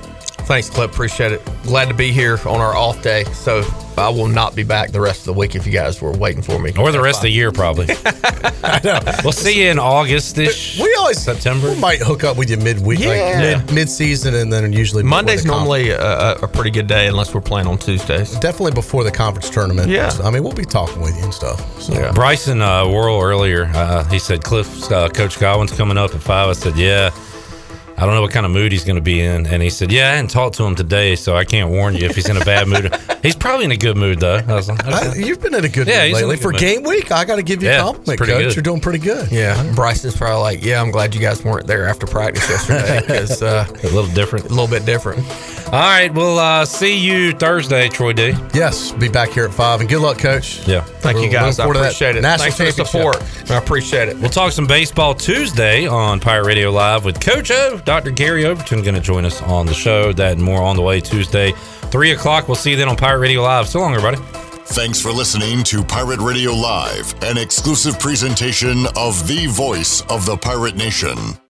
[0.45, 0.91] Thanks, Clip.
[0.91, 1.41] Appreciate it.
[1.63, 3.23] Glad to be here on our off day.
[3.25, 3.63] So
[3.97, 6.41] I will not be back the rest of the week if you guys were waiting
[6.41, 6.73] for me.
[6.77, 7.87] Or the rest of the year, probably.
[8.63, 8.99] I know.
[9.23, 10.79] We'll see you in August ish.
[10.79, 11.69] We always September.
[11.71, 13.07] We might hook up with you midweek, Yeah.
[13.57, 17.33] like mid mid season, and then usually Monday's normally a, a pretty good day unless
[17.33, 18.31] we're playing on Tuesdays.
[18.39, 19.89] definitely before the conference tournament.
[19.89, 20.11] Yeah.
[20.23, 21.81] I mean, we'll be talking with you and stuff.
[21.81, 22.11] So.
[22.13, 26.49] Bryson uh, Worrell earlier, uh, he said, Cliff, uh, Coach Godwin's coming up at five.
[26.49, 27.11] I said, yeah.
[28.03, 29.47] I don't know what kind of mood he's going to be in.
[29.47, 32.05] And he said, yeah, I hadn't talked to him today, so I can't warn you
[32.05, 32.93] if he's in a bad mood.
[33.23, 34.41] He's probably in a good mood, though.
[34.45, 36.35] I was like, I, you've been in a good Yeah, mood he's in a lately
[36.35, 36.59] good for mood.
[36.59, 37.09] game week.
[37.09, 38.27] I got to give you Yeah, a it's compliment, coach.
[38.27, 38.55] good.
[38.57, 39.31] You're doing pretty good.
[39.31, 42.99] Yeah, Bryce is probably like, yeah, I'm glad you guys weren't there after practice yesterday
[43.07, 44.47] because uh, a little different.
[44.47, 45.25] A little bit different.
[45.67, 48.33] All right, we'll uh, see you Thursday, Troy D.
[48.53, 50.67] Yes, be back here at five, and good luck, coach.
[50.67, 50.81] Yeah.
[50.81, 51.59] Thank you We're guys.
[51.59, 52.21] I looking that appreciate it.
[52.23, 53.49] National Thanks for the support.
[53.51, 54.17] I appreciate it.
[54.19, 57.77] We'll talk some baseball Tuesday on Pirate Radio Live with Coach O.
[57.93, 58.09] Dr.
[58.09, 60.11] Gary Overton going to join us on the show.
[60.11, 62.47] That and more on the way Tuesday, 3 o'clock.
[62.47, 63.67] We'll see you then on Pirate Radio Live.
[63.67, 64.17] So long, everybody.
[64.65, 70.35] Thanks for listening to Pirate Radio Live, an exclusive presentation of the voice of the
[70.35, 71.37] pirate nation.